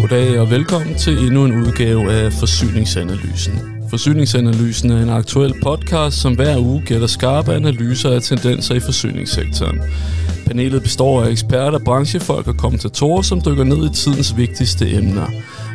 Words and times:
Goddag 0.00 0.40
og 0.40 0.50
velkommen 0.50 0.94
til 0.94 1.18
endnu 1.18 1.44
en 1.44 1.52
udgave 1.52 2.12
af 2.12 2.32
Forsyningsanalysen. 2.32 3.60
Forsyningsanalysen 3.90 4.90
er 4.90 5.02
en 5.02 5.08
aktuel 5.08 5.54
podcast, 5.62 6.20
som 6.20 6.34
hver 6.34 6.58
uge 6.58 6.82
gætter 6.86 7.06
skarpe 7.06 7.54
analyser 7.54 8.10
af 8.10 8.22
tendenser 8.22 8.74
i 8.74 8.80
forsyningssektoren. 8.80 9.80
Panelet 10.46 10.82
består 10.82 11.24
af 11.24 11.30
eksperter, 11.30 11.78
branchefolk 11.78 12.46
og 12.46 12.56
kommentatorer, 12.56 13.22
som 13.22 13.40
dykker 13.40 13.64
ned 13.64 13.90
i 13.90 13.94
tidens 13.94 14.36
vigtigste 14.36 14.90
emner. 14.90 15.26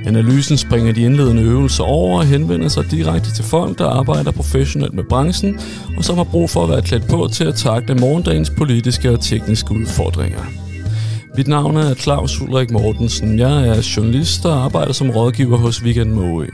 Analysen 0.05 0.57
springer 0.57 0.93
de 0.93 1.01
indledende 1.01 1.41
øvelser 1.41 1.83
over 1.83 2.19
og 2.19 2.25
henvender 2.25 2.67
sig 2.67 2.91
direkte 2.91 3.31
til 3.31 3.43
folk, 3.43 3.77
der 3.77 3.85
arbejder 3.87 4.31
professionelt 4.31 4.93
med 4.93 5.03
branchen, 5.03 5.59
og 5.97 6.03
som 6.03 6.17
har 6.17 6.23
brug 6.23 6.49
for 6.49 6.63
at 6.63 6.69
være 6.69 6.81
klædt 6.81 7.07
på 7.09 7.29
til 7.33 7.43
at 7.43 7.55
takle 7.55 7.95
morgendagens 7.95 8.49
politiske 8.49 9.11
og 9.11 9.19
tekniske 9.19 9.71
udfordringer. 9.71 10.45
Mit 11.37 11.47
navn 11.47 11.77
er 11.77 11.93
Claus 11.93 12.41
Ulrik 12.41 12.71
Mortensen. 12.71 13.39
Jeg 13.39 13.67
er 13.67 13.93
journalist 13.97 14.45
og 14.45 14.63
arbejder 14.63 14.93
som 14.93 15.09
rådgiver 15.09 15.57
hos 15.57 15.83
Weekend 15.83 16.11
Moe. 16.11 16.47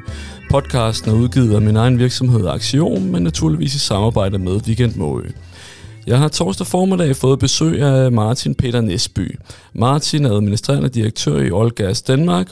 Podcasten 0.51 1.11
er 1.11 1.15
udgivet 1.15 1.55
af 1.55 1.61
min 1.61 1.75
egen 1.75 1.99
virksomhed 1.99 2.47
Aktion, 2.47 3.11
men 3.11 3.23
naturligvis 3.23 3.75
i 3.75 3.79
samarbejde 3.79 4.37
med 4.37 4.67
Weekend 4.67 4.95
Moe. 4.95 5.23
Jeg 6.07 6.19
har 6.19 6.27
torsdag 6.27 6.67
formiddag 6.67 7.15
fået 7.15 7.39
besøg 7.39 7.81
af 7.81 8.11
Martin 8.11 8.55
Peter 8.55 8.81
Nesby. 8.81 9.39
Martin 9.73 10.25
er 10.25 10.31
administrerende 10.31 10.89
direktør 10.89 11.39
i 11.39 11.51
Olgas 11.51 12.01
Danmark, 12.01 12.51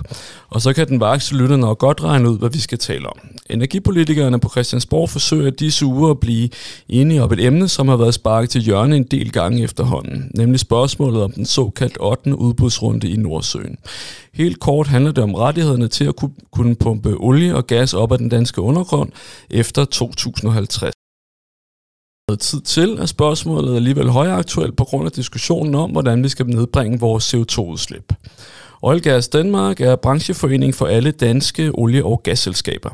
og 0.50 0.62
så 0.62 0.73
kan 0.73 0.88
den 0.88 1.00
vakse 1.00 1.36
lytter 1.36 1.55
nok 1.58 1.77
godt 1.77 2.04
regne 2.04 2.30
ud, 2.30 2.40
hvad 2.40 2.49
vi 2.49 2.60
skal 2.60 2.77
tale 2.77 3.08
om. 3.08 3.18
Energipolitikerne 3.49 4.40
på 4.40 4.49
Christiansborg 4.49 5.10
forsøger 5.10 5.49
disse 5.49 5.85
uger 5.85 6.12
at 6.12 6.20
blive 6.20 6.49
enige 6.90 7.24
om 7.24 7.34
et 7.34 7.46
emne, 7.46 7.68
som 7.68 7.88
har 7.88 7.98
været 7.98 8.13
sparket 8.13 8.49
til 8.49 8.62
hjørne 8.62 8.96
en 8.96 9.04
del 9.04 9.32
gange 9.32 9.63
efterhånden, 9.63 10.32
nemlig 10.35 10.60
spørgsmålet 10.60 11.24
om 11.24 11.32
den 11.32 11.46
såkaldt 11.46 11.98
8. 11.99 12.35
udbudsrunde 12.35 13.10
i 13.10 13.16
Nordsøen. 13.16 13.77
Helt 14.34 14.60
kort 14.60 14.88
handler 14.88 15.12
det 15.12 15.24
om 15.24 15.35
rettighederne 15.35 15.88
til 15.88 16.05
at 16.05 16.16
kunne 16.51 16.76
pumpe 16.76 17.16
olie 17.18 17.55
og 17.55 17.68
gas 17.68 17.94
op 17.94 18.12
af 18.12 18.18
den 18.18 18.29
danske 18.29 18.62
undergrund 18.62 19.10
efter 19.49 19.85
2050 19.85 20.95
tid 22.34 22.62
til, 22.62 22.90
er 22.90 23.05
spørgsmålet 23.05 23.76
alligevel 23.76 24.09
højaktuelt 24.09 24.77
på 24.77 24.84
grund 24.84 25.05
af 25.05 25.12
diskussionen 25.12 25.76
om, 25.76 25.91
hvordan 25.91 26.23
vi 26.23 26.29
skal 26.29 26.45
nedbringe 26.45 26.99
vores 26.99 27.34
CO2-udslip. 27.34 28.13
Oilgas 28.82 29.27
Danmark 29.27 29.82
er 29.82 29.95
brancheforening 29.95 30.76
for 30.76 30.85
alle 30.85 31.12
danske 31.12 31.71
olie- 31.73 32.05
og 32.05 32.23
gasselskaber. 32.23 32.90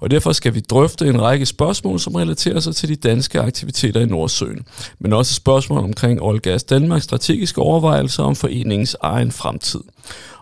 Og 0.00 0.10
derfor 0.10 0.32
skal 0.32 0.54
vi 0.54 0.60
drøfte 0.60 1.06
en 1.06 1.22
række 1.22 1.46
spørgsmål, 1.46 2.00
som 2.00 2.14
relaterer 2.14 2.60
sig 2.60 2.76
til 2.76 2.88
de 2.88 2.96
danske 2.96 3.40
aktiviteter 3.40 4.00
i 4.00 4.06
Nordsøen. 4.06 4.66
Men 4.98 5.12
også 5.12 5.34
spørgsmål 5.34 5.78
omkring 5.78 6.22
Oilgas 6.22 6.64
Danmarks 6.64 7.04
strategiske 7.04 7.60
overvejelser 7.60 8.22
om 8.22 8.36
foreningens 8.36 8.96
egen 9.00 9.32
fremtid. 9.32 9.80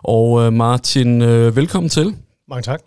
Og 0.03 0.41
øh, 0.41 0.53
Martin, 0.53 1.21
øh, 1.21 1.55
velkommen 1.55 1.89
til. 1.89 2.15
Mange 2.49 2.63
tak. 2.63 2.81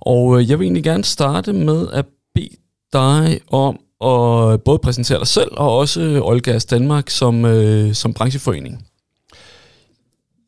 Og 0.00 0.40
øh, 0.40 0.50
jeg 0.50 0.58
vil 0.58 0.64
egentlig 0.64 0.84
gerne 0.84 1.04
starte 1.04 1.52
med 1.52 1.88
at 1.92 2.06
bede 2.34 2.56
dig 2.92 3.40
om 3.50 3.80
og 4.00 4.52
øh, 4.52 4.58
både 4.64 4.78
præsentere 4.78 5.18
dig 5.18 5.26
selv 5.26 5.50
og 5.52 5.76
også 5.76 6.00
øh, 6.00 6.22
Olgas 6.22 6.64
Danmark 6.64 7.10
som, 7.10 7.44
øh, 7.44 7.94
som 7.94 8.14
brancheforening. 8.14 8.86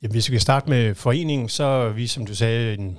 Ja, 0.03 0.09
hvis 0.09 0.28
vi 0.28 0.34
kan 0.34 0.41
starte 0.41 0.70
med 0.70 0.94
foreningen, 0.94 1.48
så 1.48 1.64
er 1.64 1.92
vi, 1.92 2.06
som 2.06 2.27
du 2.27 2.34
sagde, 2.34 2.75
en 2.75 2.98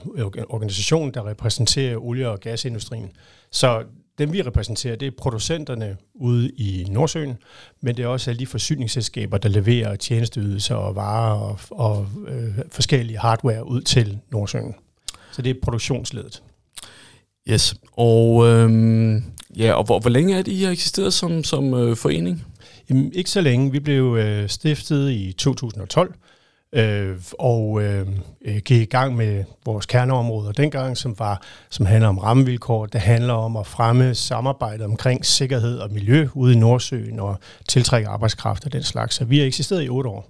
organisation, 0.50 1.12
der 1.12 1.28
repræsenterer 1.28 1.98
olie- 1.98 2.30
og 2.30 2.40
gasindustrien. 2.40 3.12
Så 3.52 3.84
dem 4.18 4.34
vi 4.34 4.42
repræsenterer, 4.42 4.96
det 4.96 5.08
er 5.08 5.12
producenterne 5.18 5.98
ude 6.16 6.50
i 6.50 6.86
Nordsøen, 6.90 7.38
men 7.82 7.98
det 7.98 8.04
er 8.04 8.08
også 8.08 8.30
alle 8.30 8.40
de 8.40 8.48
forsyningsselskaber, 8.48 9.38
der 9.38 9.50
leverer 9.50 9.96
tjenesteydelser 9.96 10.76
og 10.76 10.96
varer 10.96 11.40
og, 11.40 11.60
og 11.72 12.08
øh, 12.28 12.60
forskellige 12.72 13.20
hardware 13.20 13.68
ud 13.68 13.82
til 13.82 14.20
Nordsøen. 14.32 14.76
Så 15.32 15.42
det 15.42 15.50
er 15.50 15.60
produktionsledet. 15.64 16.44
Yes, 17.50 17.76
og 17.98 18.48
øhm, 18.48 19.34
Ja, 19.58 19.74
og 19.74 19.84
hvor, 19.84 20.00
hvor 20.00 20.10
længe 20.10 20.38
er 20.38 20.42
det, 20.42 20.52
I 20.52 20.64
har 20.64 20.72
eksisteret 20.72 21.14
som, 21.14 21.44
som 21.44 21.74
øh, 21.74 21.96
forening? 21.96 22.46
Jamen, 22.90 23.14
ikke 23.14 23.30
så 23.30 23.42
længe. 23.42 23.72
Vi 23.72 23.80
blev 23.80 24.18
øh, 24.20 24.50
stiftet 24.50 25.12
i 25.12 25.34
2012, 25.38 26.14
øh, 26.74 27.18
og 27.40 27.82
øh, 27.84 28.08
øh, 28.46 28.56
gik 28.56 28.82
i 28.82 28.86
gang 28.86 29.16
med 29.16 29.44
vores 29.66 29.86
kerneområder 29.86 30.52
dengang, 30.52 30.98
som 30.98 31.20
var 31.20 31.42
som 31.70 31.86
handler 31.86 32.10
om 32.10 32.18
rammevilkår. 32.18 32.86
Det 32.86 33.02
handler 33.02 33.34
om 33.34 33.58
at 33.58 33.68
fremme 33.68 34.16
samarbejdet 34.16 34.86
omkring 34.86 35.26
sikkerhed 35.26 35.80
og 35.80 35.92
miljø 35.92 36.28
ude 36.34 36.54
i 36.54 36.58
Nordsøen 36.58 37.20
og 37.20 37.40
tiltrække 37.70 38.08
arbejdskraft 38.08 38.66
og 38.66 38.74
den 38.74 38.84
slags. 38.84 39.16
Så 39.16 39.26
vi 39.26 39.40
har 39.40 39.46
eksisteret 39.46 39.86
i 39.86 39.90
otte 39.90 40.10
år. 40.10 40.30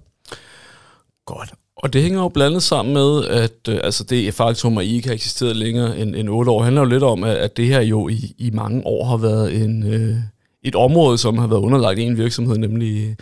Godt. 1.26 1.54
Og 1.76 1.92
det 1.92 2.02
hænger 2.02 2.20
jo 2.20 2.28
blandet 2.28 2.62
sammen 2.62 2.94
med, 2.94 3.24
at 3.24 3.68
øh, 3.68 3.80
altså 3.84 4.04
det 4.04 4.28
er 4.28 4.32
faktum, 4.32 4.78
at 4.78 4.84
I 4.84 4.94
ikke 4.94 5.08
har 5.08 5.14
eksisteret 5.14 5.56
længere 5.56 5.98
end, 5.98 6.16
end 6.16 6.28
8 6.28 6.50
år, 6.50 6.62
handler 6.62 6.82
jo 6.82 6.88
lidt 6.88 7.02
om, 7.02 7.24
at, 7.24 7.36
at 7.36 7.56
det 7.56 7.66
her 7.66 7.80
jo 7.80 8.08
i, 8.08 8.34
i 8.38 8.50
mange 8.50 8.86
år 8.86 9.04
har 9.04 9.16
været 9.16 9.62
en, 9.62 9.92
øh, 9.92 10.16
et 10.64 10.74
område, 10.74 11.18
som 11.18 11.38
har 11.38 11.46
været 11.46 11.60
underlagt 11.60 11.98
en 11.98 12.16
virksomhed, 12.16 12.58
nemlig 12.58 13.16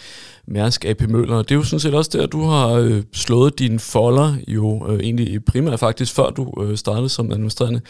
Mærsk 0.47 0.85
AP 0.85 1.01
Møller. 1.09 1.43
Det 1.43 1.51
er 1.51 1.55
jo 1.55 1.63
sådan 1.63 1.81
set 1.81 1.95
også 1.95 2.11
der, 2.19 2.27
du 2.27 2.45
har 2.45 2.69
øh, 2.69 3.03
slået 3.13 3.59
dine 3.59 3.79
folder, 3.79 4.35
jo 4.49 4.87
øh, 4.89 5.01
egentlig 5.01 5.45
primært 5.45 5.81
faktisk, 5.81 6.15
før 6.15 6.31
du 6.31 6.55
øh, 6.63 6.77
startede 6.77 7.09
som 7.09 7.33
administrerende 7.33 7.81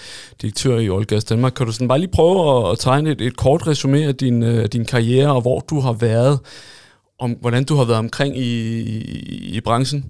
direktør 0.43 0.79
i 0.79 0.89
Olgas 0.89 1.25
Danmark. 1.25 1.53
Kan 1.53 1.67
du 1.67 1.73
sådan 1.73 1.89
bare 1.89 1.99
lige 1.99 2.11
prøve 2.11 2.67
at, 2.67 2.73
at 2.73 2.79
tegne 2.79 3.11
et, 3.11 3.21
et 3.21 3.37
kort 3.37 3.67
resume 3.67 4.05
af 4.05 4.17
din, 4.17 4.43
øh, 4.43 4.67
din 4.67 4.85
karriere, 4.85 5.33
og 5.33 5.41
hvor 5.41 5.61
du 5.61 5.81
har 5.81 5.93
været, 5.93 6.39
om 7.19 7.37
hvordan 7.41 7.65
du 7.65 7.75
har 7.75 7.85
været 7.85 7.99
omkring 7.99 8.39
i, 8.39 8.81
i, 8.81 9.57
i 9.57 9.61
branchen? 9.61 10.05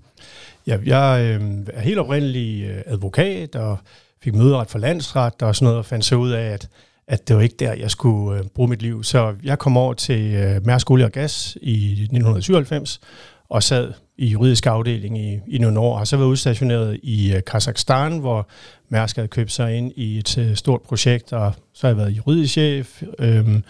Ja, 0.67 0.79
jeg 0.87 1.23
øh, 1.25 1.67
er 1.73 1.81
helt 1.81 1.99
oprindelig 1.99 2.65
øh, 2.65 2.83
advokat 2.87 3.57
og 3.57 3.79
fik 4.23 4.35
møderet 4.35 4.71
for 4.71 4.79
landsret 4.79 5.43
og 5.43 5.57
sådan 5.57 5.65
noget, 5.65 5.79
og 5.79 5.87
fandt 5.87 6.05
så 6.05 6.17
ud 6.17 6.31
af, 6.31 6.45
at, 6.45 6.69
at 7.09 7.29
det 7.29 7.37
var 7.37 7.43
ikke 7.43 7.57
der, 7.59 7.73
jeg 7.75 7.91
skulle 7.91 8.39
øh, 8.39 8.45
bruge 8.55 8.69
mit 8.69 8.83
liv. 8.83 9.05
Så 9.05 9.35
jeg 9.43 9.59
kom 9.59 9.77
over 9.77 9.95
til 9.95 10.35
øh, 10.35 10.67
Mærsk 10.67 10.91
Olie 10.91 11.05
og 11.05 11.13
Gas 11.13 11.59
i 11.61 11.93
1997 11.93 13.01
og 13.49 13.63
sad 13.63 13.93
i 14.19 14.27
juridisk 14.27 14.67
afdeling 14.67 15.19
i, 15.19 15.41
i 15.47 15.59
nogle 15.59 15.81
år, 15.81 15.99
og 15.99 16.07
så 16.07 16.17
var 16.17 16.25
udstationeret 16.25 17.01
i 17.03 17.35
øh, 17.35 17.43
Kazakhstan, 17.47 18.19
hvor 18.19 18.49
Mærsk 18.89 19.17
havde 19.17 19.29
købt 19.29 19.53
sig 19.53 19.77
ind 19.77 19.93
i 19.97 20.19
et 20.19 20.39
øh, 20.39 20.55
stort 20.55 20.83
projekt, 20.83 21.33
og 21.33 21.53
så 21.75 21.87
har 21.87 21.89
jeg 21.89 21.97
været 21.97 22.11
juridisk 22.11 22.53
chef, 22.53 23.03
øh, 23.19 23.61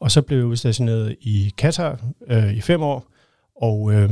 og 0.00 0.10
så 0.10 0.22
blev 0.22 0.38
jeg 0.38 0.46
udstationeret 0.46 1.16
i 1.20 1.52
Katar 1.58 2.00
øh, 2.28 2.54
i 2.54 2.60
fem 2.60 2.82
år, 2.82 3.04
og 3.62 3.92
øh, 3.92 4.10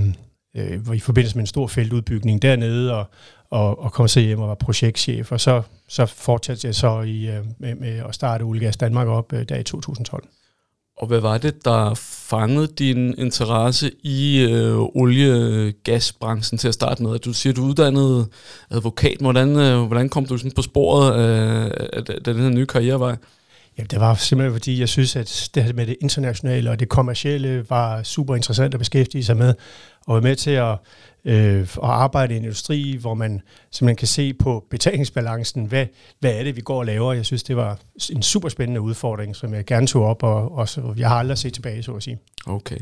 øh, 0.57 0.97
i 0.97 0.99
forbindelse 0.99 1.37
med 1.37 1.43
en 1.43 1.47
stor 1.47 1.67
feltudbygning 1.67 2.43
dernede, 2.43 2.95
og, 2.95 3.05
og, 3.51 3.83
og 3.83 3.93
kom 3.93 4.09
så 4.09 4.21
hjem 4.21 4.41
og 4.41 4.49
var 4.49 4.55
projektchef, 4.55 5.33
og 5.33 5.41
så, 5.41 5.63
så 5.89 6.07
fortsatte 6.07 6.67
jeg 6.67 6.75
så 6.75 7.01
i, 7.01 7.27
øh, 7.27 7.45
med, 7.59 7.75
med 7.75 8.03
at 8.09 8.15
starte 8.15 8.43
Olgas 8.43 8.77
Danmark 8.77 9.09
op 9.09 9.33
øh, 9.33 9.49
der 9.49 9.57
i 9.57 9.63
2012. 9.63 10.29
Og 10.99 11.07
hvad 11.07 11.21
var 11.21 11.39
det, 11.39 11.65
der 11.65 11.95
fangede 12.29 12.67
din 12.67 13.15
interesse 13.19 13.91
i 14.03 14.49
øh, 14.51 14.79
olie-gasbranchen 14.79 16.59
til 16.59 16.69
at 16.69 16.75
starte 16.75 17.03
med? 17.03 17.19
Du 17.19 17.33
siger, 17.33 17.53
du 17.53 17.65
er 17.65 17.69
uddannet 17.69 18.29
advokat. 18.71 19.17
Hvordan, 19.21 19.57
øh, 19.57 19.83
hvordan 19.83 20.09
kom 20.09 20.27
du 20.27 20.39
sådan 20.39 20.53
på 20.57 20.63
sporet 20.63 21.13
af, 21.13 21.73
af, 21.93 22.03
af 22.09 22.23
den 22.25 22.37
her 22.37 22.49
nye 22.49 22.67
karrierevej? 22.67 23.17
Ja, 23.79 23.83
det 23.83 24.01
var 24.01 24.15
simpelthen 24.15 24.55
fordi, 24.55 24.81
jeg 24.81 24.89
synes, 24.89 25.17
at 25.17 25.51
det 25.55 25.65
her 25.65 25.73
med 25.73 25.87
det 25.87 25.97
internationale 26.01 26.71
og 26.71 26.81
det 26.81 26.89
kommercielle 26.89 27.67
var 27.71 28.03
super 28.03 28.35
interessant 28.35 28.75
at 28.75 28.81
beskæftige 28.81 29.25
sig 29.25 29.37
med 29.37 29.55
og 30.07 30.15
være 30.15 30.23
med 30.23 30.37
til 30.37 30.51
at, 30.51 30.79
øh, 31.25 31.61
at 31.61 31.69
arbejde 31.83 32.35
i 32.35 32.37
en 32.37 32.43
industri, 32.43 32.97
hvor 33.01 33.15
man 33.15 33.41
simpelthen 33.71 33.97
kan 33.97 34.09
se 34.09 34.35
på 34.35 34.65
betalingsbalancen, 34.71 35.65
hvad, 35.65 35.87
hvad 36.21 36.33
er 36.33 36.43
det, 36.43 36.57
vi 36.57 36.61
går 36.61 36.79
og 36.79 36.87
laver. 36.87 37.13
Jeg 37.13 37.27
synes, 37.27 37.43
det 37.43 37.57
var 37.57 37.79
en 38.11 38.23
super 38.23 38.49
spændende 38.49 38.81
udfordring, 38.81 39.37
som 39.37 39.55
jeg 39.55 39.65
gerne 39.65 39.87
tog 39.87 40.05
op, 40.05 40.23
og, 40.23 40.53
og 40.53 40.69
så, 40.69 40.95
jeg 40.97 41.09
har 41.09 41.17
aldrig 41.17 41.39
set 41.39 41.55
tilbage, 41.55 41.83
så 41.83 41.93
at 41.93 42.03
sige. 42.03 42.19
Okay, 42.47 42.79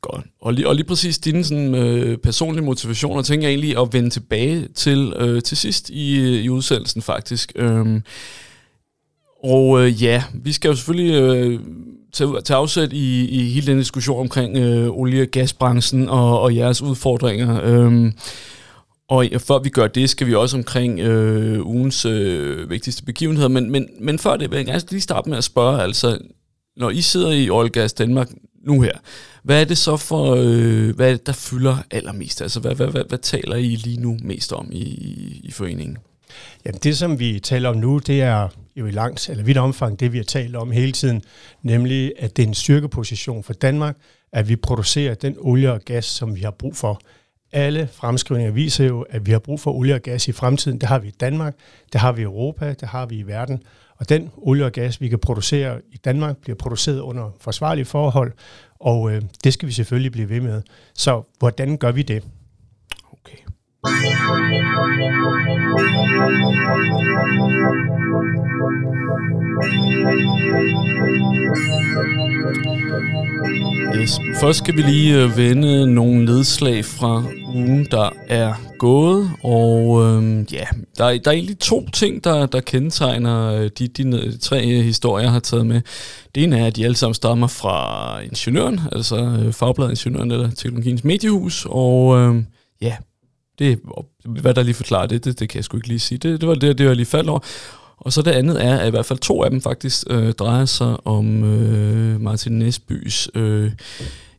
godt. 0.00 0.26
Og 0.40 0.52
lige, 0.52 0.68
og 0.68 0.74
lige 0.74 0.86
præcis 0.86 1.18
dine 1.18 1.44
sådan, 1.44 1.74
øh, 1.74 2.18
personlige 2.18 2.64
motivationer, 2.64 3.22
tænker 3.22 3.48
jeg 3.48 3.52
egentlig 3.52 3.78
at 3.78 3.92
vende 3.92 4.10
tilbage 4.10 4.68
til 4.68 5.12
øh, 5.16 5.42
til 5.42 5.56
sidst 5.56 5.90
i, 5.90 6.20
øh, 6.20 6.44
i 6.44 6.48
udsendelsen 6.48 7.02
faktisk. 7.02 7.52
Øh, 7.56 8.00
og 9.44 9.80
øh, 9.80 10.02
ja, 10.02 10.22
vi 10.34 10.52
skal 10.52 10.68
jo 10.68 10.74
selvfølgelig 10.74 11.14
øh, 11.14 11.60
tage, 12.12 12.40
tage 12.40 12.56
afsæt 12.56 12.92
i, 12.92 13.28
i 13.28 13.50
hele 13.50 13.66
den 13.66 13.78
diskussion 13.78 14.20
omkring 14.20 14.56
øh, 14.56 14.88
olie- 14.90 15.22
og 15.22 15.28
gasbranchen 15.28 16.08
og, 16.08 16.40
og 16.40 16.56
jeres 16.56 16.82
udfordringer. 16.82 17.60
Øhm, 17.64 18.12
og 19.08 19.26
før 19.38 19.58
vi 19.58 19.68
gør 19.68 19.86
det, 19.86 20.10
skal 20.10 20.26
vi 20.26 20.34
også 20.34 20.56
omkring 20.56 21.00
øh, 21.00 21.66
ugens 21.66 22.04
øh, 22.04 22.70
vigtigste 22.70 23.04
begivenheder. 23.04 23.48
Men, 23.48 23.70
men, 23.70 23.88
men 24.00 24.18
før 24.18 24.36
det 24.36 24.50
vil 24.50 24.56
jeg 24.56 24.66
gerne 24.66 24.82
lige 24.90 25.00
starte 25.00 25.28
med 25.28 25.38
at 25.38 25.44
spørge, 25.44 25.82
altså, 25.82 26.18
når 26.76 26.90
I 26.90 27.00
sidder 27.00 27.30
i 27.30 27.50
Oil 27.50 27.70
Gas 27.70 27.92
Danmark 27.92 28.30
nu 28.64 28.80
her, 28.80 28.92
hvad 29.42 29.60
er 29.60 29.64
det 29.64 29.78
så 29.78 29.96
for, 29.96 30.34
øh, 30.34 30.96
hvad 30.96 31.08
er 31.08 31.12
det, 31.12 31.26
der 31.26 31.32
fylder 31.32 31.76
allermest? 31.90 32.42
Altså, 32.42 32.60
hvad, 32.60 32.74
hvad, 32.74 32.86
hvad, 32.86 33.02
hvad 33.08 33.18
taler 33.18 33.56
I 33.56 33.76
lige 33.76 34.00
nu 34.00 34.18
mest 34.22 34.52
om 34.52 34.68
i, 34.72 34.82
i, 34.82 35.40
i 35.44 35.50
foreningen? 35.50 35.98
Jamen, 36.66 36.80
det, 36.82 36.98
som 36.98 37.18
vi 37.18 37.40
taler 37.40 37.68
om 37.68 37.76
nu, 37.76 37.98
det 37.98 38.22
er 38.22 38.48
jo 38.76 38.86
i 38.86 38.90
langt 38.90 39.28
eller 39.28 39.44
vidt 39.44 39.58
omfang 39.58 40.00
det, 40.00 40.12
vi 40.12 40.18
har 40.18 40.24
talt 40.24 40.56
om 40.56 40.70
hele 40.70 40.92
tiden, 40.92 41.22
nemlig 41.62 42.12
at 42.18 42.36
det 42.36 42.42
er 42.42 42.46
en 42.46 42.54
styrkeposition 42.54 43.42
for 43.42 43.52
Danmark, 43.52 43.96
at 44.32 44.48
vi 44.48 44.56
producerer 44.56 45.14
den 45.14 45.36
olie 45.38 45.72
og 45.72 45.80
gas, 45.80 46.04
som 46.04 46.36
vi 46.36 46.40
har 46.40 46.50
brug 46.50 46.76
for. 46.76 47.00
Alle 47.52 47.88
fremskrivninger 47.92 48.52
viser 48.52 48.84
jo, 48.84 49.02
at 49.02 49.26
vi 49.26 49.32
har 49.32 49.38
brug 49.38 49.60
for 49.60 49.72
olie 49.72 49.94
og 49.94 50.00
gas 50.00 50.28
i 50.28 50.32
fremtiden. 50.32 50.80
Det 50.80 50.88
har 50.88 50.98
vi 50.98 51.08
i 51.08 51.14
Danmark, 51.20 51.54
det 51.92 52.00
har 52.00 52.12
vi 52.12 52.20
i 52.20 52.24
Europa, 52.24 52.74
det 52.80 52.88
har 52.88 53.06
vi 53.06 53.18
i 53.18 53.22
verden. 53.22 53.62
Og 53.96 54.08
den 54.08 54.30
olie 54.36 54.64
og 54.64 54.72
gas, 54.72 55.00
vi 55.00 55.08
kan 55.08 55.18
producere 55.18 55.80
i 55.92 55.96
Danmark, 55.96 56.36
bliver 56.36 56.56
produceret 56.56 57.00
under 57.00 57.30
forsvarlige 57.40 57.84
forhold, 57.84 58.32
og 58.80 59.12
øh, 59.12 59.22
det 59.44 59.52
skal 59.52 59.68
vi 59.68 59.72
selvfølgelig 59.72 60.12
blive 60.12 60.28
ved 60.28 60.40
med. 60.40 60.62
Så 60.94 61.22
hvordan 61.38 61.76
gør 61.76 61.92
vi 61.92 62.02
det? 62.02 62.24
Yes. 74.06 74.20
Først 74.40 74.58
skal 74.58 74.76
vi 74.76 74.82
lige 74.82 75.22
øh, 75.22 75.36
vende 75.36 75.94
nogle 75.94 76.24
nedslag 76.24 76.84
fra 76.84 77.24
ugen, 77.54 77.86
der 77.90 78.10
er 78.28 78.54
gået. 78.78 79.30
Og 79.42 80.02
øhm, 80.02 80.46
ja, 80.52 80.64
der, 80.98 81.04
er, 81.04 81.18
der 81.18 81.30
er 81.30 81.34
egentlig 81.34 81.58
to 81.58 81.88
ting, 81.90 82.24
der, 82.24 82.46
der 82.46 82.60
kendetegner 82.60 83.54
øh, 83.54 83.70
de, 83.78 83.88
de 83.88 84.38
tre 84.38 84.64
øh, 84.70 84.84
historier, 84.84 85.24
jeg 85.24 85.32
har 85.32 85.40
taget 85.40 85.66
med. 85.66 85.80
Det 86.34 86.42
ene 86.42 86.58
er, 86.58 86.66
at 86.66 86.76
de 86.76 86.84
alle 86.84 86.96
sammen 86.96 87.14
stammer 87.14 87.46
fra 87.46 88.20
Ingeniøren, 88.20 88.80
altså 88.92 89.48
Fagbladet 89.52 89.90
Ingeniøren 89.90 90.30
eller 90.30 90.50
Teknologiens 90.50 91.04
Mediehus. 91.04 91.66
Og 91.70 92.18
øhm, 92.18 92.46
ja, 92.80 92.96
det, 93.58 93.80
hvad 94.24 94.54
der 94.54 94.62
lige 94.62 94.74
forklarer 94.74 95.06
det, 95.06 95.24
det, 95.24 95.40
det 95.40 95.48
kan 95.48 95.56
jeg 95.56 95.64
sgu 95.64 95.76
ikke 95.76 95.88
lige 95.88 96.00
sige. 96.00 96.18
Det, 96.18 96.40
det 96.40 96.48
var 96.48 96.54
det, 96.54 96.78
det, 96.78 96.84
jeg 96.84 96.96
lige 96.96 97.06
faldt 97.06 97.30
over. 97.30 97.40
Og 97.96 98.12
så 98.12 98.22
det 98.22 98.30
andet 98.30 98.64
er, 98.64 98.76
at 98.78 98.86
i 98.86 98.90
hvert 98.90 99.06
fald 99.06 99.18
to 99.18 99.42
af 99.42 99.50
dem 99.50 99.60
faktisk 99.60 100.04
øh, 100.10 100.32
drejer 100.32 100.64
sig 100.64 101.06
om 101.06 101.44
øh, 101.44 102.20
Martin 102.20 102.58
Nesbys 102.58 103.28
øh, 103.34 103.72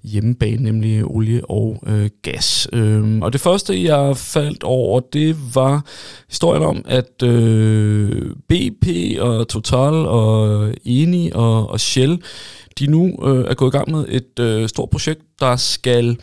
hjemmebane, 0.04 0.64
nemlig 0.64 1.06
olie 1.06 1.46
og 1.46 1.84
øh, 1.88 2.10
gas. 2.22 2.68
Øh, 2.74 3.19
og 3.22 3.34
det 3.34 3.42
første, 3.42 3.84
jeg 3.84 4.18
faldt 4.18 4.64
over, 4.64 5.00
det 5.00 5.56
var 5.56 5.86
historien 6.30 6.63
om, 6.63 6.86
at 6.86 7.24
øh, 7.24 8.31
BP 8.50 8.88
og 9.20 9.48
Total 9.48 9.94
og 9.94 10.70
Eni 10.86 11.31
og, 11.34 11.70
og 11.70 11.80
Shell, 11.80 12.22
de 12.80 12.88
nu 12.88 13.20
øh, 13.24 13.46
er 13.50 13.54
gået 13.54 13.74
i 13.74 13.78
gang 13.78 13.92
med 13.92 14.06
et 14.10 14.40
øh, 14.40 14.70
stort 14.70 14.90
projekt, 14.90 15.22
der 15.40 15.56
skal 15.56 16.18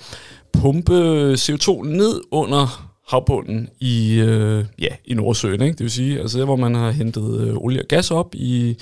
pumpe 0.60 1.32
CO2 1.32 1.82
ned 1.82 2.20
under 2.30 2.90
havbunden 3.08 3.68
i, 3.80 4.14
øh, 4.14 4.64
ja, 4.78 4.88
i 5.04 5.14
Nordsøen. 5.14 5.62
Ikke? 5.62 5.72
Det 5.72 5.80
vil 5.80 5.90
sige, 5.90 6.20
altså 6.20 6.38
der, 6.38 6.44
hvor 6.44 6.56
man 6.56 6.74
har 6.74 6.90
hentet 6.90 7.40
øh, 7.40 7.56
olie 7.56 7.82
og 7.82 7.88
gas 7.88 8.10
op 8.10 8.34
i, 8.34 8.76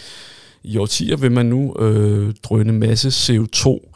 i 0.63 0.79
årtier, 0.79 1.17
vil 1.17 1.33
man 1.33 1.47
nu 1.47 1.77
øh, 1.79 2.35
drøne 2.43 2.73
masse 2.73 3.09
CO2 3.09 3.93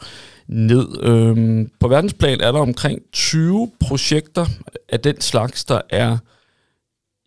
ned. 0.47 0.87
Øhm, 1.03 1.71
på 1.79 1.87
verdensplan 1.87 2.41
er 2.41 2.51
der 2.51 2.59
omkring 2.59 2.99
20 3.13 3.71
projekter 3.79 4.45
af 4.89 4.99
den 4.99 5.21
slags, 5.21 5.65
der 5.65 5.81
er 5.89 6.17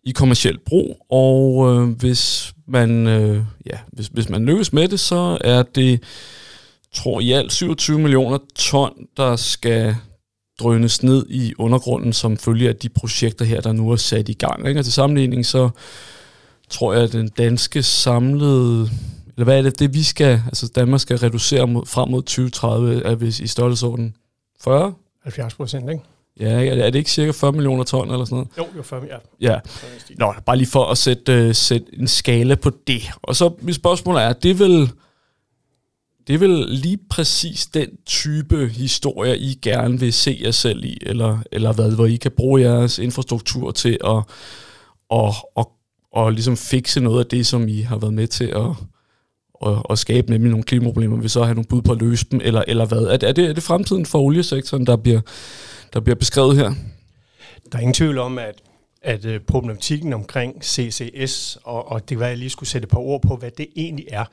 i 0.03 0.11
kommersiel 0.11 0.59
brug, 0.65 1.05
og 1.09 1.69
øh, 1.69 1.89
hvis 1.89 2.53
man 2.67 3.07
øh, 3.07 3.43
ja, 3.65 3.77
hvis, 3.87 4.07
hvis 4.07 4.29
man 4.29 4.45
lykkes 4.45 4.73
med 4.73 4.87
det, 4.87 4.99
så 4.99 5.37
er 5.41 5.63
det 5.63 6.03
tror 6.93 7.19
i 7.19 7.31
alt 7.31 7.51
27 7.51 7.99
millioner 7.99 8.37
ton, 8.55 8.93
der 9.17 9.35
skal 9.35 9.95
drønes 10.61 11.03
ned 11.03 11.25
i 11.29 11.53
undergrunden 11.57 12.13
som 12.13 12.37
følge 12.37 12.69
af 12.69 12.75
de 12.75 12.89
projekter 12.89 13.45
her, 13.45 13.61
der 13.61 13.71
nu 13.71 13.91
er 13.91 13.95
sat 13.95 14.29
i 14.29 14.33
gang. 14.33 14.67
Ikke? 14.67 14.79
Og 14.79 14.85
til 14.85 14.93
sammenligning 14.93 15.45
så 15.45 15.69
tror 16.69 16.93
jeg, 16.93 17.03
at 17.03 17.11
den 17.11 17.29
danske 17.29 17.83
samlede, 17.83 18.89
eller 19.35 19.43
hvad 19.43 19.57
er 19.57 19.61
det, 19.61 19.79
det 19.79 19.93
vi 19.93 20.03
skal, 20.03 20.41
altså 20.45 20.71
Danmark 20.75 20.99
skal 21.01 21.17
reducere 21.17 21.67
mod, 21.67 21.85
frem 21.85 22.09
mod 22.09 22.21
2030, 22.21 23.03
er 23.03 23.15
vi 23.15 23.27
i 23.27 23.47
størrelsesorden 23.47 24.15
40? 24.63 24.93
70 25.23 25.53
procent, 25.53 25.89
ikke? 25.89 26.03
Ja, 26.39 26.65
er 26.65 26.89
det 26.89 26.95
ikke 26.95 27.11
cirka 27.11 27.31
40 27.31 27.51
millioner 27.51 27.83
ton 27.83 28.11
eller 28.11 28.25
sådan 28.25 28.35
noget? 28.35 28.49
Jo, 28.57 28.65
jo 28.77 28.83
40, 28.83 29.01
ja. 29.09 29.17
Ja. 29.53 29.59
Nå, 30.17 30.33
bare 30.45 30.57
lige 30.57 30.67
for 30.67 30.85
at 30.85 30.97
sætte, 30.97 31.47
uh, 31.47 31.55
sætte 31.55 31.87
en 31.93 32.07
skala 32.07 32.55
på 32.55 32.71
det. 32.87 33.01
Og 33.21 33.35
så 33.35 33.53
mit 33.61 33.75
spørgsmål 33.75 34.15
er, 34.15 34.33
det 34.33 34.59
vil 34.59 34.91
det 36.27 36.33
er 36.33 36.37
vel 36.37 36.65
lige 36.69 36.99
præcis 37.09 37.65
den 37.65 37.89
type 38.05 38.67
historie, 38.67 39.37
I 39.37 39.59
gerne 39.61 39.99
vil 39.99 40.13
se 40.13 40.39
jer 40.43 40.51
selv 40.51 40.83
i, 40.83 40.97
eller, 41.01 41.39
eller 41.51 41.73
hvad, 41.73 41.91
hvor 41.91 42.05
I 42.05 42.15
kan 42.15 42.31
bruge 42.31 42.61
jeres 42.61 42.99
infrastruktur 42.99 43.71
til 43.71 43.97
at, 44.03 44.23
at, 45.11 45.35
at, 45.57 45.65
at, 46.17 46.33
ligesom 46.33 46.57
fikse 46.57 46.99
noget 47.01 47.19
af 47.19 47.25
det, 47.25 47.47
som 47.47 47.67
I 47.67 47.81
har 47.81 47.97
været 47.97 48.13
med 48.13 48.27
til 48.27 48.45
at, 48.45 48.69
at, 49.67 49.83
at 49.89 49.99
skabe, 49.99 50.29
nemlig 50.29 50.51
nogle 50.51 50.63
klimaproblemer, 50.63 51.17
vil 51.17 51.29
så 51.29 51.43
have 51.43 51.55
nogle 51.55 51.67
bud 51.69 51.81
på 51.81 51.91
at 51.91 52.01
løse 52.01 52.25
dem, 52.31 52.41
eller, 52.43 52.63
eller 52.67 52.85
hvad? 52.85 53.01
Er 53.01 53.17
det, 53.17 53.29
er, 53.29 53.33
det, 53.33 53.49
er 53.49 53.53
det 53.53 53.63
fremtiden 53.63 54.05
for 54.05 54.19
oliesektoren, 54.19 54.85
der 54.85 54.95
bliver, 54.95 55.21
der 55.93 55.99
bliver 55.99 56.15
beskrevet 56.15 56.57
her? 56.57 56.73
Der 57.71 57.77
er 57.77 57.81
ingen 57.81 57.93
tvivl 57.93 58.17
om, 58.17 58.39
at 58.39 58.61
at 59.01 59.25
øh, 59.25 59.39
problematikken 59.39 60.13
omkring 60.13 60.63
CCS, 60.63 61.57
og, 61.63 61.91
og 61.91 62.09
det 62.09 62.19
var, 62.19 62.27
jeg 62.27 62.37
lige 62.37 62.49
skulle 62.49 62.69
sætte 62.69 62.85
et 62.85 62.89
par 62.89 62.99
ord 62.99 63.21
på, 63.21 63.35
hvad 63.35 63.51
det 63.51 63.67
egentlig 63.75 64.05
er. 64.11 64.25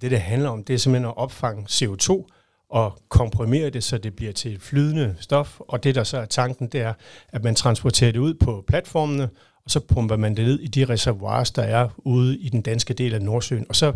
Det, 0.00 0.10
det 0.10 0.20
handler 0.20 0.48
om, 0.48 0.64
det 0.64 0.74
er 0.74 0.78
simpelthen 0.78 1.08
at 1.08 1.16
opfange 1.16 1.66
CO2 1.70 2.26
og 2.70 2.98
komprimere 3.08 3.70
det, 3.70 3.84
så 3.84 3.98
det 3.98 4.16
bliver 4.16 4.32
til 4.32 4.54
et 4.54 4.62
flydende 4.62 5.16
stof. 5.20 5.60
Og 5.60 5.84
det, 5.84 5.94
der 5.94 6.04
så 6.04 6.18
er 6.18 6.24
tanken, 6.24 6.66
det 6.66 6.80
er, 6.80 6.92
at 7.32 7.44
man 7.44 7.54
transporterer 7.54 8.12
det 8.12 8.18
ud 8.18 8.34
på 8.34 8.64
platformene, 8.66 9.28
og 9.64 9.70
så 9.70 9.80
pumper 9.80 10.16
man 10.16 10.36
det 10.36 10.44
ned 10.44 10.60
i 10.60 10.66
de 10.66 10.84
reservoirs, 10.84 11.50
der 11.50 11.62
er 11.62 11.88
ude 11.98 12.38
i 12.38 12.48
den 12.48 12.62
danske 12.62 12.94
del 12.94 13.14
af 13.14 13.22
Nordsøen. 13.22 13.66
Og 13.68 13.76
så 13.76 13.92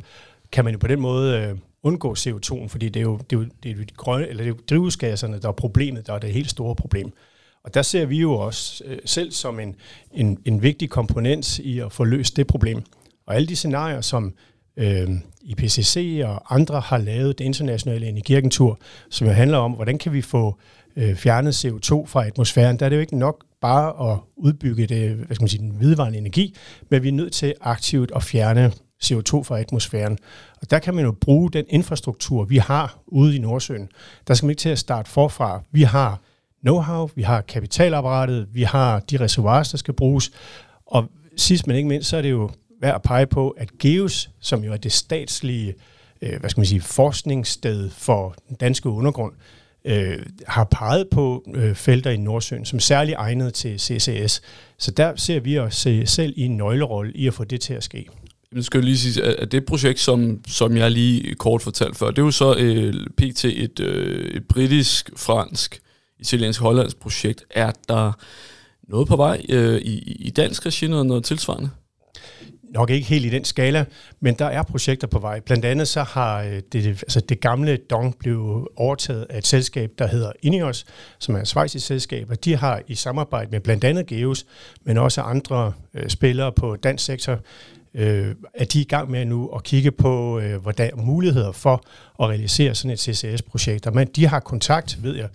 kan 0.52 0.64
man 0.64 0.74
jo 0.74 0.78
på 0.78 0.86
den 0.86 1.00
måde 1.00 1.38
øh, 1.38 1.58
undgå 1.82 2.14
CO2'en, 2.14 2.68
fordi 2.68 2.88
det 2.88 3.00
er 3.00 3.04
jo, 3.04 3.16
det 3.30 3.36
er 3.36 3.40
jo, 3.40 3.46
det 3.62 3.70
er 3.70 3.74
jo 3.74 3.82
de 3.82 3.94
grønne, 3.96 4.28
eller 4.28 4.42
det 4.42 4.50
er 4.50 4.54
jo 4.54 4.60
drivhusgasserne, 4.70 5.40
der 5.40 5.48
er 5.48 5.52
problemet, 5.52 6.06
der 6.06 6.12
er 6.12 6.18
det 6.18 6.32
helt 6.32 6.50
store 6.50 6.76
problem. 6.76 7.12
Og 7.64 7.74
der 7.74 7.82
ser 7.82 8.06
vi 8.06 8.20
jo 8.20 8.32
også 8.32 8.84
øh, 8.86 8.98
selv 9.04 9.32
som 9.32 9.60
en, 9.60 9.76
en, 10.12 10.38
en 10.44 10.62
vigtig 10.62 10.90
komponent 10.90 11.58
i 11.58 11.78
at 11.78 11.92
få 11.92 12.04
løst 12.04 12.36
det 12.36 12.46
problem. 12.46 12.82
Og 13.26 13.34
alle 13.34 13.48
de 13.48 13.56
scenarier, 13.56 14.00
som 14.00 14.34
øh, 14.76 15.08
IPCC 15.42 16.20
og 16.24 16.54
andre 16.54 16.80
har 16.80 16.98
lavet 16.98 17.38
det 17.38 17.44
internationale 17.44 18.06
energiagentur, 18.06 18.78
som 19.10 19.26
jo 19.26 19.32
handler 19.32 19.58
om, 19.58 19.72
hvordan 19.72 19.98
kan 19.98 20.12
vi 20.12 20.22
få 20.22 20.58
øh, 20.96 21.16
fjernet 21.16 21.64
CO2 21.64 22.06
fra 22.06 22.26
atmosfæren. 22.26 22.78
Der 22.78 22.84
er 22.84 22.88
det 22.88 22.96
jo 22.96 23.00
ikke 23.00 23.18
nok 23.18 23.44
bare 23.60 24.12
at 24.12 24.18
udbygge 24.36 24.86
det, 24.86 25.10
hvad 25.10 25.34
skal 25.34 25.42
man 25.42 25.48
sige, 25.48 25.62
den 25.62 25.80
vedvarende 25.80 26.18
energi, 26.18 26.56
men 26.90 27.02
vi 27.02 27.08
er 27.08 27.12
nødt 27.12 27.32
til 27.32 27.54
aktivt 27.60 28.12
at 28.16 28.22
fjerne 28.22 28.72
CO2 29.04 29.43
fra 29.43 29.58
atmosfæren. 29.58 30.19
Og 30.60 30.70
der 30.70 30.78
kan 30.78 30.94
man 30.94 31.04
jo 31.04 31.12
bruge 31.12 31.50
den 31.50 31.64
infrastruktur, 31.69 32.44
vi 32.44 32.56
har 32.56 32.98
ude 33.06 33.36
i 33.36 33.38
Nordsøen. 33.38 33.88
Der 34.26 34.34
skal 34.34 34.46
man 34.46 34.50
ikke 34.50 34.60
til 34.60 34.69
at 34.69 34.78
starte 34.78 35.10
forfra. 35.10 35.62
Vi 35.72 35.82
har 35.82 36.20
know-how, 36.69 37.12
vi 37.14 37.22
har 37.22 37.40
kapitalapparatet, 37.40 38.48
vi 38.52 38.62
har 38.62 39.00
de 39.00 39.16
reservoirer, 39.16 39.69
der 39.70 39.78
skal 39.78 39.94
bruges, 39.94 40.31
og 40.86 41.08
sidst 41.36 41.66
men 41.66 41.76
ikke 41.76 41.88
mindst, 41.88 42.08
så 42.08 42.16
er 42.16 42.22
det 42.22 42.31
jo 42.31 42.50
værd 42.81 42.94
at 42.94 43.02
pege 43.02 43.26
på, 43.26 43.50
at 43.50 43.78
GEOS, 43.78 44.31
som 44.40 44.64
jo 44.64 44.72
er 44.72 44.76
det 44.76 44.93
statslige 44.93 45.74
øh, 46.24 46.40
hvad 46.40 46.50
skal 46.50 46.60
man 46.60 46.66
sige, 46.66 46.81
forskningssted 46.81 47.90
for 47.90 48.36
den 48.48 48.56
danske 48.56 48.88
undergrund, 48.88 49.32
øh, 49.84 50.19
har 50.46 50.64
peget 50.64 51.08
på 51.10 51.44
øh, 51.54 51.74
felter 51.74 52.10
i 52.10 52.16
Nordsøen, 52.16 52.64
som 52.64 52.81
særligt 52.81 53.16
egnet 53.19 53.54
til 53.54 53.81
CCS. 53.81 54.43
Så 54.78 54.90
der 54.90 55.12
ser 55.16 55.40
vi 55.40 55.58
os 55.58 55.86
selv 56.04 56.34
i 56.36 56.43
en 56.43 56.56
nøglerolle 56.56 57.12
i 57.12 57.26
at 57.26 57.34
få 57.34 57.44
det 57.44 57.60
til 57.60 57.74
at 57.74 57.84
ske. 57.84 58.06
Jeg 58.54 58.64
skal 58.64 58.84
lige 58.84 58.98
sige, 58.98 59.24
at 59.24 59.52
det 59.52 59.66
projekt, 59.66 60.00
som, 60.00 60.40
som 60.46 60.76
jeg 60.76 60.90
lige 60.90 61.34
kort 61.34 61.62
fortalte 61.62 61.98
før, 61.98 62.10
det 62.10 62.19
er 62.19 62.22
jo 62.22 62.31
så 62.31 62.54
øh, 62.58 62.94
pt. 63.16 63.44
et, 63.44 63.81
øh, 63.81 64.36
et 64.36 64.48
britisk, 64.48 65.10
fransk, 65.16 65.81
italiensk, 66.20 66.60
hollandsk 66.60 66.96
projekt. 67.00 67.44
Er 67.50 67.72
der 67.88 68.12
noget 68.88 69.08
på 69.08 69.16
vej 69.16 69.43
øh, 69.48 69.81
i, 69.81 69.98
i 70.12 70.31
dansk 70.31 70.66
regi, 70.66 70.86
noget, 70.86 71.06
noget 71.06 71.24
tilsvarende? 71.24 71.70
Nok 72.74 72.90
ikke 72.90 73.06
helt 73.06 73.24
i 73.24 73.28
den 73.28 73.44
skala, 73.44 73.84
men 74.20 74.34
der 74.34 74.46
er 74.46 74.62
projekter 74.62 75.06
på 75.06 75.19
vej. 75.19 75.40
Blandt 75.40 75.64
andet 75.64 75.88
så 75.88 76.02
har 76.02 76.43
øh, 76.43 76.62
det, 76.72 76.86
altså 76.86 77.20
det 77.20 77.40
gamle 77.40 77.76
Dong 77.76 78.19
blevet 78.19 78.69
overtaget 78.76 79.26
af 79.31 79.38
et 79.38 79.46
selskab, 79.46 79.90
der 79.98 80.06
hedder 80.06 80.32
Ineos, 80.43 80.84
som 81.19 81.34
er 81.34 81.40
et 81.40 81.48
svejsisk 81.48 81.86
selskab, 81.86 82.31
og 82.31 82.44
de 82.44 82.56
har 82.56 82.82
i 82.86 82.94
samarbejde 82.94 83.50
med 83.50 83.60
blandt 83.60 83.84
andet 83.84 84.06
Geos, 84.06 84.46
men 84.84 84.98
også 84.98 85.20
andre 85.20 85.72
øh, 85.94 86.08
spillere 86.08 86.52
på 86.52 86.76
dansk 86.76 87.04
sektor, 87.04 87.38
øh, 87.94 88.34
er 88.54 88.64
de 88.64 88.81
i 88.81 88.84
gang 88.84 89.10
med 89.10 89.24
nu 89.24 89.48
at 89.48 89.62
kigge 89.62 89.90
på, 89.90 90.38
øh, 90.38 90.62
hvordan 90.62 90.90
muligheder 90.96 91.52
for 91.52 91.84
at 92.22 92.28
realisere 92.28 92.74
sådan 92.74 92.90
et 92.90 93.00
CCS-projekt. 93.00 93.94
Men 93.94 94.08
de 94.16 94.26
har 94.26 94.40
kontakt, 94.40 94.98
ved 95.02 95.16
jeg, 95.16 95.28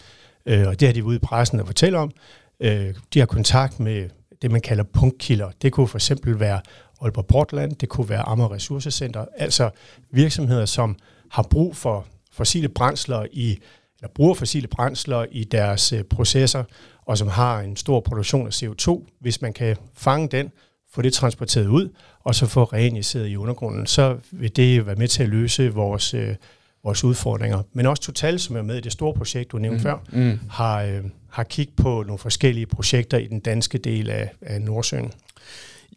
øh, 0.46 0.68
og 0.68 0.80
det 0.80 0.88
har 0.88 0.94
de 0.94 1.04
ude 1.04 1.16
i 1.16 1.20
pressen 1.20 1.60
at 1.60 1.66
fortælle 1.66 1.98
om, 1.98 2.12
øh, 2.60 2.94
de 3.14 3.20
har 3.20 3.26
kontakt 3.26 3.80
med 3.80 4.10
det, 4.42 4.52
man 4.52 4.62
kalder 4.62 4.84
punktkilder. 4.84 5.50
Det 5.62 5.72
kunne 5.72 5.88
for 5.88 5.98
eksempel 5.98 6.40
være 6.40 6.62
Aalborg 7.02 7.26
Portland, 7.28 7.76
det 7.76 7.90
kunne 7.90 8.10
være 8.10 8.22
Amager 8.22 8.52
Ressourcecenter, 8.52 9.26
altså 9.38 9.70
virksomheder, 10.12 10.66
som 10.66 10.96
har 11.32 11.44
brug 11.44 11.76
for 11.76 12.06
fossile 12.32 12.70
brændsler 12.70 13.26
i 13.32 13.60
eller 14.02 14.10
bruger 14.16 14.34
fossile 14.34 14.68
brændsler 14.68 15.26
i 15.32 15.44
deres 15.44 15.94
øh, 15.94 16.04
processer, 16.04 16.64
og 17.06 17.18
som 17.18 17.28
har 17.28 17.60
en 17.60 17.76
stor 17.76 18.00
produktion 18.00 18.48
af 18.48 18.64
CO2. 18.64 19.08
Hvis 19.22 19.42
man 19.42 19.54
kan 19.54 19.78
fange 19.94 20.28
den, 20.28 20.52
få 20.92 21.02
det 21.02 21.14
transporteret 21.14 21.68
ud, 21.68 21.90
og 22.24 22.36
så 22.36 22.46
få 22.46 22.64
reinjiceret 22.64 23.28
i 23.28 23.38
undergrunden. 23.38 23.88
Så 23.88 24.18
vil 24.32 24.56
det 24.56 24.86
være 24.86 24.96
med 24.96 25.08
til 25.08 25.24
at 25.24 25.30
løse 25.30 25.74
vores, 25.74 26.14
øh, 26.14 26.36
vores 26.84 27.04
udfordringer. 27.04 27.64
Men 27.74 27.86
også 27.86 28.04
Total, 28.04 28.40
som 28.40 28.56
er 28.56 28.62
med 28.62 28.78
i 28.78 28.82
det 28.82 28.92
store 28.92 29.14
projekt, 29.14 29.52
du 29.52 29.58
nævnte 29.58 29.78
mm. 29.78 29.84
før, 29.84 29.98
mm. 30.12 30.40
Har, 30.50 30.82
øh, 30.82 31.04
har 31.30 31.44
kigget 31.44 31.76
på 31.76 32.04
nogle 32.04 32.18
forskellige 32.18 32.66
projekter 32.66 33.18
i 33.18 33.28
den 33.28 33.40
danske 33.40 33.78
del 33.78 34.10
af, 34.10 34.32
af 34.42 34.62
Nordsøen. 34.62 35.12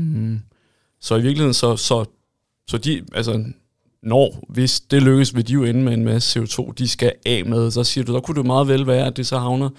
så 1.00 1.16
i 1.16 1.22
virkeligheden, 1.22 1.54
så, 1.54 1.76
så, 1.76 2.04
så 2.68 2.78
de, 2.78 3.02
altså, 3.14 3.44
når, 4.02 4.44
hvis 4.48 4.80
det 4.80 5.02
lykkes, 5.02 5.34
vil 5.34 5.48
de 5.48 5.52
jo 5.52 5.64
ende 5.64 5.82
med 5.82 5.92
en 5.92 6.04
masse 6.04 6.40
CO2, 6.40 6.72
de 6.78 6.88
skal 6.88 7.12
af 7.26 7.44
med. 7.44 7.70
Så 7.70 7.84
siger 7.84 8.04
du, 8.04 8.12
der 8.12 8.20
kunne 8.20 8.36
det 8.36 8.46
meget 8.46 8.68
vel 8.68 8.86
være, 8.86 9.06
at 9.06 9.16
det 9.16 9.26
så 9.26 9.38
havner 9.38 9.70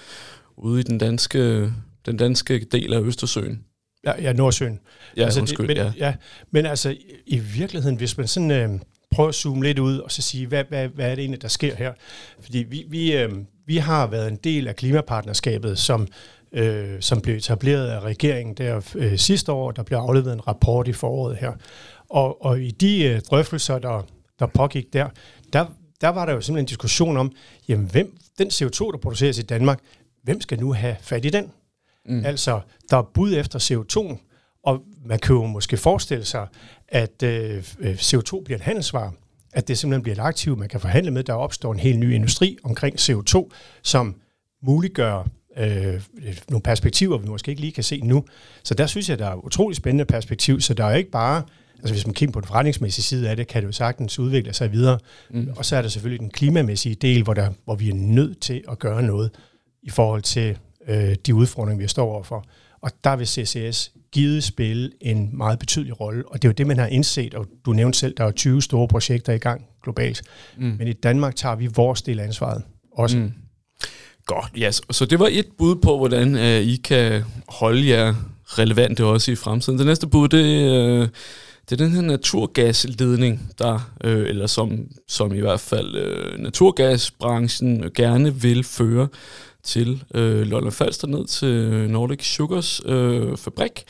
ude 0.58 0.80
i 0.80 0.84
den 0.84 0.98
danske, 0.98 1.72
den 2.06 2.18
danske 2.18 2.66
del 2.72 2.94
af 2.94 3.02
Østersøen. 3.02 3.64
Ja, 4.06 4.22
ja 4.22 4.34
Nordsøen. 4.34 4.80
Ja, 5.18 5.24
altså, 5.24 5.40
undskyld, 5.40 5.68
men, 5.68 5.78
ja. 5.78 5.92
ja. 5.98 6.14
Men 6.52 6.66
altså, 6.66 6.96
i 7.26 7.40
virkeligheden, 7.40 7.98
hvis 7.98 8.18
man 8.18 8.28
sådan 8.28 8.52
øh, 8.52 8.70
prøver 9.12 9.30
at 9.30 9.36
zoome 9.36 9.64
lidt 9.64 9.80
ud, 9.80 9.98
og 9.98 10.12
så 10.12 10.22
sige, 10.22 10.48
hvad, 10.48 10.64
hvad, 10.70 10.88
hvad 10.88 11.12
er 11.12 11.16
det 11.16 11.22
egentlig, 11.22 11.42
der 11.42 11.48
sker 11.48 11.76
her? 11.76 11.94
Fordi 12.40 12.58
vi, 12.58 12.86
vi, 12.90 13.18
øh, 13.18 13.32
vi 13.66 13.78
har 13.78 14.08
været 14.08 14.28
en 14.28 14.36
del 14.36 14.68
af 14.68 14.76
klimapartnerskabet, 14.76 15.80
som, 15.80 16.08
øh, 16.52 17.02
som 17.02 17.22
blev 17.22 17.36
etableret 17.36 17.88
af 17.88 18.00
regeringen 18.00 18.56
der 18.56 18.82
øh, 18.96 19.18
sidste 19.18 19.52
år. 19.52 19.72
Der 19.72 19.84
blev 19.84 19.98
afleveret 19.98 20.34
en 20.34 20.48
rapport 20.48 20.88
i 20.88 20.94
foråret 20.94 21.38
her. 21.38 21.52
Og, 22.10 22.46
og 22.46 22.62
i 22.62 22.72
de 22.72 23.04
øh, 23.04 23.22
drøftelser, 23.22 23.80
der, 23.80 24.06
der 24.40 24.46
pågik 24.46 24.94
der, 24.94 25.10
der, 25.54 25.66
der 26.02 26.10
var 26.10 26.26
der 26.26 26.34
jo 26.34 26.42
simpelthen 26.42 26.64
en 26.64 26.68
diskussion 26.68 27.18
om, 27.18 27.32
jamen 27.68 27.86
hvem, 27.86 28.18
den 28.38 28.48
CO2, 28.48 28.92
der 28.92 28.98
produceres 29.02 29.38
i 29.38 29.42
Danmark, 29.42 29.80
hvem 30.24 30.42
skal 30.42 30.60
nu 30.60 30.74
have 30.74 30.96
fat 31.02 31.26
i 31.26 31.30
den? 31.30 31.52
Mm. 32.06 32.26
Altså, 32.26 32.62
der 32.90 32.98
er 32.98 33.12
bud 33.14 33.34
efter 33.34 33.60
CO2, 33.60 34.18
og 34.64 34.82
man 35.06 35.20
kan 35.20 35.36
jo 35.36 35.46
måske 35.46 35.78
forestille 35.78 36.26
sig, 36.26 36.48
at 36.88 37.24
øh, 37.24 37.64
øh 37.80 37.96
CO2 37.96 38.44
bliver 38.44 38.58
et 38.58 38.62
handelsvar, 38.62 39.14
at 39.54 39.68
det 39.68 39.78
simpelthen 39.78 40.04
bliver 40.04 40.16
et 40.16 40.20
aktiv, 40.20 40.58
man 40.58 40.70
kan 40.70 40.80
forhandle 40.80 41.12
med. 41.12 41.24
Der 41.24 41.34
opstår 41.34 41.74
en 41.74 41.80
helt 41.80 42.00
ny 42.00 42.14
industri 42.14 42.58
omkring 42.64 43.00
CO2, 43.00 43.50
som 43.84 44.16
muliggør 44.64 45.28
øh, 45.58 46.02
nogle 46.50 46.64
perspektiver, 46.64 47.18
vi 47.18 47.28
måske 47.28 47.50
ikke 47.50 47.62
lige 47.62 47.74
kan 47.74 47.84
se 47.84 48.02
nu. 48.04 48.26
Så 48.64 48.74
der 48.74 48.88
synes 48.88 49.10
jeg, 49.10 49.20
der 49.20 49.28
er 49.28 49.46
utrolig 49.46 49.76
spændende 49.76 50.06
perspektiv, 50.06 50.62
så 50.62 50.74
der 50.74 50.86
er 50.86 50.96
ikke 50.96 51.12
bare 51.12 51.44
Altså 51.80 51.94
hvis 51.94 52.06
man 52.06 52.14
kigger 52.14 52.34
på 52.34 52.40
den 52.40 52.48
forretningsmæssige 52.48 53.04
side 53.04 53.30
af 53.30 53.36
det, 53.36 53.48
kan 53.48 53.62
det 53.62 53.68
jo 53.68 53.72
sagtens 53.72 54.20
udvikle 54.20 54.54
sig 54.54 54.72
videre. 54.72 55.00
Mm. 55.30 55.50
Og 55.58 55.66
så 55.66 55.76
er 55.76 55.82
der 55.82 55.90
selvfølgelig 55.90 56.20
den 56.20 56.30
klimamæssige 56.30 56.96
del, 56.96 57.24
hvor, 57.24 57.34
der, 57.34 57.50
hvor 57.66 57.76
vi 57.76 57.90
er 57.90 57.94
nødt 57.94 58.40
til 58.40 58.64
at 58.72 58.80
gøre 58.80 59.04
noget 59.04 59.32
i 59.84 59.90
forhold 59.90 60.22
til 60.22 60.58
øh, 60.90 61.16
de 61.26 61.36
udfordringer, 61.36 61.82
vi 61.82 61.88
står 61.88 62.12
overfor. 62.12 62.46
Og 62.82 62.92
der 63.04 63.16
vil 63.16 63.28
CCS 63.28 63.92
givet 64.12 64.44
spille 64.44 64.92
en 65.02 65.30
meget 65.38 65.60
betydelig 65.60 66.00
rolle, 66.00 66.24
og 66.28 66.42
det 66.42 66.48
er 66.48 66.50
jo 66.50 66.54
det, 66.54 66.68
man 66.68 66.78
har 66.78 66.88
indset, 66.88 67.34
og 67.34 67.48
du 67.66 67.74
nævnte 67.74 68.00
selv, 68.00 68.14
der 68.18 68.24
er 68.24 68.32
20 68.32 68.62
store 68.62 68.88
projekter 68.88 69.34
i 69.34 69.38
gang 69.38 69.66
globalt. 69.84 70.22
Mm. 70.58 70.76
Men 70.78 70.88
i 70.88 70.94
Danmark 70.94 71.36
tager 71.36 71.56
vi 71.56 71.70
vores 71.76 72.02
del 72.02 72.20
af 72.20 72.24
ansvaret 72.24 72.64
også. 72.92 73.18
Mm. 73.18 73.34
Godt, 74.26 74.52
ja. 74.58 74.68
Yes. 74.68 74.82
Så 74.92 75.06
det 75.06 75.20
var 75.20 75.30
et 75.32 75.48
bud 75.58 75.76
på, 75.76 75.98
hvordan 75.98 76.36
uh, 76.36 76.42
I 76.42 76.76
kan 76.76 77.24
holde 77.48 77.90
jer 77.90 78.14
relevante 78.46 79.06
også 79.06 79.32
i 79.32 79.36
fremtiden. 79.36 79.80
Det 79.80 79.86
næste 79.86 80.08
bud, 80.08 80.28
det, 80.28 80.44
uh, 81.02 81.08
det 81.70 81.82
er 81.82 81.86
den 81.86 81.92
her 81.92 82.02
naturgasledning, 82.02 83.52
der, 83.60 83.92
uh, 84.06 84.12
eller 84.12 84.48
som, 84.48 84.88
som 85.08 85.34
i 85.34 85.40
hvert 85.40 85.60
fald 85.60 85.96
uh, 85.96 86.40
naturgasbranchen 86.44 87.92
gerne 87.96 88.36
vil 88.36 88.64
føre 88.64 89.08
til 89.64 90.04
øh, 90.14 90.42
Lolland 90.42 90.72
Falster 90.72 91.08
ned 91.08 91.28
til 91.28 91.48
øh, 91.48 91.90
Nordic 91.90 92.36
Sugars 92.36 92.82
øh, 92.86 93.38
fabrik, 93.38 93.84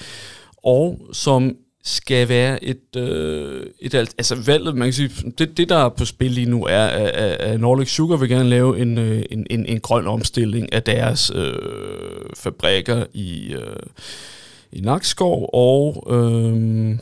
og 0.63 0.99
som 1.13 1.55
skal 1.83 2.29
være 2.29 2.63
et, 2.63 2.95
øh, 2.97 3.65
et 3.79 3.93
altså 3.95 4.35
valget, 4.45 4.75
man 4.75 4.85
kan 4.85 4.93
sige, 4.93 5.31
det, 5.37 5.57
det 5.57 5.69
der 5.69 5.85
er 5.85 5.89
på 5.89 6.05
spil 6.05 6.31
lige 6.31 6.49
nu 6.49 6.65
er, 6.65 6.85
at 6.85 7.59
Nordic 7.59 7.89
Sugar 7.89 8.17
vil 8.17 8.29
gerne 8.29 8.49
lave 8.49 8.79
en, 8.79 8.97
øh, 8.97 9.23
en, 9.31 9.47
en, 9.49 9.65
en 9.65 9.79
grøn 9.79 10.07
omstilling 10.07 10.73
af 10.73 10.83
deres 10.83 11.31
øh, 11.35 11.53
fabrikker 12.35 13.05
i, 13.13 13.53
øh, 13.53 13.75
i 14.71 14.81
Nakskov, 14.81 15.49
og 15.53 16.07
øh, 16.09 16.97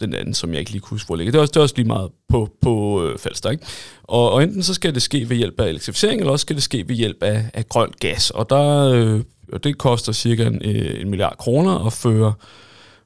den 0.00 0.14
anden, 0.14 0.34
som 0.34 0.50
jeg 0.50 0.60
ikke 0.60 0.70
lige 0.70 0.80
kunne 0.80 0.94
huske, 0.94 1.06
hvor 1.06 1.16
ligger. 1.16 1.32
Det 1.32 1.38
er 1.38 1.42
også, 1.42 1.52
det 1.52 1.56
er 1.56 1.62
også 1.62 1.74
lige 1.76 1.86
meget 1.86 2.10
på, 2.28 2.48
på 2.62 3.04
øh, 3.04 3.18
Falster, 3.18 3.50
ikke? 3.50 3.66
Og, 4.02 4.32
og 4.32 4.42
enten 4.42 4.62
så 4.62 4.74
skal 4.74 4.94
det 4.94 5.02
ske 5.02 5.28
ved 5.28 5.36
hjælp 5.36 5.60
af 5.60 5.68
elektrificering, 5.68 6.20
eller 6.20 6.32
også 6.32 6.42
skal 6.42 6.56
det 6.56 6.62
ske 6.62 6.88
ved 6.88 6.96
hjælp 6.96 7.22
af, 7.22 7.44
af 7.54 7.68
grøn 7.68 7.92
gas. 8.00 8.30
Og 8.30 8.50
der, 8.50 8.92
øh, 8.92 9.20
det 9.64 9.78
koster 9.78 10.12
cirka 10.12 10.46
en, 10.46 10.62
øh, 10.64 11.00
en 11.00 11.10
milliard 11.10 11.36
kroner 11.38 11.86
at 11.86 11.92
føre, 11.92 12.32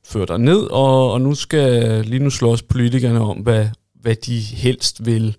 føre 0.04 0.26
der 0.26 0.36
ned, 0.36 0.60
og, 0.70 1.12
og 1.12 1.20
nu 1.20 1.34
skal 1.34 2.04
lige 2.04 2.22
nu 2.22 2.30
slås 2.30 2.62
politikerne 2.62 3.20
om, 3.20 3.36
hvad, 3.36 3.66
hvad 4.00 4.14
de 4.14 4.38
helst 4.40 5.06
vil 5.06 5.36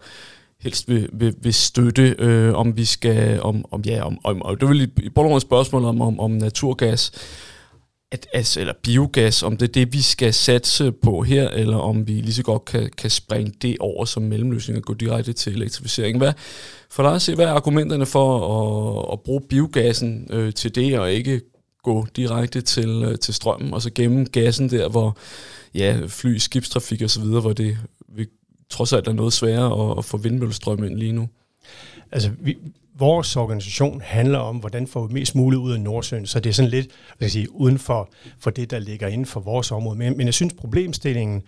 helst 0.63 0.89
vil, 0.89 1.10
vil, 1.13 1.36
vil 1.41 1.53
støtte, 1.53 2.15
øh, 2.19 2.53
om 2.53 2.77
vi 2.77 2.86
skal, 2.86 3.41
om, 3.41 3.65
om 3.72 3.81
ja, 3.86 4.05
om, 4.05 4.17
om, 4.24 4.41
og 4.41 4.62
det 4.62 4.69
vil 4.69 4.81
i, 4.81 4.88
i 5.03 5.10
bund 5.10 5.41
spørgsmål 5.41 5.86
om, 5.86 6.01
om, 6.01 6.19
om 6.19 6.31
naturgas 6.31 7.12
at, 8.13 8.27
altså, 8.34 8.60
eller 8.60 8.74
biogas, 8.84 9.43
om 9.43 9.58
det 9.58 9.67
er 9.67 9.72
det, 9.72 9.93
vi 9.93 10.01
skal 10.01 10.34
satse 10.34 10.91
på 10.91 11.22
her, 11.22 11.50
eller 11.50 11.77
om 11.77 12.08
vi 12.08 12.12
lige 12.12 12.34
så 12.34 12.43
godt 12.43 12.65
kan, 12.65 12.89
kan 12.98 13.10
springe 13.10 13.53
det 13.62 13.77
over 13.79 14.05
som 14.05 14.24
mellemløsning 14.24 14.77
og 14.77 14.84
gå 14.84 14.93
direkte 14.93 15.34
til 15.34 15.53
elektrificering. 15.53 16.17
Hvad, 16.17 16.34
for 16.89 17.03
dig 17.03 17.15
at 17.15 17.22
se, 17.22 17.36
hvad 17.36 17.46
er 17.46 17.51
argumenterne 17.51 18.05
for 18.05 18.38
at, 18.38 19.13
at 19.13 19.22
bruge 19.22 19.41
biogassen 19.41 20.27
øh, 20.29 20.53
til 20.53 20.75
det, 20.75 21.00
og 21.00 21.12
ikke 21.12 21.41
gå 21.84 22.08
direkte 22.15 22.62
til, 22.62 23.03
øh, 23.03 23.20
til 23.20 23.34
strømmen, 23.34 23.74
og 23.74 23.82
så 23.82 23.91
gemme 23.96 24.25
gassen 24.25 24.70
der, 24.70 24.89
hvor 24.89 25.17
ja, 25.74 26.00
fly, 26.08 26.38
skibstrafik 26.38 27.01
og 27.01 27.10
så 27.10 27.22
videre, 27.22 27.41
hvor 27.41 27.53
det 27.53 27.77
vi, 28.15 28.25
trods 28.70 28.93
alt 28.93 29.08
er 29.08 29.13
noget 29.13 29.34
sværere 29.34 29.91
at, 29.91 29.98
at 29.98 30.05
få 30.05 30.17
vindmøllestrøm 30.17 30.84
ind 30.84 30.98
lige 30.98 31.12
nu? 31.12 31.29
Altså, 32.12 32.32
vi, 32.39 32.58
vores 33.00 33.35
organisation 33.35 34.01
handler 34.01 34.39
om, 34.39 34.57
hvordan 34.57 34.88
får 34.88 35.07
vi 35.07 35.13
mest 35.13 35.35
muligt 35.35 35.59
ud 35.59 35.73
af 35.73 35.79
Nordsøen, 35.79 36.25
så 36.25 36.39
det 36.39 36.50
er 36.50 36.53
sådan 36.53 36.71
lidt 36.71 36.88
jeg 37.19 37.31
sige, 37.31 37.51
uden 37.51 37.79
for, 37.79 38.09
for 38.39 38.50
det, 38.50 38.71
der 38.71 38.79
ligger 38.79 39.07
inden 39.07 39.25
for 39.25 39.39
vores 39.39 39.71
område. 39.71 39.97
Men, 39.97 40.17
men 40.17 40.25
jeg 40.25 40.33
synes, 40.33 40.53
problemstillingen 40.53 41.41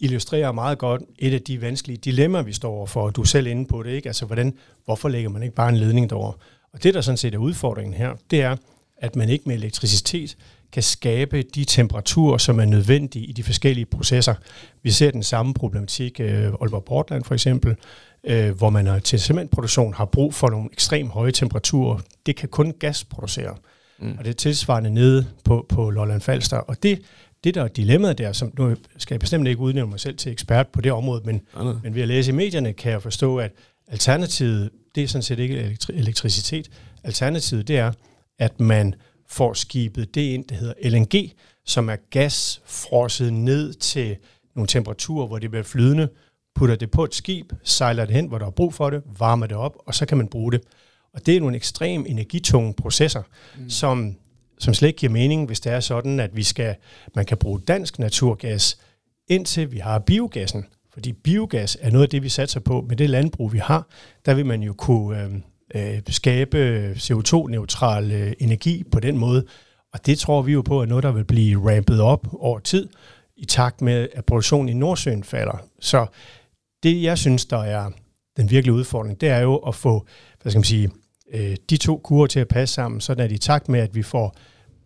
illustrerer 0.00 0.52
meget 0.52 0.78
godt 0.78 1.02
et 1.18 1.34
af 1.34 1.40
de 1.40 1.62
vanskelige 1.62 1.96
dilemmaer, 1.96 2.42
vi 2.42 2.52
står 2.52 2.70
overfor, 2.70 3.02
og 3.02 3.16
du 3.16 3.20
er 3.20 3.26
selv 3.26 3.46
inde 3.46 3.66
på 3.66 3.82
det, 3.82 3.90
ikke? 3.90 4.08
Altså, 4.08 4.26
hvordan, 4.26 4.54
hvorfor 4.84 5.08
lægger 5.08 5.30
man 5.30 5.42
ikke 5.42 5.54
bare 5.54 5.68
en 5.68 5.76
ledning 5.76 6.10
derover? 6.10 6.32
Og 6.72 6.82
det, 6.82 6.94
der 6.94 7.00
sådan 7.00 7.18
set 7.18 7.34
er 7.34 7.38
udfordringen 7.38 7.94
her, 7.94 8.14
det 8.30 8.40
er, 8.40 8.56
at 8.98 9.16
man 9.16 9.28
ikke 9.28 9.44
med 9.46 9.56
elektricitet 9.56 10.36
kan 10.72 10.82
skabe 10.82 11.42
de 11.42 11.64
temperaturer, 11.64 12.38
som 12.38 12.60
er 12.60 12.64
nødvendige 12.64 13.26
i 13.26 13.32
de 13.32 13.42
forskellige 13.42 13.86
processer. 13.86 14.34
Vi 14.82 14.90
ser 14.90 15.10
den 15.10 15.22
samme 15.22 15.54
problematik, 15.54 16.20
øh, 16.20 16.44
Aalborg 16.44 16.84
Portland 16.84 17.24
for 17.24 17.34
eksempel, 17.34 17.76
øh, 18.24 18.50
hvor 18.50 18.70
man 18.70 19.00
til 19.00 19.20
cementproduktion 19.20 19.94
har 19.94 20.04
brug 20.04 20.34
for 20.34 20.50
nogle 20.50 20.68
ekstremt 20.72 21.10
høje 21.10 21.32
temperaturer. 21.32 21.98
Det 22.26 22.36
kan 22.36 22.48
kun 22.48 22.72
gas 22.80 23.04
producere. 23.04 23.56
Mm. 23.98 24.14
Og 24.18 24.24
det 24.24 24.30
er 24.30 24.34
tilsvarende 24.34 24.90
nede 24.90 25.26
på, 25.44 25.66
på 25.68 25.90
Lolland 25.90 26.20
Falster. 26.20 26.56
Og 26.56 26.82
det, 26.82 27.02
det 27.44 27.54
der 27.54 27.64
er 27.64 27.68
dilemmaet 27.68 28.18
der, 28.18 28.32
som 28.32 28.52
nu 28.58 28.76
skal 28.98 29.14
jeg 29.14 29.20
bestemt 29.20 29.48
ikke 29.48 29.60
udnævne 29.60 29.90
mig 29.90 30.00
selv 30.00 30.16
til 30.16 30.32
ekspert 30.32 30.68
på 30.68 30.80
det 30.80 30.92
område, 30.92 31.22
men, 31.24 31.40
ja, 31.56 31.62
men 31.82 31.94
ved 31.94 32.02
at 32.02 32.08
læse 32.08 32.30
i 32.30 32.34
medierne 32.34 32.72
kan 32.72 32.92
jeg 32.92 33.02
forstå, 33.02 33.36
at 33.36 33.52
alternativet, 33.88 34.70
det 34.94 35.02
er 35.02 35.08
sådan 35.08 35.22
set 35.22 35.38
ikke 35.38 35.66
elektri- 35.66 35.98
elektricitet. 35.98 36.70
Alternativet, 37.04 37.68
det 37.68 37.78
er, 37.78 37.92
at 38.38 38.60
man 38.60 38.94
får 39.28 39.54
skibet 39.54 40.14
det 40.14 40.20
ind, 40.20 40.44
der 40.44 40.54
hedder 40.54 40.90
LNG, 40.90 41.32
som 41.64 41.88
er 41.88 41.96
gas 42.10 42.62
frosset 42.66 43.32
ned 43.32 43.74
til 43.74 44.16
nogle 44.54 44.66
temperaturer, 44.66 45.26
hvor 45.26 45.38
det 45.38 45.50
bliver 45.50 45.64
flydende, 45.64 46.08
putter 46.54 46.76
det 46.76 46.90
på 46.90 47.04
et 47.04 47.14
skib, 47.14 47.52
sejler 47.62 48.04
det 48.04 48.14
hen, 48.14 48.26
hvor 48.26 48.38
der 48.38 48.46
er 48.46 48.50
brug 48.50 48.74
for 48.74 48.90
det, 48.90 49.02
varmer 49.18 49.46
det 49.46 49.56
op, 49.56 49.76
og 49.86 49.94
så 49.94 50.06
kan 50.06 50.18
man 50.18 50.28
bruge 50.28 50.52
det. 50.52 50.60
Og 51.14 51.26
det 51.26 51.36
er 51.36 51.40
nogle 51.40 51.56
ekstrem 51.56 52.04
energitunge 52.08 52.74
processer, 52.74 53.22
mm. 53.58 53.70
som, 53.70 54.16
som 54.58 54.74
slet 54.74 54.88
ikke 54.88 54.98
giver 54.98 55.12
mening, 55.12 55.46
hvis 55.46 55.60
det 55.60 55.72
er 55.72 55.80
sådan, 55.80 56.20
at 56.20 56.36
vi 56.36 56.42
skal, 56.42 56.74
man 57.14 57.24
kan 57.24 57.36
bruge 57.36 57.60
dansk 57.60 57.98
naturgas, 57.98 58.78
indtil 59.28 59.72
vi 59.72 59.78
har 59.78 59.98
biogassen. 59.98 60.66
Fordi 60.92 61.12
biogas 61.12 61.78
er 61.80 61.90
noget 61.90 62.02
af 62.02 62.10
det, 62.10 62.22
vi 62.22 62.28
satser 62.28 62.60
på 62.60 62.84
med 62.88 62.96
det 62.96 63.10
landbrug, 63.10 63.52
vi 63.52 63.58
har. 63.58 63.88
Der 64.26 64.34
vil 64.34 64.46
man 64.46 64.62
jo 64.62 64.72
kunne 64.72 65.22
øh, 65.22 65.30
øh, 65.74 66.00
skabe 66.08 66.92
CO2-neutral 66.96 68.12
øh, 68.12 68.32
energi 68.38 68.84
på 68.92 69.00
den 69.00 69.18
måde. 69.18 69.44
Og 69.92 70.06
det 70.06 70.18
tror 70.18 70.42
vi 70.42 70.52
jo 70.52 70.62
på 70.62 70.82
er 70.82 70.86
noget, 70.86 71.04
der 71.04 71.12
vil 71.12 71.24
blive 71.24 71.76
rampet 71.76 72.00
op 72.00 72.26
over 72.32 72.58
tid, 72.58 72.88
i 73.36 73.44
takt 73.44 73.82
med, 73.82 74.08
at 74.12 74.24
produktionen 74.24 74.68
i 74.68 74.72
Nordsøen 74.72 75.24
falder. 75.24 75.64
Så 75.80 76.06
det, 76.82 77.02
jeg 77.02 77.18
synes, 77.18 77.46
der 77.46 77.58
er 77.58 77.90
den 78.36 78.50
virkelige 78.50 78.74
udfordring, 78.74 79.20
det 79.20 79.28
er 79.28 79.40
jo 79.40 79.56
at 79.56 79.74
få, 79.74 80.06
hvad 80.42 80.52
skal 80.52 80.58
man 80.58 80.64
sige, 80.64 80.90
øh, 81.32 81.56
de 81.70 81.76
to 81.76 82.00
kurver 82.04 82.26
til 82.26 82.40
at 82.40 82.48
passe 82.48 82.74
sammen, 82.74 83.00
sådan 83.00 83.24
at 83.24 83.32
i 83.32 83.38
takt 83.38 83.68
med, 83.68 83.80
at 83.80 83.94
vi 83.94 84.02
får 84.02 84.36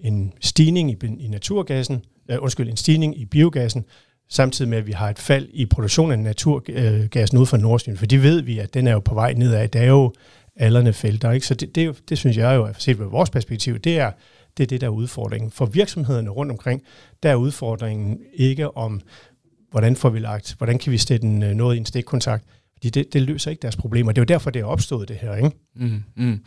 en 0.00 0.32
stigning 0.40 0.90
i, 0.90 0.96
i 1.18 1.28
naturgassen, 1.28 2.04
øh, 2.30 2.38
undskyld, 2.40 2.68
en 2.68 2.76
stigning 2.76 3.18
i 3.18 3.24
biogassen, 3.24 3.84
samtidig 4.28 4.68
med, 4.68 4.78
at 4.78 4.86
vi 4.86 4.92
har 4.92 5.10
et 5.10 5.18
fald 5.18 5.48
i 5.52 5.66
produktionen 5.66 6.12
af 6.12 6.18
naturgassen 6.18 7.38
ud 7.38 7.46
fra 7.46 7.56
Nordsjøen, 7.56 7.98
for 7.98 8.06
det 8.06 8.22
ved 8.22 8.42
vi, 8.42 8.58
at 8.58 8.74
den 8.74 8.86
er 8.86 8.92
jo 8.92 9.00
på 9.00 9.14
vej 9.14 9.32
nedad. 9.32 9.68
Det 9.68 9.80
er 9.80 9.86
jo 9.86 10.12
alderne 10.60 10.92
felter, 10.92 11.30
ikke? 11.30 11.46
Så 11.46 11.54
det, 11.54 11.74
det, 11.74 12.08
det 12.08 12.18
synes 12.18 12.36
jeg 12.36 12.56
jo, 12.56 12.68
set 12.78 12.96
fra 12.96 13.04
vores 13.04 13.30
perspektiv, 13.30 13.78
det 13.78 13.98
er, 13.98 14.10
det 14.56 14.62
er 14.62 14.66
det, 14.66 14.80
der 14.80 14.86
er 14.86 14.90
udfordringen. 14.90 15.50
For 15.50 15.66
virksomhederne 15.66 16.30
rundt 16.30 16.52
omkring, 16.52 16.82
der 17.22 17.30
er 17.30 17.34
udfordringen 17.34 18.18
ikke 18.34 18.76
om, 18.76 19.00
hvordan 19.70 19.96
får 19.96 20.10
vi 20.10 20.18
lagt, 20.18 20.54
hvordan 20.58 20.78
kan 20.78 20.92
vi 20.92 20.98
sætte 20.98 21.26
en, 21.26 21.42
øh, 21.42 21.54
noget 21.54 21.76
i 21.76 21.78
en 21.78 21.86
stikkontakt, 21.86 22.44
fordi 22.74 22.90
det, 22.90 23.12
det 23.12 23.22
løser 23.22 23.50
ikke 23.50 23.62
deres 23.62 23.76
problemer. 23.76 24.12
Det 24.12 24.18
er 24.18 24.22
jo 24.22 24.34
derfor, 24.34 24.50
det 24.50 24.60
er 24.60 24.64
opstået, 24.64 25.08
det 25.08 25.16
her. 25.16 25.36
Ikke? 25.36 25.50
Mm, 25.76 26.02
mm. 26.16 26.40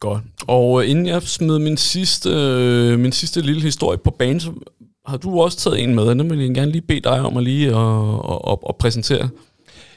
Godt. 0.00 0.22
Og 0.46 0.82
øh, 0.82 0.90
inden 0.90 1.06
jeg 1.06 1.22
smed 1.22 1.58
min 1.58 1.76
sidste, 1.76 2.30
øh, 2.30 2.98
min 2.98 3.12
sidste 3.12 3.40
lille 3.40 3.62
historie 3.62 3.98
på 3.98 4.10
banen, 4.10 4.40
så 4.40 4.52
har 5.06 5.16
du 5.16 5.40
også 5.40 5.58
taget 5.58 5.82
en 5.82 5.94
med, 5.94 6.02
og 6.02 6.16
den 6.16 6.30
vil 6.30 6.38
jeg 6.38 6.54
gerne 6.54 6.72
lige 6.72 6.82
bede 6.82 7.00
dig 7.00 7.20
om 7.20 7.36
at 7.36 7.44
lige 7.44 7.68
at, 7.68 8.14
at, 8.30 8.38
at, 8.50 8.58
at 8.68 8.76
præsentere. 8.76 9.28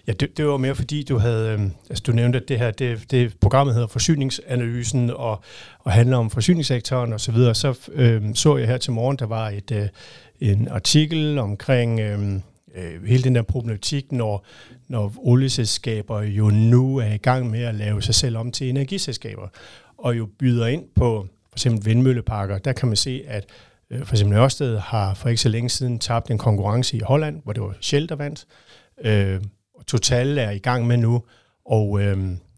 Ja, 0.07 0.11
det, 0.13 0.37
det 0.37 0.47
var 0.47 0.57
mere 0.57 0.75
fordi, 0.75 1.03
du 1.03 1.17
havde, 1.17 1.53
øh, 1.59 1.61
altså 1.89 2.03
du 2.07 2.11
nævnte, 2.11 2.39
at 2.39 2.47
det 2.47 2.59
her, 2.59 2.71
det, 2.71 3.11
det 3.11 3.39
programmet 3.41 3.73
hedder 3.73 3.87
Forsyningsanalysen, 3.87 5.09
og, 5.09 5.43
og 5.79 5.91
handler 5.91 6.17
om 6.17 6.29
forsyningssektoren 6.29 7.13
osv., 7.13 7.19
så, 7.19 7.31
videre. 7.31 7.55
så 7.55 7.91
øh, 7.93 8.35
så 8.35 8.57
jeg 8.57 8.67
her 8.67 8.77
til 8.77 8.91
morgen, 8.91 9.17
der 9.17 9.25
var 9.25 9.49
et, 9.49 9.71
øh, 9.71 9.87
en 10.39 10.67
artikel 10.67 11.37
omkring 11.37 11.99
øh, 11.99 12.33
øh, 12.75 13.03
hele 13.05 13.23
den 13.23 13.35
der 13.35 13.41
problematik, 13.41 14.11
når, 14.11 14.45
når 14.87 15.13
olieselskaber 15.17 16.21
jo 16.21 16.49
nu 16.49 16.97
er 16.97 17.13
i 17.13 17.17
gang 17.17 17.49
med 17.49 17.63
at 17.63 17.75
lave 17.75 18.01
sig 18.01 18.15
selv 18.15 18.37
om 18.37 18.51
til 18.51 18.69
energiselskaber, 18.69 19.47
og 19.97 20.17
jo 20.17 20.27
byder 20.39 20.67
ind 20.67 20.83
på 20.95 21.27
for 21.49 21.55
eksempel 21.55 21.85
vindmølleparker, 21.85 22.57
der 22.57 22.73
kan 22.73 22.87
man 22.87 22.97
se, 22.97 23.23
at 23.27 23.45
øh, 23.89 24.05
for 24.05 24.13
eksempel 24.13 24.37
Ørsted 24.37 24.77
har 24.77 25.13
for 25.13 25.29
ikke 25.29 25.41
så 25.41 25.49
længe 25.49 25.69
siden 25.69 25.99
tabt 25.99 26.31
en 26.31 26.37
konkurrence 26.37 26.97
i 26.97 26.99
Holland, 26.99 27.41
hvor 27.43 27.53
det 27.53 27.63
var 27.63 27.75
Shell, 27.81 28.09
der 28.09 28.15
vandt. 28.15 28.45
Øh, 29.01 29.41
Total 29.87 30.37
er 30.37 30.49
i 30.49 30.57
gang 30.57 30.87
med 30.87 30.97
nu, 30.97 31.23
og 31.65 32.01
øh, 32.01 32.17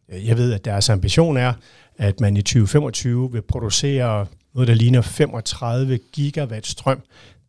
jeg 0.10 0.38
ved, 0.38 0.54
at 0.54 0.66
deres 0.66 0.90
ambition 0.90 1.38
er, 1.38 1.54
at 1.98 2.20
man 2.20 2.38
i 2.38 2.42
2025 2.42 3.32
vil 3.32 3.42
producere 3.42 4.26
noget, 4.54 4.68
der 4.68 4.74
ligner 4.74 5.02
35 5.02 5.98
gigawatt 5.98 6.68
strøm. 6.68 7.02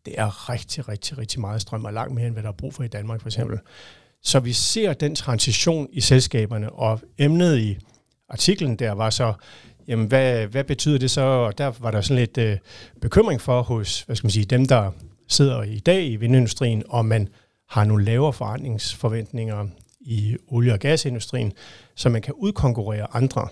Det 0.05 0.13
er 0.17 0.49
rigtig, 0.49 0.89
rigtig, 0.89 1.17
rigtig 1.17 1.41
meget 1.41 1.61
strøm, 1.61 1.85
og 1.85 1.93
langt 1.93 2.15
mere, 2.15 2.25
end 2.25 2.33
hvad 2.33 2.43
der 2.43 2.49
er 2.49 2.53
brug 2.53 2.73
for 2.73 2.83
i 2.83 2.87
Danmark 2.87 3.21
for 3.21 3.27
eksempel. 3.27 3.59
Så 4.23 4.39
vi 4.39 4.53
ser 4.53 4.93
den 4.93 5.15
transition 5.15 5.87
i 5.91 6.01
selskaberne, 6.01 6.69
og 6.69 7.01
emnet 7.17 7.57
i 7.57 7.77
artiklen 8.29 8.75
der 8.75 8.91
var 8.91 9.09
så, 9.09 9.33
jamen 9.87 10.07
hvad, 10.07 10.47
hvad 10.47 10.63
betyder 10.63 10.97
det 10.97 11.11
så? 11.11 11.21
Og 11.21 11.57
der 11.57 11.71
var 11.79 11.91
der 11.91 12.01
sådan 12.01 12.19
lidt 12.19 12.37
øh, 12.37 12.57
bekymring 13.01 13.41
for 13.41 13.61
hos, 13.61 14.01
hvad 14.01 14.15
skal 14.15 14.25
man 14.25 14.31
sige, 14.31 14.45
dem, 14.45 14.65
der 14.65 14.91
sidder 15.27 15.63
i 15.63 15.79
dag 15.79 16.05
i 16.05 16.15
vindindustrien, 16.15 16.83
om 16.89 17.05
man 17.05 17.27
har 17.69 17.83
nogle 17.83 18.05
lavere 18.05 18.33
forretningsforventninger 18.33 19.67
i 20.01 20.37
olie- 20.47 20.73
og 20.73 20.79
gasindustrien, 20.79 21.53
så 21.95 22.09
man 22.09 22.21
kan 22.21 22.33
udkonkurrere 22.33 23.15
andre. 23.15 23.47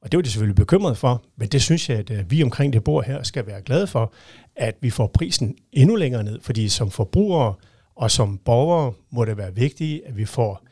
Og 0.00 0.12
det 0.12 0.18
var 0.18 0.22
de 0.22 0.30
selvfølgelig 0.30 0.56
bekymret 0.56 0.98
for, 0.98 1.24
men 1.36 1.48
det 1.48 1.62
synes 1.62 1.90
jeg, 1.90 1.98
at 1.98 2.10
øh, 2.10 2.30
vi 2.30 2.42
omkring 2.42 2.72
det 2.72 2.84
bord 2.84 3.04
her 3.04 3.22
skal 3.22 3.46
være 3.46 3.62
glade 3.62 3.86
for, 3.86 4.12
at 4.56 4.76
vi 4.80 4.90
får 4.90 5.06
prisen 5.06 5.56
endnu 5.72 5.96
længere 5.96 6.24
ned, 6.24 6.40
fordi 6.40 6.68
som 6.68 6.90
forbrugere 6.90 7.54
og 7.96 8.10
som 8.10 8.38
borgere 8.38 8.92
må 9.10 9.24
det 9.24 9.36
være 9.36 9.54
vigtigt, 9.54 10.02
at 10.06 10.16
vi 10.16 10.24
får 10.24 10.66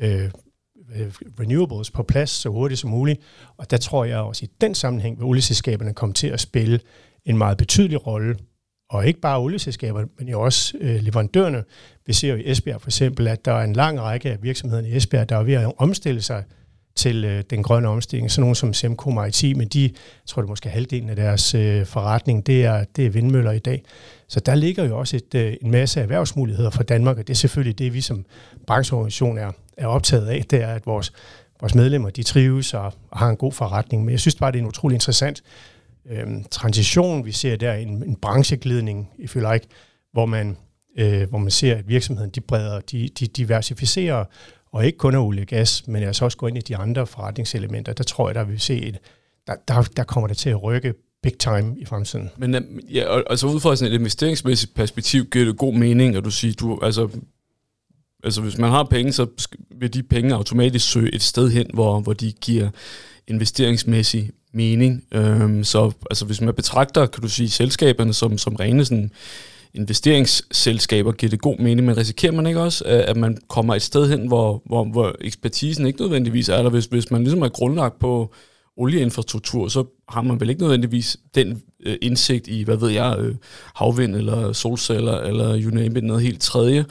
øh, 0.00 0.24
øh 0.94 1.12
renewables 1.40 1.90
på 1.90 2.02
plads 2.02 2.30
så 2.30 2.48
hurtigt 2.48 2.80
som 2.80 2.90
muligt. 2.90 3.20
Og 3.56 3.70
der 3.70 3.76
tror 3.76 4.04
jeg 4.04 4.18
også 4.18 4.44
i 4.44 4.48
den 4.60 4.74
sammenhæng, 4.74 5.18
vil 5.18 5.24
olieselskaberne 5.24 5.94
komme 5.94 6.12
til 6.12 6.26
at 6.26 6.40
spille 6.40 6.80
en 7.24 7.38
meget 7.38 7.58
betydelig 7.58 8.06
rolle 8.06 8.36
og 8.88 9.06
ikke 9.06 9.20
bare 9.20 9.40
olieselskaberne, 9.40 10.08
men 10.18 10.28
jo 10.28 10.40
også 10.40 10.74
øh, 10.80 11.02
leverandørerne. 11.02 11.64
Vi 12.06 12.12
ser 12.12 12.28
jo 12.28 12.36
i 12.36 12.50
Esbjerg 12.50 12.80
for 12.80 12.88
eksempel, 12.88 13.28
at 13.28 13.44
der 13.44 13.52
er 13.52 13.64
en 13.64 13.72
lang 13.72 14.00
række 14.00 14.30
af 14.30 14.42
virksomhederne 14.42 14.88
i 14.88 14.96
Esbjerg, 14.96 15.28
der 15.28 15.36
er 15.36 15.42
ved 15.42 15.54
at 15.54 15.72
omstille 15.78 16.22
sig 16.22 16.44
til 16.96 17.24
øh, 17.24 17.44
den 17.50 17.62
grønne 17.62 17.88
omstilling. 17.88 18.30
Sådan 18.30 18.40
nogle 18.40 18.56
som 18.56 18.72
Semco 18.72 19.10
Maritime, 19.10 19.64
de, 19.64 19.82
jeg 19.82 19.90
tror 20.26 20.42
det 20.42 20.48
måske 20.48 20.68
halvdelen 20.68 21.10
af 21.10 21.16
deres 21.16 21.54
øh, 21.54 21.86
forretning, 21.86 22.46
det 22.46 22.64
er, 22.64 22.84
det 22.96 23.06
er 23.06 23.10
vindmøller 23.10 23.52
i 23.52 23.58
dag. 23.58 23.82
Så 24.28 24.40
der 24.40 24.54
ligger 24.54 24.84
jo 24.84 24.98
også 24.98 25.16
et, 25.16 25.34
øh, 25.34 25.54
en 25.62 25.70
masse 25.70 26.00
erhvervsmuligheder 26.00 26.70
for 26.70 26.82
Danmark, 26.82 27.18
og 27.18 27.26
det 27.26 27.32
er 27.32 27.36
selvfølgelig 27.36 27.78
det, 27.78 27.94
vi 27.94 28.00
som 28.00 28.24
brancheorganisation 28.66 29.38
er, 29.38 29.52
er 29.76 29.86
optaget 29.86 30.26
af, 30.26 30.44
det 30.50 30.62
er, 30.62 30.68
at 30.74 30.86
vores, 30.86 31.12
vores 31.60 31.74
medlemmer 31.74 32.10
de 32.10 32.22
trives 32.22 32.74
og, 32.74 32.92
og 33.10 33.18
har 33.18 33.28
en 33.28 33.36
god 33.36 33.52
forretning. 33.52 34.04
Men 34.04 34.12
jeg 34.12 34.20
synes 34.20 34.34
bare, 34.34 34.52
det 34.52 34.58
er 34.58 34.62
en 34.62 34.68
utrolig 34.68 34.94
interessant 34.94 35.42
øh, 36.10 36.26
transition. 36.50 37.24
Vi 37.24 37.32
ser 37.32 37.56
der 37.56 37.74
en, 37.74 37.88
en 37.88 38.16
brancheglidning, 38.16 39.10
if 39.18 39.36
you 39.36 39.52
like, 39.52 39.66
hvor 40.12 40.26
man, 40.26 40.56
øh, 40.98 41.28
hvor 41.28 41.38
man 41.38 41.50
ser, 41.50 41.74
at 41.76 41.88
virksomheden 41.88 42.30
de 42.30 42.40
breder, 42.40 42.80
de, 42.80 43.08
de 43.18 43.26
diversificerer, 43.26 44.24
og 44.72 44.86
ikke 44.86 44.98
kun 44.98 45.14
af 45.14 45.18
olie 45.18 45.42
og 45.42 45.46
gas, 45.46 45.88
men 45.88 46.02
altså 46.02 46.24
også 46.24 46.38
går 46.38 46.48
ind 46.48 46.58
i 46.58 46.60
de 46.60 46.76
andre 46.76 47.06
forretningselementer. 47.06 47.92
Der 47.92 48.04
tror 48.04 48.28
jeg, 48.28 48.34
der 48.34 48.44
vil 48.44 48.60
se 48.60 48.82
et, 48.82 48.98
der, 49.46 49.54
der, 49.68 49.82
der 49.96 50.04
kommer 50.04 50.28
det 50.28 50.36
til 50.36 50.50
at 50.50 50.62
rykke 50.62 50.94
big 51.22 51.38
time 51.38 51.74
i 51.78 51.84
fremtiden. 51.84 52.30
Men 52.36 52.54
øh, 52.54 52.62
ja, 52.94 53.20
altså 53.30 53.46
ud 53.46 53.60
fra 53.60 53.76
sådan 53.76 53.94
et 53.94 53.98
investeringsmæssigt 53.98 54.74
perspektiv 54.74 55.24
giver 55.24 55.44
det 55.44 55.56
god 55.56 55.74
mening, 55.74 56.16
at 56.16 56.24
du 56.24 56.30
siger, 56.30 56.54
du, 56.54 56.78
altså, 56.82 57.08
altså 58.24 58.42
hvis 58.42 58.58
man 58.58 58.70
har 58.70 58.84
penge, 58.84 59.12
så 59.12 59.26
vil 59.76 59.94
de 59.94 60.02
penge 60.02 60.34
automatisk 60.34 60.92
søge 60.92 61.14
et 61.14 61.22
sted 61.22 61.50
hen, 61.50 61.66
hvor, 61.74 62.00
hvor 62.00 62.12
de 62.12 62.32
giver 62.32 62.70
investeringsmæssig 63.28 64.30
mening. 64.52 65.04
Øhm, 65.12 65.64
så 65.64 65.92
altså, 66.10 66.24
hvis 66.24 66.40
man 66.40 66.54
betragter, 66.54 67.06
kan 67.06 67.22
du 67.22 67.28
sige, 67.28 67.50
selskaberne 67.50 68.14
som, 68.14 68.38
som 68.38 68.56
rene 68.56 68.84
sådan, 68.84 69.10
investeringsselskaber, 69.74 71.12
giver 71.12 71.30
det 71.30 71.40
god 71.40 71.58
mening, 71.58 71.86
men 71.86 71.96
risikerer 71.96 72.32
man 72.32 72.46
ikke 72.46 72.60
også, 72.60 72.84
øh, 72.86 73.04
at 73.06 73.16
man 73.16 73.38
kommer 73.48 73.74
et 73.74 73.82
sted 73.82 74.08
hen, 74.08 74.26
hvor, 74.26 74.62
hvor, 74.66 74.84
hvor 74.84 75.14
ekspertisen 75.20 75.86
ikke 75.86 76.00
nødvendigvis 76.00 76.48
er 76.48 76.62
der? 76.62 76.70
Hvis, 76.70 76.84
hvis 76.84 77.10
man 77.10 77.22
ligesom 77.22 77.42
er 77.42 77.48
grundlagt 77.48 77.98
på 77.98 78.34
olieinfrastruktur, 78.76 79.68
så 79.68 79.84
har 80.08 80.22
man 80.22 80.40
vel 80.40 80.50
ikke 80.50 80.62
nødvendigvis 80.62 81.16
den 81.34 81.62
øh, 81.86 81.96
indsigt 82.02 82.48
i, 82.48 82.62
hvad 82.62 82.76
ved 82.76 82.90
jeg, 82.90 83.16
øh, 83.18 83.34
havvind 83.74 84.16
eller 84.16 84.52
solceller 84.52 85.20
eller 85.20 85.62
you 85.62 85.70
name 85.70 85.98
it, 85.98 86.04
noget 86.04 86.22
helt 86.22 86.40
tredje, 86.40 86.84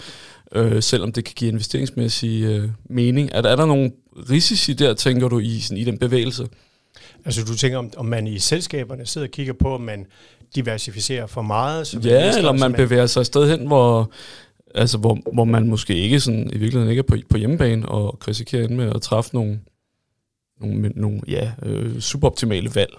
øh, 0.56 0.84
selvom 0.84 1.12
det 1.12 1.26
kan 1.26 1.34
give 1.38 1.52
investeringsmæssig 1.52 2.44
øh, 2.44 2.70
mening. 2.90 3.30
Er 3.34 3.42
der, 3.42 3.50
er 3.50 3.56
der 3.56 3.66
nogle 3.66 3.92
risici 4.30 4.74
der, 4.74 4.94
tænker 4.94 5.28
du, 5.28 5.40
i, 5.40 5.60
sådan, 5.60 5.78
i 5.78 5.84
den 5.84 5.98
bevægelse? 5.98 6.48
Altså 7.26 7.44
du 7.44 7.56
tænker, 7.56 7.78
om, 7.78 7.92
om 7.98 8.06
man 8.06 8.28
i 8.28 8.40
selskaberne 8.40 9.06
sidder 9.06 9.28
og 9.28 9.32
kigger 9.32 9.54
på, 9.54 9.74
om 9.74 9.82
man 9.82 10.06
diversificerer 10.56 11.28
for 11.28 11.42
meget? 11.42 11.88
Så 11.88 12.00
ja, 12.00 12.38
eller 12.38 12.52
man, 12.52 12.60
man 12.60 12.74
bevæger 12.74 13.06
sig 13.06 13.22
et 13.22 13.26
sted 13.26 13.50
hen, 13.50 13.68
hvor, 13.68 14.12
altså, 14.76 14.98
hvor, 14.98 15.18
hvor 15.34 15.44
man 15.44 15.68
måske 15.68 15.96
ikke 15.96 16.20
sådan, 16.20 16.50
i 16.54 16.58
virkeligheden 16.58 16.90
ikke 16.90 17.00
er 17.00 17.04
på, 17.04 17.18
på 17.30 17.38
hjemmebane, 17.38 17.90
og 17.90 18.28
risikerer 18.28 18.70
med 18.70 18.96
at 18.96 19.02
træffe 19.02 19.30
nogle, 19.34 19.60
nogle, 20.62 20.92
nogle 20.96 21.22
ja, 21.28 21.52
øh, 21.64 22.00
suboptimale 22.00 22.76
valg. 22.76 22.94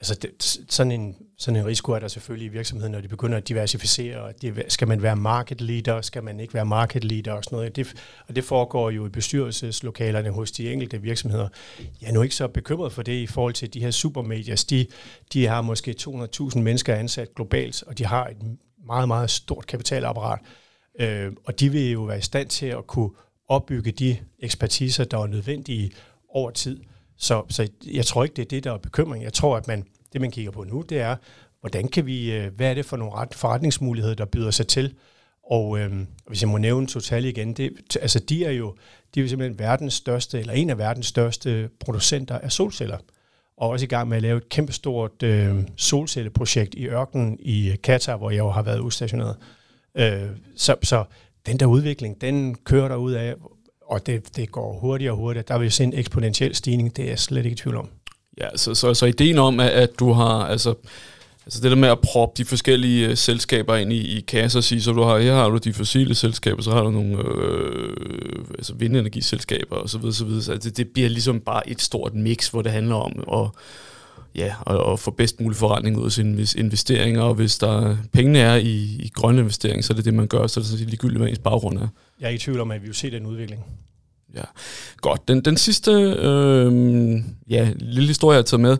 Altså 0.00 0.14
det, 0.14 0.58
sådan, 0.68 0.92
en, 0.92 1.16
sådan 1.38 1.60
en 1.60 1.66
risiko 1.66 1.92
er 1.92 1.98
der 1.98 2.08
selvfølgelig 2.08 2.46
i 2.46 2.48
virksomheden, 2.48 2.92
når 2.92 3.00
de 3.00 3.08
begynder 3.08 3.36
at 3.36 3.48
diversificere. 3.48 4.32
Det, 4.42 4.64
skal 4.68 4.88
man 4.88 5.02
være 5.02 5.16
market 5.16 5.60
leader? 5.60 6.00
Skal 6.00 6.24
man 6.24 6.40
ikke 6.40 6.54
være 6.54 6.64
market 6.64 7.04
leader? 7.04 7.32
Og 7.32 7.44
sådan 7.44 7.56
noget. 7.56 7.76
Det, 7.76 7.94
og 8.28 8.36
det 8.36 8.44
foregår 8.44 8.90
jo 8.90 9.06
i 9.06 9.08
bestyrelseslokalerne 9.08 10.30
hos 10.30 10.52
de 10.52 10.72
enkelte 10.72 11.02
virksomheder. 11.02 11.48
Jeg 12.00 12.08
er 12.08 12.12
nu 12.12 12.22
ikke 12.22 12.34
så 12.34 12.48
bekymret 12.48 12.92
for 12.92 13.02
det 13.02 13.12
i 13.12 13.26
forhold 13.26 13.54
til 13.54 13.74
de 13.74 13.80
her 13.80 13.90
supermedier. 13.90 14.64
De, 14.70 14.86
de 15.32 15.46
har 15.46 15.62
måske 15.62 15.94
200.000 16.00 16.58
mennesker 16.58 16.94
ansat 16.94 17.34
globalt, 17.34 17.82
og 17.82 17.98
de 17.98 18.06
har 18.06 18.26
et 18.26 18.36
meget, 18.86 19.08
meget 19.08 19.30
stort 19.30 19.66
kapitalapparat. 19.66 20.40
Øh, 21.00 21.32
og 21.44 21.60
de 21.60 21.72
vil 21.72 21.90
jo 21.90 22.02
være 22.02 22.18
i 22.18 22.22
stand 22.22 22.48
til 22.48 22.66
at 22.66 22.86
kunne 22.86 23.10
opbygge 23.48 23.90
de 23.90 24.16
ekspertiser, 24.38 25.04
der 25.04 25.18
er 25.18 25.26
nødvendige 25.26 25.90
over 26.28 26.50
tid. 26.50 26.80
Så, 27.18 27.42
så 27.48 27.68
jeg 27.92 28.06
tror 28.06 28.24
ikke, 28.24 28.34
det 28.34 28.42
er 28.42 28.48
det, 28.48 28.64
der 28.64 28.72
er 28.72 28.78
bekymring. 28.78 29.24
Jeg 29.24 29.32
tror, 29.32 29.56
at 29.56 29.68
man, 29.68 29.84
det, 30.12 30.20
man 30.20 30.30
kigger 30.30 30.50
på 30.50 30.64
nu, 30.64 30.82
det 30.88 31.00
er, 31.00 31.16
hvordan 31.60 31.88
kan 31.88 32.06
vi, 32.06 32.32
øh, 32.32 32.54
hvad 32.56 32.70
er 32.70 32.74
det 32.74 32.86
for 32.86 32.96
nogle 32.96 33.14
ret 33.14 33.34
forretningsmuligheder, 33.34 34.14
der 34.14 34.24
byder 34.24 34.50
sig 34.50 34.66
til? 34.66 34.94
Og 35.50 35.78
øh, 35.78 35.92
hvis 36.26 36.42
jeg 36.42 36.48
må 36.48 36.58
nævne 36.58 36.86
Total 36.86 37.24
igen, 37.24 37.52
det, 37.52 37.96
altså 38.00 38.18
de 38.18 38.44
er 38.44 38.50
jo 38.50 38.74
de 39.14 39.20
er 39.20 39.28
simpelthen 39.28 39.58
verdens 39.58 39.94
største, 39.94 40.40
eller 40.40 40.52
en 40.52 40.70
af 40.70 40.78
verdens 40.78 41.06
største 41.06 41.70
producenter 41.80 42.38
af 42.38 42.52
solceller. 42.52 42.98
Og 43.56 43.68
også 43.68 43.84
i 43.84 43.88
gang 43.88 44.08
med 44.08 44.16
at 44.16 44.22
lave 44.22 44.36
et 44.36 44.48
kæmpestort 44.48 45.22
øh, 45.22 45.54
solcelleprojekt 45.76 46.74
i 46.74 46.86
ørkenen 46.86 47.38
i 47.40 47.70
øh, 47.70 47.76
Katar, 47.82 48.16
hvor 48.16 48.30
jeg 48.30 48.38
jo 48.38 48.50
har 48.50 48.62
været 48.62 48.78
udstationeret. 48.78 49.36
Øh, 49.94 50.28
så, 50.56 50.76
så 50.82 51.04
den 51.46 51.60
der 51.60 51.66
udvikling, 51.66 52.20
den 52.20 52.54
kører 52.54 52.88
der 52.88 52.96
ud 52.96 53.12
af, 53.12 53.34
og 53.88 54.06
det, 54.06 54.36
det 54.36 54.52
går 54.52 54.78
hurtigere 54.78 55.12
og 55.12 55.16
hurtigere. 55.16 55.44
Der 55.48 55.58
vil 55.58 55.72
se 55.72 55.84
en 55.84 55.92
eksponentiel 55.94 56.54
stigning, 56.54 56.96
det 56.96 57.04
er 57.04 57.08
jeg 57.08 57.18
slet 57.18 57.44
ikke 57.44 57.54
i 57.54 57.56
tvivl 57.56 57.76
om. 57.76 57.88
Ja, 58.40 58.48
så, 58.56 58.74
så, 58.74 58.94
så 58.94 59.06
ideen 59.06 59.38
om, 59.38 59.60
at, 59.60 59.70
at 59.70 59.90
du 59.98 60.12
har, 60.12 60.46
altså, 60.46 60.74
altså 61.46 61.60
det 61.60 61.70
der 61.70 61.76
med 61.76 61.88
at 61.88 61.98
proppe 62.00 62.34
de 62.38 62.44
forskellige 62.44 63.10
uh, 63.10 63.16
selskaber 63.16 63.76
ind 63.76 63.92
i, 63.92 64.18
i 64.18 64.20
kasser 64.20 64.58
og 64.58 64.64
sige, 64.64 64.82
så 64.82 64.92
du 64.92 65.02
har, 65.02 65.18
her 65.18 65.34
har 65.34 65.48
du 65.48 65.56
de 65.56 65.72
fossile 65.72 66.14
selskaber, 66.14 66.62
så 66.62 66.70
har 66.70 66.82
du 66.82 66.90
nogle 66.90 67.18
øh, 67.18 68.44
altså 68.58 68.74
vindenergiselskaber 68.74 69.76
og 69.76 69.90
så 69.90 69.98
videre, 69.98 70.14
så 70.14 70.24
videre. 70.24 70.42
Så 70.42 70.54
det, 70.54 70.76
det 70.76 70.88
bliver 70.88 71.08
ligesom 71.08 71.40
bare 71.40 71.70
et 71.70 71.82
stort 71.82 72.14
mix, 72.14 72.48
hvor 72.48 72.62
det 72.62 72.72
handler 72.72 72.94
om 72.94 73.44
at 73.44 73.50
ja, 74.34 74.54
og, 74.60 74.78
og 74.78 74.98
få 74.98 75.10
bedst 75.10 75.40
mulig 75.40 75.56
forretning 75.56 75.98
ud 75.98 76.04
af 76.04 76.12
sine 76.12 76.46
investeringer, 76.56 77.22
og 77.22 77.34
hvis 77.34 77.58
der 77.58 77.96
pengene 78.12 78.38
er 78.38 78.54
i, 78.54 78.74
i 79.00 79.10
grønne 79.14 79.40
investeringer, 79.40 79.82
så 79.82 79.92
er 79.92 79.94
det 79.94 80.04
det, 80.04 80.14
man 80.14 80.26
gør, 80.26 80.46
så 80.46 80.60
er 80.60 80.62
det 80.62 80.70
så 80.70 80.84
ligegyldigt, 80.84 81.18
hvad 81.18 81.28
ens 81.28 81.38
baggrund 81.38 81.78
er. 81.78 81.88
Jeg 82.20 82.26
er 82.26 82.30
i 82.30 82.38
tvivl 82.38 82.60
om, 82.60 82.70
at 82.70 82.82
vi 82.82 82.86
vil 82.86 82.94
se 82.94 83.10
den 83.10 83.26
udvikling. 83.26 83.64
Ja, 84.34 84.42
godt. 84.96 85.28
Den, 85.28 85.40
den 85.40 85.56
sidste 85.56 85.90
øh, 85.90 86.72
ja, 87.50 87.70
lille 87.76 88.08
historie, 88.08 88.34
jeg 88.34 88.38
har 88.38 88.42
taget 88.42 88.60
med, 88.60 88.76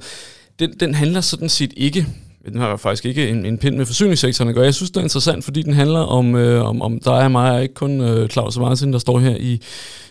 den, 0.58 0.80
den 0.80 0.94
handler 0.94 1.20
sådan 1.20 1.48
set 1.48 1.72
ikke 1.76 2.06
Øh, 2.44 2.52
den 2.52 2.60
har 2.60 2.76
faktisk 2.76 3.06
ikke 3.06 3.28
en, 3.28 3.46
en 3.46 3.58
pind 3.58 3.76
med 3.76 3.86
forsyningssektoren 3.86 4.48
at 4.48 4.54
gøre. 4.54 4.64
Jeg 4.64 4.74
synes, 4.74 4.90
det 4.90 4.96
er 4.96 5.04
interessant, 5.04 5.44
fordi 5.44 5.62
den 5.62 5.72
handler 5.72 6.00
om, 6.00 6.34
øh, 6.34 6.64
om, 6.64 6.82
om 6.82 7.00
dig 7.00 7.24
og 7.24 7.30
mig, 7.30 7.52
og 7.52 7.62
ikke 7.62 7.74
kun 7.74 8.00
øh, 8.00 8.28
Claus 8.28 8.56
og 8.56 8.62
Martin, 8.62 8.92
der 8.92 8.98
står 8.98 9.18
her 9.18 9.36
i, 9.36 9.62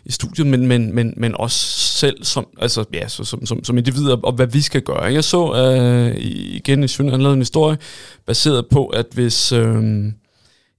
i 0.06 0.12
studiet, 0.12 0.48
men, 0.48 0.68
men, 0.68 0.96
men, 0.96 1.14
men 1.18 1.36
også 1.36 1.60
selv 1.78 2.24
som, 2.24 2.48
altså, 2.60 2.84
ja, 2.94 3.08
så, 3.08 3.24
som, 3.24 3.46
som, 3.46 3.64
som 3.64 3.78
individer, 3.78 4.18
og 4.24 4.34
hvad 4.34 4.48
vi 4.48 4.62
skal 4.62 4.82
gøre. 4.82 5.04
Jeg 5.04 5.24
så 5.24 5.54
øh, 5.56 6.16
igen 6.56 6.84
i 6.84 6.88
Sjøen, 6.88 7.26
en 7.26 7.38
historie, 7.38 7.78
baseret 8.26 8.66
på, 8.68 8.86
at 8.86 9.06
hvis... 9.14 9.52
Øh, 9.52 10.06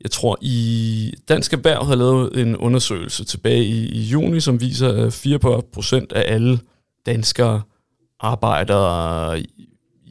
jeg 0.01 0.11
tror, 0.11 0.39
i 0.41 1.15
Dansk 1.29 1.53
Erhverv 1.53 1.87
har 1.87 1.95
lavet 1.95 2.41
en 2.41 2.57
undersøgelse 2.57 3.25
tilbage 3.25 3.65
i, 3.65 3.89
i 3.89 4.01
juni, 4.01 4.41
som 4.41 4.61
viser, 4.61 5.07
at 5.07 5.27
4% 6.07 6.07
af 6.15 6.35
alle 6.35 6.59
danskere 7.07 7.63
arbejder 8.21 9.43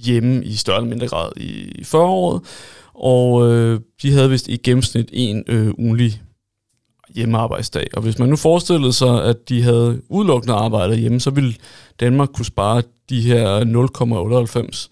hjemme 0.06 0.46
i 0.46 0.56
større 0.56 0.78
eller 0.78 0.90
mindre 0.90 1.08
grad 1.08 1.32
i 1.38 1.84
foråret, 1.84 2.42
og 2.94 3.48
øh, 3.48 3.80
de 4.02 4.12
havde 4.12 4.30
vist 4.30 4.48
i 4.48 4.58
gennemsnit 4.58 5.10
en 5.14 5.44
øh, 5.48 5.74
ugenlig 5.78 6.22
hjemmearbejdsdag. 7.16 7.88
Og 7.94 8.02
hvis 8.02 8.20
man 8.20 8.30
nu 8.30 8.36
forestillede 8.36 8.94
sig, 8.94 9.24
at 9.24 9.50
de 9.50 9.64
havde 9.64 10.02
udelukkende 10.10 10.56
arbejdet 10.56 11.00
hjemme, 11.00 11.20
så 11.20 11.30
ville 11.30 11.56
Danmark 12.00 12.30
kunne 12.34 12.46
spare 12.46 12.84
de 13.10 13.22
her 13.22 13.60
0,98 14.80 14.90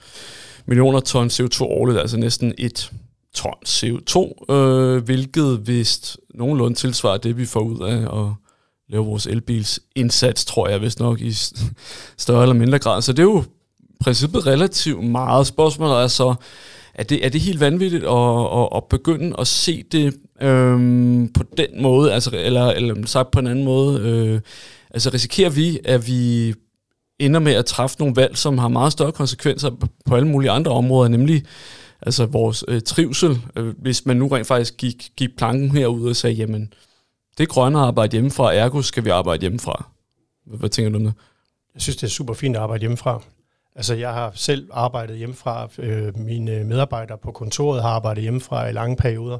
millioner 0.65 0.99
ton 0.99 1.27
CO2 1.27 1.63
årligt, 1.63 1.99
altså 1.99 2.17
næsten 2.17 2.53
et 2.57 2.91
ton 3.33 3.53
CO2, 3.67 4.53
øh, 4.53 5.03
hvilket 5.03 5.67
vist 5.67 6.17
nogenlunde 6.33 6.77
tilsvarer 6.77 7.17
det, 7.17 7.37
vi 7.37 7.45
får 7.45 7.59
ud 7.59 7.79
af 7.79 8.21
at 8.23 8.33
lave 8.89 9.05
vores 9.05 9.27
elbils 9.27 9.79
indsats, 9.95 10.45
tror 10.45 10.67
jeg 10.67 10.81
vist 10.81 10.99
nok, 10.99 11.21
i 11.21 11.33
større 12.17 12.41
eller 12.41 12.55
mindre 12.55 12.79
grad. 12.79 13.01
Så 13.01 13.13
det 13.13 13.19
er 13.19 13.23
jo 13.23 13.43
princippet 13.99 14.47
relativt 14.47 15.03
meget. 15.03 15.47
Spørgsmålet 15.47 16.03
er 16.03 16.07
så, 16.07 16.35
er 16.93 17.03
det, 17.03 17.25
er 17.25 17.29
det 17.29 17.41
helt 17.41 17.59
vanvittigt 17.59 18.03
at, 18.03 18.59
at, 18.61 18.69
at 18.75 18.83
begynde 18.89 19.35
at 19.39 19.47
se 19.47 19.83
det 19.91 20.15
øhm, 20.41 21.31
på 21.33 21.43
den 21.57 21.81
måde, 21.81 22.13
altså, 22.13 22.29
eller, 22.33 22.65
eller 22.65 23.05
sagt 23.05 23.31
på 23.31 23.39
en 23.39 23.47
anden 23.47 23.65
måde? 23.65 23.99
Øh, 24.01 24.41
altså 24.91 25.09
risikerer 25.13 25.49
vi, 25.49 25.79
at 25.85 26.07
vi 26.07 26.53
ender 27.19 27.39
med 27.39 27.53
at 27.53 27.65
træffe 27.65 27.95
nogle 27.99 28.15
valg, 28.15 28.37
som 28.37 28.57
har 28.57 28.67
meget 28.67 28.91
større 28.91 29.11
konsekvenser 29.11 29.69
på 30.05 30.15
alle 30.15 30.27
mulige 30.27 30.51
andre 30.51 30.71
områder, 30.71 31.09
nemlig 31.09 31.43
altså 32.01 32.25
vores 32.25 32.63
øh, 32.67 32.81
trivsel, 32.81 33.41
øh, 33.55 33.73
hvis 33.81 34.05
man 34.05 34.17
nu 34.17 34.27
rent 34.27 34.47
faktisk 34.47 34.77
gik, 34.77 35.09
gik 35.17 35.37
planken 35.37 35.71
herud 35.71 36.09
og 36.09 36.15
sagde, 36.15 36.35
jamen, 36.35 36.73
det 37.37 37.43
er 37.43 37.47
grønne 37.47 37.79
at 37.79 37.85
arbejde 37.85 38.11
hjemmefra, 38.11 38.53
ergo 38.53 38.81
skal 38.81 39.05
vi 39.05 39.09
arbejde 39.09 39.41
hjemmefra. 39.41 39.89
Hvad, 40.45 40.59
hvad 40.59 40.69
tænker 40.69 40.89
du 40.89 40.97
om 40.97 41.03
det? 41.03 41.13
Jeg 41.73 41.81
synes, 41.81 41.95
det 41.95 42.03
er 42.03 42.11
super 42.11 42.33
fint 42.33 42.55
at 42.55 42.61
arbejde 42.61 42.81
hjemmefra. 42.81 43.21
Altså, 43.75 43.93
jeg 43.93 44.13
har 44.13 44.31
selv 44.35 44.69
arbejdet 44.73 45.17
hjemmefra. 45.17 45.69
Øh, 45.77 46.17
mine 46.19 46.63
medarbejdere 46.63 47.17
på 47.17 47.31
kontoret 47.31 47.81
har 47.81 47.89
arbejdet 47.89 48.21
hjemmefra 48.21 48.67
i 48.67 48.71
lange 48.71 48.95
perioder. 48.95 49.37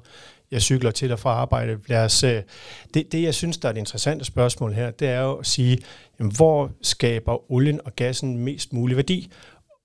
Jeg 0.52 0.62
cykler 0.62 0.92
til 0.92 1.12
og 1.12 1.20
fra 1.20 1.30
arbejde. 1.30 1.78
Lad 1.88 2.06
os, 2.06 2.24
øh, 2.24 2.42
det, 2.94 3.12
det, 3.12 3.24
jeg 3.24 3.34
synes, 3.34 3.58
der 3.58 3.70
er 3.70 3.74
et 3.74 3.78
interessant 3.78 4.26
spørgsmål 4.26 4.74
her, 4.74 4.92
det 4.92 5.08
er 5.08 5.22
jo 5.22 5.34
at 5.34 5.46
sige, 5.46 5.78
jamen, 6.20 6.36
hvor 6.36 6.72
skaber 6.82 7.52
olien 7.52 7.80
og 7.86 7.96
gassen 7.96 8.38
mest 8.38 8.74
mulig 8.74 8.98
værdi? 8.98 9.32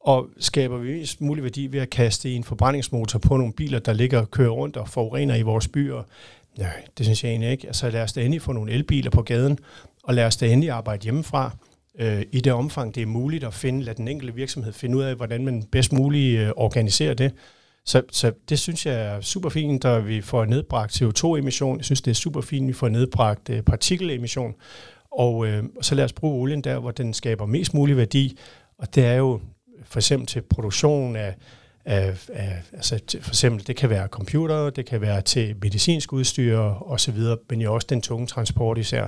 Og 0.01 0.27
skaber 0.39 0.79
vi 0.79 0.93
mest 0.93 1.21
mulig 1.21 1.45
værdi 1.45 1.67
ved 1.67 1.81
at 1.81 1.91
kaste 1.91 2.33
en 2.35 2.45
forbrændingsmotor 2.45 3.19
på 3.19 3.37
nogle 3.37 3.53
biler, 3.53 3.79
der 3.79 3.93
ligger 3.93 4.21
og 4.21 4.31
kører 4.31 4.51
rundt 4.51 4.77
og 4.77 4.89
forurener 4.89 5.35
i 5.35 5.43
vores 5.43 5.69
byer? 5.69 6.03
Nej, 6.59 6.85
det 6.99 7.07
synes 7.07 7.25
jeg 7.25 7.31
egentlig 7.31 7.51
ikke. 7.51 7.67
Altså 7.67 7.91
lad 7.91 8.03
os 8.03 8.13
da 8.13 8.21
endelig 8.21 8.43
få 8.43 8.53
nogle 8.53 8.73
elbiler 8.73 9.11
på 9.11 9.23
gaden, 9.23 9.59
og 10.03 10.15
lad 10.15 10.25
os 10.25 10.37
da 10.37 10.47
endelig 10.47 10.71
arbejde 10.71 11.03
hjemmefra 11.03 11.57
øh, 11.99 12.23
i 12.33 12.41
det 12.41 12.53
omfang, 12.53 12.95
det 12.95 13.03
er 13.03 13.07
muligt 13.07 13.45
at 13.45 13.55
finde, 13.55 13.83
lade 13.83 13.97
den 13.97 14.09
enkelte 14.09 14.35
virksomhed 14.35 14.73
finde 14.73 14.97
ud 14.97 15.03
af, 15.03 15.15
hvordan 15.15 15.45
man 15.45 15.63
bedst 15.63 15.93
muligt 15.93 16.41
øh, 16.41 16.51
organiserer 16.57 17.15
det. 17.15 17.33
Så, 17.85 18.03
så 18.13 18.33
det 18.49 18.59
synes 18.59 18.87
jeg 18.87 18.95
er 18.95 19.21
super 19.21 19.49
fint, 19.49 19.85
at 19.85 20.09
vi 20.09 20.21
får 20.21 20.45
nedbragt 20.45 21.03
CO2-emission. 21.03 21.77
Jeg 21.77 21.85
synes, 21.85 22.03
det 22.03 22.11
er 22.11 22.15
super 22.15 22.41
fint, 22.41 22.65
at 22.65 22.69
vi 22.69 22.73
får 22.73 22.89
nedbragt 22.89 23.51
øh, 23.51 23.63
partikelemission. 23.63 24.55
Og 25.13 25.47
øh, 25.47 25.65
så 25.81 25.95
lad 25.95 26.05
os 26.05 26.13
bruge 26.13 26.41
olien 26.41 26.65
der, 26.65 26.79
hvor 26.79 26.91
den 26.91 27.15
skaber 27.15 27.47
mest 27.47 27.75
mulig 27.75 27.97
værdi. 27.97 28.39
Og 28.79 28.95
det 28.95 29.05
er 29.05 29.15
jo 29.15 29.41
for 29.85 29.99
eksempel 29.99 30.27
til 30.27 30.43
produktion 30.43 31.17
af, 31.17 31.35
af, 31.85 32.29
af 32.33 32.63
altså 32.73 33.01
for 33.21 33.31
eksempel, 33.31 33.67
det 33.67 33.77
kan 33.77 33.91
være 33.91 34.07
computer, 34.07 34.71
det 34.71 34.87
kan 34.87 35.01
være 35.01 35.23
til 35.23 35.57
medicinsk 35.63 36.13
udstyr 36.13 36.59
osv., 36.59 37.19
men 37.51 37.61
jo 37.61 37.75
også 37.75 37.87
den 37.91 38.03
tunge 38.03 38.27
transport 38.27 38.79
især 38.79 39.07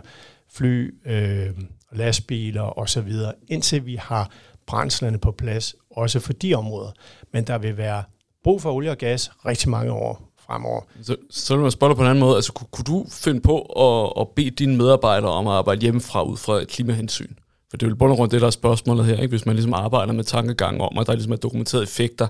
fly, 0.52 0.94
øh, 1.06 1.50
lastbiler 1.92 2.78
osv., 2.78 3.12
indtil 3.48 3.86
vi 3.86 3.96
har 3.96 4.30
brændslerne 4.66 5.18
på 5.18 5.32
plads, 5.32 5.74
også 5.90 6.20
for 6.20 6.32
de 6.32 6.54
områder. 6.54 6.90
Men 7.32 7.44
der 7.44 7.58
vil 7.58 7.76
være 7.76 8.02
brug 8.44 8.62
for 8.62 8.72
olie 8.72 8.90
og 8.90 8.98
gas 8.98 9.30
rigtig 9.46 9.68
mange 9.68 9.92
år 9.92 10.32
fremover. 10.46 10.80
Så, 11.02 11.16
så 11.30 11.54
vil 11.54 11.62
man 11.62 11.70
spørge 11.70 11.94
på 11.94 12.02
en 12.02 12.08
anden 12.08 12.20
måde. 12.20 12.36
Altså, 12.36 12.52
kunne, 12.52 12.66
kunne 12.70 12.84
du 12.84 13.06
finde 13.10 13.40
på 13.40 13.60
at, 13.60 14.20
at 14.20 14.28
bede 14.28 14.50
dine 14.50 14.76
medarbejdere 14.76 15.30
om 15.30 15.46
at 15.46 15.52
arbejde 15.52 15.80
hjemmefra 15.80 16.22
ud 16.22 16.36
fra 16.36 16.60
et 16.60 16.68
klimahensyn? 16.68 17.34
For 17.70 17.76
det 17.76 17.86
er 17.86 17.90
jo 17.90 17.96
bund 17.96 18.10
og 18.10 18.16
grund 18.16 18.30
det, 18.30 18.40
der 18.40 18.46
er 18.46 18.50
spørgsmålet 18.50 19.06
her, 19.06 19.16
ikke? 19.16 19.28
hvis 19.28 19.46
man 19.46 19.54
ligesom 19.54 19.74
arbejder 19.74 20.12
med 20.12 20.24
tankegang 20.24 20.80
om, 20.80 20.98
at 20.98 21.06
der 21.06 21.12
ligesom 21.12 21.32
er 21.32 21.36
dokumenteret 21.36 21.82
effekter 21.82 22.26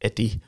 af 0.00 0.10
det. 0.10 0.38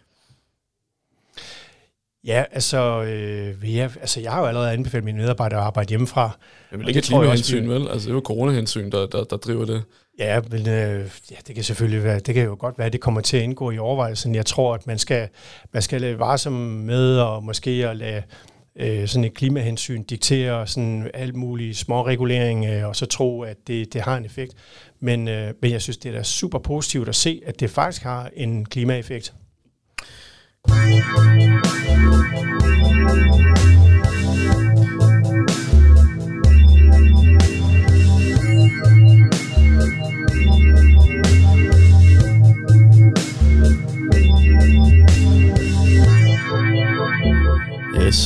Ja, 2.27 2.45
altså, 2.53 3.03
øh, 3.03 3.77
jeg, 3.77 3.91
altså 4.01 4.21
jeg 4.21 4.33
har 4.33 4.41
jo 4.41 4.47
allerede 4.47 4.73
anbefalet 4.73 5.05
mine 5.05 5.19
medarbejdere 5.19 5.61
at 5.61 5.67
arbejde 5.67 5.89
hjemmefra. 5.89 6.39
Men 6.71 6.81
det 6.81 6.89
ikke 6.89 6.99
et 6.99 7.05
klimahensyn, 7.05 7.69
vel? 7.69 7.89
Altså 7.89 8.07
det 8.07 8.11
er 8.11 8.15
jo 8.15 8.23
coronahensyn, 8.25 8.91
der, 8.91 9.07
der, 9.07 9.25
der 9.25 9.37
driver 9.37 9.65
det. 9.65 9.83
Ja, 10.19 10.41
men 10.51 10.69
øh, 10.69 11.11
ja, 11.31 11.37
det 11.47 11.55
kan 11.55 11.65
selvfølgelig 11.65 12.05
være, 12.05 12.19
det 12.19 12.35
kan 12.35 12.45
jo 12.45 12.57
godt 12.59 12.79
være, 12.79 12.87
at 12.87 12.93
det 12.93 13.01
kommer 13.01 13.21
til 13.21 13.37
at 13.37 13.43
indgå 13.43 13.71
i 13.71 13.79
overvejelsen. 13.79 14.35
Jeg 14.35 14.47
tror, 14.47 14.75
at 14.75 14.87
man 14.87 14.99
skal, 14.99 15.29
man 15.73 15.83
skal 15.83 16.01
lade 16.01 16.19
varsom 16.19 16.53
med, 16.53 17.19
og 17.19 17.45
måske 17.45 17.71
at 17.71 17.97
lade 17.97 18.23
øh, 18.77 19.09
sådan 19.09 19.25
et 19.25 19.35
klimahensyn 19.35 20.03
diktere 20.03 20.67
sådan 20.67 21.11
alt 21.15 21.35
muligt 21.35 21.77
små 21.77 22.07
regulering, 22.07 22.67
øh, 22.67 22.89
og 22.89 22.97
så 22.97 23.07
tro, 23.07 23.43
at 23.43 23.57
det, 23.67 23.93
det 23.93 24.01
har 24.01 24.17
en 24.17 24.25
effekt. 24.25 24.55
Men, 25.01 25.29
øh, 25.29 25.55
men 25.63 25.71
jeg 25.71 25.83
synes, 25.83 25.97
det 25.97 26.09
er 26.09 26.17
da 26.17 26.23
super 26.23 26.59
positivt 26.59 27.09
at 27.09 27.15
se, 27.15 27.43
at 27.47 27.61
det 27.61 27.71
faktisk 27.71 28.03
har 28.03 28.31
en 28.37 28.65
klimaeffekt. 28.65 29.35
Yes, 30.67 30.73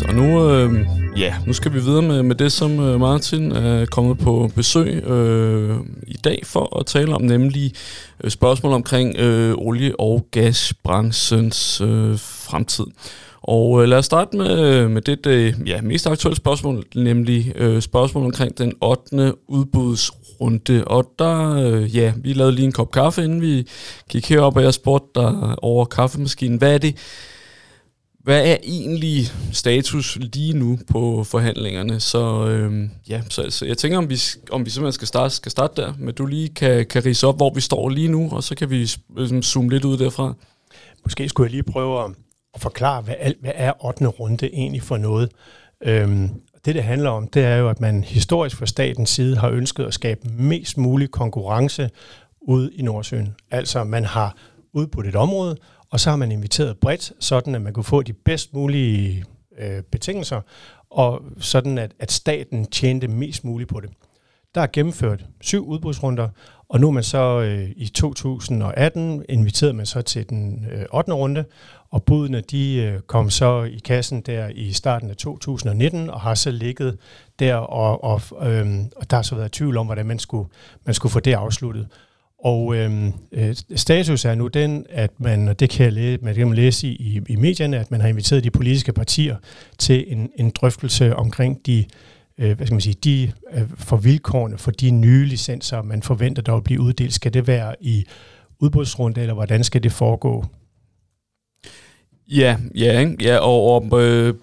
og 0.03 0.15
nu, 0.15 0.51
øh, 0.51 0.98
ja, 1.19 1.35
nu 1.47 1.53
skal 1.53 1.73
vi 1.73 1.81
videre 1.81 2.03
med, 2.03 2.23
med 2.23 2.35
det, 2.37 2.53
som 2.53 2.81
øh, 2.81 3.01
Martin 3.01 3.53
er 3.53 3.87
kommet 3.87 4.19
på 4.19 4.51
besøg 4.55 5.05
øh, 5.05 5.77
i 6.07 6.17
dag 6.17 6.41
for 6.45 6.79
at 6.79 6.87
tale 6.87 7.15
om, 7.15 7.23
nemlig 7.23 7.73
øh, 8.25 8.31
spørgsmål 8.31 8.73
omkring 8.73 9.17
øh, 9.17 9.55
olie- 9.57 10.01
og 10.01 10.27
gasbranchens 10.31 11.81
øh, 11.81 12.19
fremtid. 12.19 12.85
Og 13.43 13.83
øh, 13.83 13.89
lad 13.89 13.99
os 13.99 14.05
starte 14.05 14.37
med, 14.37 14.59
øh, 14.59 14.91
med 14.91 15.03
det, 15.03 15.25
det 15.25 15.57
ja, 15.67 15.81
mest 15.81 16.07
aktuelle 16.07 16.37
spørgsmål, 16.37 16.85
nemlig 16.95 17.53
øh, 17.57 17.83
spørgsmål 17.83 18.25
omkring 18.25 18.59
den 18.59 18.73
8. 18.81 19.33
udbudsrunde. 19.49 20.85
Og 20.87 21.13
der, 21.19 21.55
øh, 21.55 21.97
ja, 21.97 22.13
vi 22.17 22.33
lavede 22.33 22.55
lige 22.55 22.67
en 22.67 22.73
kop 22.73 22.91
kaffe, 22.91 23.25
inden 23.25 23.43
vi 23.43 23.67
gik 24.11 24.29
herop, 24.29 24.57
og 24.57 24.63
jeg 24.63 24.75
spurgte 24.75 25.21
dig 25.21 25.55
over 25.63 25.85
kaffemaskinen, 25.85 26.59
hvad 26.59 26.75
er 26.75 26.79
det, 26.79 26.97
hvad 28.29 28.47
er 28.47 28.57
egentlig 28.63 29.27
status 29.53 30.19
lige 30.21 30.53
nu 30.53 30.79
på 30.91 31.25
forhandlingerne? 31.25 32.01
Så 32.01 32.47
øh, 32.47 32.89
ja, 33.09 33.23
så, 33.29 33.43
altså, 33.43 33.67
jeg 33.67 33.79
tænker, 33.79 33.99
om 33.99 34.11
vi, 34.11 34.19
om 34.51 34.65
vi 34.65 34.71
simpelthen 34.71 34.93
skal 34.93 35.09
starte, 35.09 35.35
skal 35.35 35.51
starte 35.51 35.83
der, 35.83 35.93
men 35.99 36.15
du 36.15 36.27
lige 36.27 36.49
kan, 36.49 36.87
kan 36.87 37.07
rise 37.07 37.27
op, 37.27 37.37
hvor 37.37 37.55
vi 37.55 37.61
står 37.61 37.89
lige 37.89 38.09
nu, 38.09 38.31
og 38.31 38.43
så 38.45 38.55
kan 38.55 38.71
vi 38.71 38.89
ligesom, 39.17 39.43
zoome 39.43 39.71
lidt 39.71 39.85
ud 39.85 39.99
derfra. 39.99 40.35
Måske 41.05 41.29
skulle 41.29 41.47
jeg 41.47 41.51
lige 41.51 41.63
prøve 41.63 42.05
at, 42.05 42.11
at 42.55 42.61
forklare, 42.61 43.03
hvad, 43.03 43.15
alt, 43.19 43.41
hvad 43.41 43.53
er 43.55 43.87
8. 43.87 44.07
runde 44.07 44.55
egentlig 44.55 44.83
for 44.83 44.97
noget? 44.97 45.31
Øhm, 45.85 46.29
det, 46.65 46.75
det 46.75 46.83
handler 46.83 47.11
om, 47.11 47.29
det 47.29 47.45
er 47.45 47.57
jo, 47.57 47.69
at 47.69 47.81
man 47.81 48.05
historisk 48.05 48.57
fra 48.57 48.67
statens 48.67 49.11
side 49.11 49.37
har 49.37 49.49
ønsket 49.51 49.85
at 49.85 49.95
skabe 49.95 50.21
mest 50.39 50.79
mulig 50.79 51.11
konkurrence 51.11 51.91
ud 52.41 52.71
i 52.71 52.83
Nordsøen. 52.83 53.35
Altså, 53.51 53.85
man 53.85 54.05
har 54.05 54.37
udbudt 54.73 55.07
et 55.07 55.17
område, 55.17 55.57
og 55.91 56.01
så 56.01 56.11
har 56.11 56.17
man 56.17 56.33
inviteret 56.33 56.79
bredt, 56.79 57.13
sådan 57.21 57.55
at 57.55 57.63
man 57.63 57.73
kunne 57.73 57.85
få 57.85 58.03
de 58.03 58.13
bedst 58.13 58.55
mulige 58.55 59.25
øh, 59.59 59.83
betingelser, 59.83 60.41
og 60.91 61.23
sådan 61.39 61.79
at, 61.79 61.93
at 61.99 62.13
staten 62.13 62.67
tjente 62.67 63.09
mest 63.09 63.45
muligt 63.45 63.71
på 63.71 63.81
det. 63.81 63.91
Der 64.55 64.61
er 64.61 64.67
gennemført 64.73 65.25
syv 65.41 65.67
udbudsrunder, 65.67 66.29
og 66.69 66.81
nu 66.81 66.87
er 66.87 66.91
man 66.91 67.03
så 67.03 67.41
øh, 67.41 67.71
i 67.77 67.89
2018 67.89 69.25
inviteret 69.29 69.75
man 69.75 69.87
så 69.87 70.03
til 70.03 70.29
den 70.29 70.67
øh, 70.73 70.85
8. 70.93 71.13
runde, 71.13 71.45
og 71.91 72.03
budene 72.03 72.41
de 72.41 72.75
øh, 72.75 73.01
kom 73.01 73.31
så 73.31 73.63
i 73.63 73.81
kassen 73.85 74.21
der 74.21 74.49
i 74.49 74.73
starten 74.73 75.11
af 75.11 75.17
2019 75.17 76.11
og 76.11 76.21
har 76.21 76.35
så 76.35 76.51
ligget 76.51 76.99
der, 77.39 77.55
og, 77.55 78.05
og, 78.05 78.21
øh, 78.51 78.67
og 78.97 79.11
der 79.11 79.17
har 79.17 79.23
så 79.23 79.35
været 79.35 79.53
tvivl 79.53 79.77
om, 79.77 79.87
hvordan 79.87 80.07
man 80.07 80.19
skulle, 80.19 80.49
man 80.85 80.95
skulle 80.95 81.13
få 81.13 81.21
det 81.21 81.35
afsluttet. 81.35 81.89
Og 82.49 82.77
øhm, 82.77 83.13
øh, 83.33 83.57
status 83.77 84.25
er 84.25 84.35
nu 84.35 84.47
den, 84.47 84.87
at 84.91 85.11
man, 85.21 85.49
og 85.49 85.61
det 85.61 85.71
kan 85.71 85.85
jeg 85.85 85.93
læse, 85.93 86.25
man 86.25 86.35
kan 86.35 86.53
læse 86.53 86.89
i, 86.89 86.91
i, 86.91 87.21
i 87.29 87.37
medierne, 87.37 87.79
at 87.79 87.91
man 87.91 88.01
har 88.01 88.09
inviteret 88.09 88.45
de 88.45 88.51
politiske 88.51 88.93
partier 88.93 89.37
til 89.79 90.05
en, 90.13 90.31
en 90.37 90.51
drøftelse 90.51 91.17
omkring 91.17 91.67
de, 91.67 91.85
øh, 92.39 92.57
hvad 92.57 92.67
skal 92.67 92.75
man 92.75 92.81
sige, 92.81 92.97
de 93.05 93.33
øh, 93.53 93.63
for 93.75 93.97
vilkårene 93.97 94.59
for 94.59 94.71
de 94.71 94.91
nye 94.91 95.25
licenser, 95.25 95.83
man 95.83 96.03
forventer, 96.03 96.43
der 96.43 96.55
vil 96.55 96.63
blive 96.63 96.81
uddelt. 96.81 97.15
Skal 97.15 97.35
det 97.35 97.47
være 97.47 97.75
i 97.81 98.05
udbudsrunde, 98.61 99.21
eller 99.21 99.35
hvordan 99.35 99.65
skal 99.65 99.83
det 99.83 99.93
foregå? 99.93 100.45
Ja, 102.29 102.57
ja, 102.75 103.01
ikke? 103.01 103.17
ja 103.21 103.39
og, 103.39 103.91
og 103.93 104.03
øh, 104.03 104.35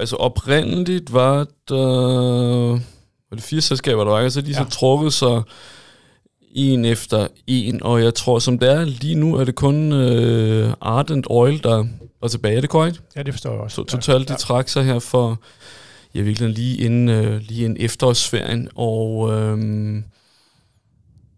altså 0.00 0.16
oprindeligt 0.16 1.12
var 1.12 1.46
der 1.68 2.80
var 3.30 3.34
det 3.34 3.42
fire 3.42 3.60
selskaber, 3.60 4.04
der 4.04 4.10
var, 4.10 4.24
og 4.24 4.32
så 4.32 4.40
de 4.40 4.50
ja. 4.50 4.56
så 4.56 4.64
trukket 4.64 5.12
sig 5.12 5.42
en 6.56 6.84
efter 6.84 7.26
en, 7.46 7.82
og 7.82 8.02
jeg 8.02 8.14
tror, 8.14 8.38
som 8.38 8.58
det 8.58 8.72
er 8.72 8.84
lige 8.84 9.14
nu, 9.14 9.34
er 9.34 9.44
det 9.44 9.54
kun 9.54 9.92
øh, 9.92 10.72
Ardent 10.80 11.26
Oil, 11.30 11.62
der 11.62 11.84
er 12.22 12.28
tilbage. 12.28 12.56
Er 12.56 12.60
det 12.60 12.70
korrekt? 12.70 13.02
Ja, 13.16 13.22
det 13.22 13.34
forstår 13.34 13.52
jeg 13.52 13.60
også. 13.60 13.74
Så 13.74 13.84
totalt, 13.84 14.30
ja. 14.30 14.34
de 14.34 14.40
trak 14.40 14.68
sig 14.68 14.84
her 14.84 14.98
for, 14.98 15.40
ja, 16.14 16.20
virkelig 16.20 16.48
lige 16.48 16.76
inden, 16.76 17.08
øh, 17.08 17.40
lige 17.40 17.64
inden 17.64 17.84
efterårsferien, 17.84 18.68
og 18.74 19.32
øh, 19.32 19.58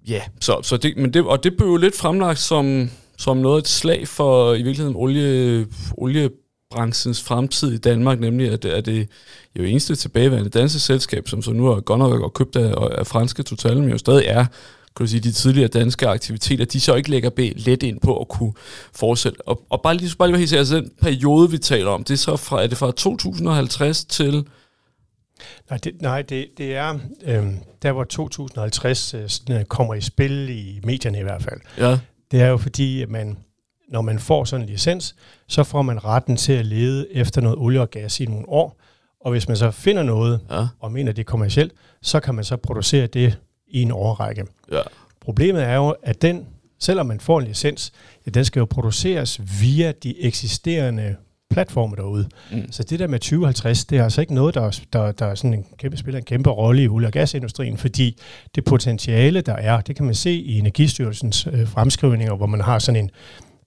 ja, 0.09 0.23
så, 0.41 0.59
så 0.63 0.77
det, 0.77 0.97
men 0.97 1.15
det, 1.15 1.23
og 1.23 1.45
det 1.45 1.57
blev 1.57 1.69
jo 1.69 1.77
lidt 1.77 1.97
fremlagt 1.97 2.39
som, 2.39 2.91
som 3.19 3.37
noget 3.37 3.59
et 3.59 3.69
slag 3.69 4.09
for 4.09 4.55
i 4.55 4.63
virkeligheden 4.63 4.97
olie, 4.97 5.67
oliebranchens 5.97 7.23
fremtid 7.23 7.73
i 7.73 7.79
Danmark, 7.79 8.21
nemlig 8.21 8.51
at, 8.51 8.65
at 8.65 8.87
det 8.87 9.09
jo 9.59 9.65
eneste 9.65 9.97
tilbageværende 9.97 10.51
danske 10.51 10.81
selskab, 10.81 11.29
som 11.29 11.43
så 11.43 11.53
nu 11.53 11.67
er 11.67 11.81
godt 11.81 11.99
nok 11.99 12.33
købt 12.35 12.57
af, 12.57 12.89
af 12.99 13.07
franske 13.07 13.43
Total, 13.43 13.81
men 13.81 13.91
jo 13.91 13.99
stadig 13.99 14.25
er 14.27 14.47
kan 14.99 15.07
du 15.07 15.11
sige, 15.11 15.21
de 15.21 15.33
tidligere 15.33 15.69
danske 15.69 16.09
aktiviteter, 16.09 16.65
de 16.65 16.81
så 16.81 16.95
ikke 16.95 17.11
lægger 17.11 17.31
bag 17.31 17.53
let 17.57 17.83
ind 17.83 18.01
på 18.01 18.21
at 18.21 18.29
kunne 18.29 18.53
fortsætte. 18.95 19.49
Og, 19.49 19.63
og 19.71 19.83
bare 19.83 19.97
lige, 19.97 20.17
bare 20.19 20.29
lige 20.29 20.39
helt 20.39 20.53
altså 20.53 20.77
den 20.77 20.91
periode, 21.03 21.51
vi 21.51 21.59
taler 21.59 21.91
om, 21.91 22.05
det 22.05 22.15
er 22.15 22.19
så 22.19 22.37
fra, 22.37 22.63
er 22.63 22.67
det 22.67 22.79
fra 22.79 22.93
2050 22.93 24.05
til... 24.05 24.47
Nej, 25.71 25.79
det, 25.85 26.03
nej, 26.03 26.23
det, 26.23 26.47
det 26.59 26.77
er 26.77 26.99
øh, 27.25 27.47
der, 27.83 27.93
hvor 27.93 28.05
2050 28.05 29.15
øh, 29.15 29.31
øh, 29.51 29.65
kommer 29.65 29.95
i 29.95 30.01
spil 30.01 30.49
i 30.49 30.81
medierne 30.85 31.19
i 31.19 31.23
hvert 31.23 31.43
fald. 31.43 31.61
Ja. 31.79 31.99
Det 32.31 32.41
er 32.41 32.47
jo 32.47 32.57
fordi, 32.57 33.03
at 33.03 33.09
man, 33.09 33.39
når 33.89 34.01
man 34.01 34.19
får 34.19 34.45
sådan 34.45 34.67
en 34.67 34.71
licens, 34.71 35.15
så 35.49 35.65
får 35.65 35.83
man 35.83 36.05
retten 36.05 36.37
til 36.37 36.53
at 36.53 36.67
lede 36.67 37.13
efter 37.13 37.41
noget 37.41 37.59
olie 37.59 37.81
og 37.81 37.91
gas 37.91 38.21
i 38.21 38.25
nogle 38.25 38.49
år. 38.49 38.81
Og 39.21 39.31
hvis 39.31 39.49
man 39.49 39.57
så 39.57 39.71
finder 39.71 40.03
noget, 40.03 40.41
ja. 40.51 40.67
og 40.81 40.93
mener, 40.93 41.13
det 41.13 41.23
er 41.23 41.25
kommercielt, 41.25 41.73
så 42.03 42.21
kan 42.21 42.35
man 42.35 42.45
så 42.45 42.57
producere 42.57 43.07
det 43.07 43.39
i 43.71 43.83
en 43.83 43.91
årrække. 43.91 44.45
Ja. 44.73 44.81
Problemet 45.21 45.63
er 45.63 45.75
jo, 45.75 45.95
at 46.03 46.23
den, 46.23 46.47
selvom 46.79 47.07
man 47.07 47.21
får 47.21 47.39
en 47.41 47.47
licens, 47.47 47.93
ja, 48.27 48.31
den 48.31 48.45
skal 48.45 48.61
jo 48.61 48.67
produceres 48.67 49.41
via 49.61 49.93
de 50.03 50.21
eksisterende 50.21 51.17
platforme 51.51 51.97
derude. 51.97 52.29
Mm. 52.53 52.73
Så 52.73 52.83
det 52.83 52.99
der 52.99 53.07
med 53.07 53.19
2050, 53.19 53.85
det 53.85 53.99
er 53.99 54.05
altså 54.05 54.21
ikke 54.21 54.35
noget, 54.35 54.55
der, 54.55 54.81
der, 54.93 55.13
der 55.13 55.27
er 55.27 55.35
sådan 55.35 55.55
en 55.55 55.67
kæmpe, 55.79 55.97
spiller 55.97 56.19
en 56.19 56.25
kæmpe 56.25 56.51
rolle 56.51 56.83
i 56.83 56.89
olie- 56.89 57.09
og 57.09 57.13
gasindustrien, 57.13 57.79
fordi 57.79 58.17
det 58.55 58.65
potentiale, 58.65 59.41
der 59.41 59.55
er, 59.55 59.81
det 59.81 59.97
kan 59.97 60.05
man 60.05 60.15
se 60.15 60.31
i 60.31 60.59
Energistyrelsens 60.59 61.47
øh, 61.53 61.69
fremskrivninger, 61.69 62.35
hvor 62.35 62.47
man 62.47 62.61
har 62.61 62.79
sådan 62.79 63.05
en 63.05 63.11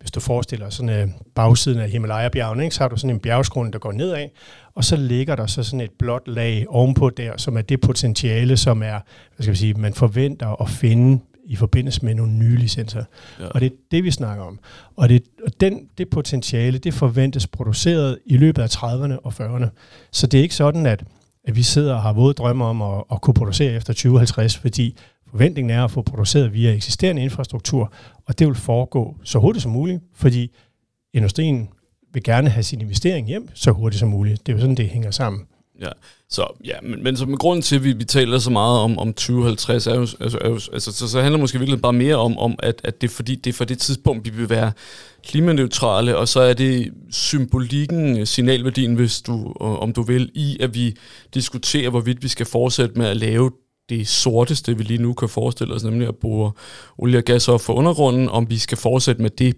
hvis 0.01 0.11
du 0.11 0.19
forestiller 0.19 0.69
sådan 0.69 0.89
en 0.89 0.95
øh, 0.95 1.09
bagsiden 1.35 1.79
af 1.79 1.89
Himalaya-bjergene, 1.89 2.63
ikke, 2.63 2.75
så 2.75 2.83
har 2.83 2.89
du 2.89 2.97
sådan 2.97 3.15
en 3.15 3.19
bjergskrone, 3.19 3.71
der 3.71 3.79
går 3.79 3.91
nedad, 3.91 4.27
og 4.75 4.83
så 4.83 4.95
ligger 4.95 5.35
der 5.35 5.47
så 5.47 5.63
sådan 5.63 5.81
et 5.81 5.91
blåt 5.99 6.27
lag 6.27 6.65
ovenpå 6.69 7.09
der, 7.09 7.37
som 7.37 7.57
er 7.57 7.61
det 7.61 7.81
potentiale, 7.81 8.57
som 8.57 8.83
er, 8.83 8.99
hvad 9.35 9.43
skal 9.43 9.51
vi 9.51 9.57
sige, 9.57 9.73
man 9.73 9.93
forventer 9.93 10.61
at 10.61 10.69
finde 10.69 11.19
i 11.45 11.55
forbindelse 11.55 12.05
med 12.05 12.15
nogle 12.15 12.33
nye 12.33 12.57
licenser. 12.57 13.03
Ja. 13.39 13.47
Og 13.47 13.61
det 13.61 13.65
er 13.65 13.75
det, 13.91 14.03
vi 14.03 14.11
snakker 14.11 14.43
om. 14.43 14.59
Og, 14.95 15.09
det, 15.09 15.23
og 15.45 15.51
den, 15.61 15.87
det 15.97 16.09
potentiale, 16.09 16.77
det 16.77 16.93
forventes 16.93 17.47
produceret 17.47 18.19
i 18.25 18.37
løbet 18.37 18.61
af 18.61 18.75
30'erne 18.75 19.17
og 19.23 19.33
40'erne. 19.39 19.67
Så 20.11 20.27
det 20.27 20.37
er 20.37 20.41
ikke 20.41 20.55
sådan, 20.55 20.85
at, 20.85 21.03
at 21.43 21.55
vi 21.55 21.63
sidder 21.63 21.93
og 21.93 22.01
har 22.01 22.13
våde 22.13 22.33
drømme 22.33 22.65
om 22.65 22.81
at, 22.81 23.03
at 23.11 23.21
kunne 23.21 23.33
producere 23.33 23.73
efter 23.73 23.93
2050, 23.93 24.57
fordi 24.57 24.97
Forventningen 25.31 25.71
er 25.71 25.83
at 25.83 25.91
få 25.91 26.01
produceret 26.01 26.53
via 26.53 26.73
eksisterende 26.73 27.23
infrastruktur, 27.23 27.93
og 28.25 28.39
det 28.39 28.47
vil 28.47 28.55
foregå 28.55 29.15
så 29.23 29.39
hurtigt 29.39 29.63
som 29.63 29.71
muligt, 29.71 30.03
fordi 30.13 30.51
industrien 31.13 31.69
vil 32.13 32.23
gerne 32.23 32.49
have 32.49 32.63
sin 32.63 32.81
investering 32.81 33.27
hjem 33.27 33.49
så 33.53 33.71
hurtigt 33.71 33.99
som 33.99 34.09
muligt. 34.09 34.45
Det 34.45 34.51
er 34.51 34.55
jo 34.55 34.61
sådan, 34.61 34.75
det 34.75 34.89
hænger 34.89 35.11
sammen. 35.11 35.45
Ja, 35.81 35.89
så, 36.29 36.47
ja 36.65 36.73
men, 36.83 37.03
men 37.03 37.17
så 37.17 37.25
med 37.25 37.37
grunden 37.37 37.61
til, 37.61 37.75
at 37.75 37.83
vi, 37.83 37.93
vi 37.93 38.03
taler 38.03 38.39
så 38.39 38.51
meget 38.51 38.79
om, 38.79 38.97
om 38.97 39.13
2050, 39.13 39.87
er 39.87 39.95
jo, 39.95 40.01
altså, 40.01 40.37
er 40.41 40.49
jo, 40.49 40.59
altså, 40.73 40.91
så, 40.91 41.07
så 41.07 41.21
handler 41.21 41.37
det 41.37 41.39
måske 41.39 41.59
virkelig 41.59 41.81
bare 41.81 41.93
mere 41.93 42.15
om, 42.15 42.37
om 42.37 42.55
at, 42.59 42.81
at 42.83 43.01
det 43.01 43.07
er 43.07 43.11
fordi, 43.11 43.35
det 43.35 43.49
er 43.49 43.53
for 43.53 43.65
det 43.65 43.79
tidspunkt, 43.79 44.25
vi 44.25 44.29
vil 44.29 44.49
være 44.49 44.71
klimaneutrale, 45.27 46.17
og 46.17 46.27
så 46.27 46.41
er 46.41 46.53
det 46.53 46.93
symbolikken, 47.11 48.25
signalværdien, 48.25 48.95
hvis 48.95 49.21
du, 49.21 49.53
om 49.59 49.93
du 49.93 50.01
vil, 50.01 50.31
i 50.33 50.57
at 50.59 50.75
vi 50.75 50.97
diskuterer, 51.33 51.89
hvorvidt 51.89 52.23
vi 52.23 52.27
skal 52.27 52.45
fortsætte 52.45 52.97
med 52.97 53.05
at 53.05 53.17
lave 53.17 53.51
det 53.89 54.07
sorteste, 54.07 54.77
vi 54.77 54.83
lige 54.83 55.01
nu 55.01 55.13
kan 55.13 55.29
forestille 55.29 55.73
os, 55.73 55.83
nemlig 55.83 56.07
at 56.07 56.15
bruge 56.15 56.51
olie 56.97 57.17
og 57.17 57.23
gas 57.23 57.47
op 57.47 57.61
for 57.61 57.73
undergrunden, 57.73 58.29
om 58.29 58.49
vi 58.49 58.57
skal 58.57 58.77
fortsætte 58.77 59.21
med 59.21 59.29
det 59.29 59.55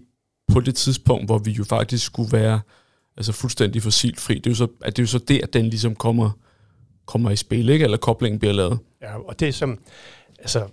på 0.52 0.60
det 0.60 0.74
tidspunkt, 0.74 1.26
hvor 1.26 1.38
vi 1.38 1.50
jo 1.50 1.64
faktisk 1.64 2.06
skulle 2.06 2.32
være 2.32 2.60
altså 3.16 3.32
fuldstændig 3.32 3.82
fossilfri. 3.82 4.34
Det 4.34 4.46
er 4.46 4.50
jo 4.50 4.54
så, 4.54 4.66
at 4.80 4.96
det 4.96 5.02
er 5.02 5.02
jo 5.02 5.06
så 5.06 5.18
der, 5.18 5.46
den 5.46 5.64
ligesom 5.64 5.94
kommer, 5.94 6.30
kommer 7.06 7.30
i 7.30 7.36
spil, 7.36 7.68
ikke? 7.68 7.84
eller 7.84 7.96
koblingen 7.96 8.38
bliver 8.38 8.52
lavet. 8.54 8.78
Ja, 9.02 9.18
og 9.18 9.40
det 9.40 9.48
er 9.48 9.52
som, 9.52 9.78
altså, 10.38 10.66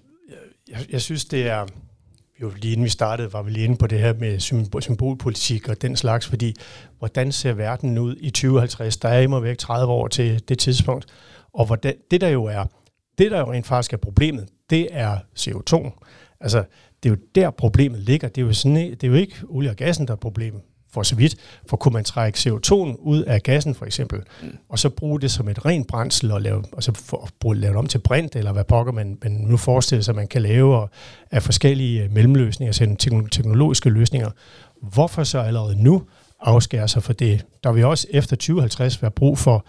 jeg, 0.69 0.85
jeg 0.89 1.01
synes, 1.01 1.25
det 1.25 1.47
er, 1.47 1.65
jo 2.41 2.51
lige 2.61 2.71
inden 2.71 2.83
vi 2.83 2.89
startede, 2.89 3.33
var 3.33 3.41
vi 3.41 3.51
lige 3.51 3.65
inde 3.65 3.77
på 3.77 3.87
det 3.87 3.99
her 3.99 4.13
med 4.13 4.39
symbolpolitik 4.81 5.69
og 5.69 5.81
den 5.81 5.95
slags, 5.95 6.27
fordi 6.27 6.55
hvordan 6.99 7.31
ser 7.31 7.53
verden 7.53 7.97
ud 7.97 8.15
i 8.19 8.29
2050? 8.29 8.97
Der 8.97 9.09
er 9.09 9.21
imod 9.21 9.41
væk 9.41 9.57
30 9.57 9.93
år 9.93 10.07
til 10.07 10.49
det 10.49 10.59
tidspunkt, 10.59 11.05
og 11.53 11.65
hvordan, 11.65 11.93
det 12.11 12.21
der 12.21 12.27
jo 12.27 12.45
er, 12.45 12.65
det, 13.17 13.31
der 13.31 13.39
jo 13.39 13.51
rent 13.51 13.67
faktisk 13.67 13.93
er 13.93 13.97
problemet, 13.97 14.47
det 14.69 14.87
er 14.91 15.17
CO2. 15.39 15.99
Altså, 16.39 16.63
det 17.03 17.09
er 17.09 17.13
jo 17.13 17.21
der 17.35 17.49
problemet 17.49 17.99
ligger. 17.99 18.27
Det 18.27 18.41
er 18.41 18.45
jo, 18.45 18.53
sådan, 18.53 18.75
det 18.75 19.03
er 19.03 19.07
jo 19.07 19.13
ikke 19.13 19.35
olie 19.49 19.69
og 19.69 19.75
gassen, 19.75 20.07
der 20.07 20.13
er 20.13 20.17
problemet 20.17 20.61
for 20.93 21.03
så 21.03 21.15
vidt. 21.15 21.35
For 21.69 21.77
kunne 21.77 21.93
man 21.93 22.03
trække 22.03 22.37
CO2 22.37 22.73
ud 22.99 23.23
af 23.27 23.43
gassen 23.43 23.75
for 23.75 23.85
eksempel, 23.85 24.19
mm. 24.41 24.57
og 24.69 24.79
så 24.79 24.89
bruge 24.89 25.21
det 25.21 25.31
som 25.31 25.47
et 25.47 25.65
rent 25.65 25.87
brændsel, 25.87 26.31
og, 26.31 26.41
lave, 26.41 26.63
og 26.71 26.83
så 26.83 26.93
for, 26.93 27.29
bruge, 27.39 27.55
lave 27.55 27.71
det 27.71 27.77
om 27.77 27.87
til 27.87 27.99
brint, 27.99 28.35
eller 28.35 28.53
hvad 28.53 28.63
pokker 28.63 28.93
man, 28.93 29.17
man 29.23 29.31
nu 29.31 29.57
forestiller 29.57 30.03
sig, 30.03 30.15
man 30.15 30.27
kan 30.27 30.41
lave 30.41 30.87
af 31.31 31.43
forskellige 31.43 32.03
øh, 32.03 32.11
mellemløsninger, 32.11 32.69
altså 32.69 32.95
teknologiske 33.31 33.89
løsninger. 33.89 34.29
Hvorfor 34.81 35.23
så 35.23 35.39
allerede 35.39 35.83
nu 35.83 36.03
afskære 36.39 36.87
sig 36.87 37.03
for 37.03 37.13
det? 37.13 37.45
Der 37.63 37.71
vil 37.71 37.85
også 37.85 38.07
efter 38.09 38.35
2050 38.35 39.01
være 39.01 39.11
brug 39.11 39.37
for 39.37 39.65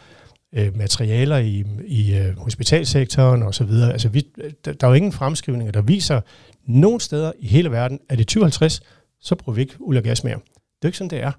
øh, 0.52 0.76
materialer 0.76 1.38
i, 1.38 1.64
i 1.86 2.14
øh, 2.14 2.38
hospitalsektoren 2.38 3.42
osv. 3.42 3.70
Altså, 3.70 4.08
vi, 4.08 4.26
der, 4.64 4.72
der 4.72 4.86
er 4.86 4.90
jo 4.90 4.94
ingen 4.94 5.12
fremskrivninger, 5.12 5.72
der 5.72 5.82
viser 5.82 6.20
nogen 6.66 7.00
steder 7.00 7.32
i 7.38 7.46
hele 7.46 7.70
verden, 7.70 8.00
at 8.08 8.20
i 8.20 8.24
2050, 8.24 8.82
så 9.20 9.34
bruger 9.34 9.54
vi 9.54 9.60
ikke 9.60 9.74
olie 9.80 10.00
og 10.00 10.04
gas 10.04 10.24
mere. 10.24 10.34
Det 10.34 10.82
er 10.82 10.88
ikke 10.88 10.98
sådan, 10.98 11.10
det 11.10 11.22
er. 11.22 11.32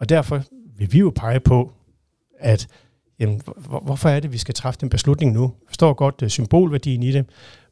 Og 0.00 0.08
derfor 0.08 0.42
vil 0.78 0.92
vi 0.92 0.98
jo 0.98 1.12
pege 1.16 1.40
på, 1.40 1.72
at 2.40 2.68
jamen, 3.18 3.40
hvor, 3.56 3.80
hvorfor 3.80 4.08
er 4.08 4.20
det, 4.20 4.32
vi 4.32 4.38
skal 4.38 4.54
træffe 4.54 4.80
den 4.80 4.88
beslutning 4.88 5.32
nu? 5.32 5.42
Jeg 5.42 5.68
forstår 5.68 5.92
godt 5.92 6.22
uh, 6.22 6.28
symbolværdien 6.28 7.02
i 7.02 7.12
det, 7.12 7.26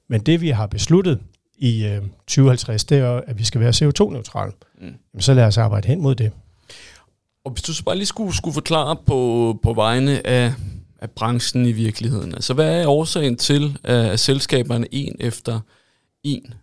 men 0.09 0.21
det 0.21 0.41
vi 0.41 0.49
har 0.49 0.67
besluttet 0.67 1.21
i 1.59 1.87
uh, 1.87 2.07
2050, 2.27 2.85
det 2.85 2.99
er, 2.99 3.21
at 3.27 3.39
vi 3.39 3.45
skal 3.45 3.61
være 3.61 3.71
CO2-neutrale. 3.71 4.53
Mm. 4.81 4.85
Jamen, 4.87 5.21
så 5.21 5.35
lad 5.35 5.45
os 5.45 5.59
arbejde 5.59 5.89
hen 5.89 6.03
mod 6.03 6.15
det. 6.15 6.33
Og 7.45 7.53
hvis 7.53 7.63
du 7.63 7.75
så 7.75 7.85
bare 7.85 7.97
lige 7.97 8.07
skulle, 8.07 8.37
skulle 8.37 8.55
forklare 8.55 8.97
på, 9.07 9.59
på 9.63 9.73
vegne 9.75 10.27
af 10.27 10.53
af 11.01 11.11
branchen 11.11 11.67
i 11.67 11.73
virkeligheden? 11.73 12.35
Altså, 12.35 12.55
hvad 12.55 12.83
er 12.83 12.89
årsagen 12.89 13.37
til, 13.37 13.79
at 13.85 14.21
selskaberne 14.21 14.87
en 14.91 15.17
efter 15.21 15.61
en 16.23 16.55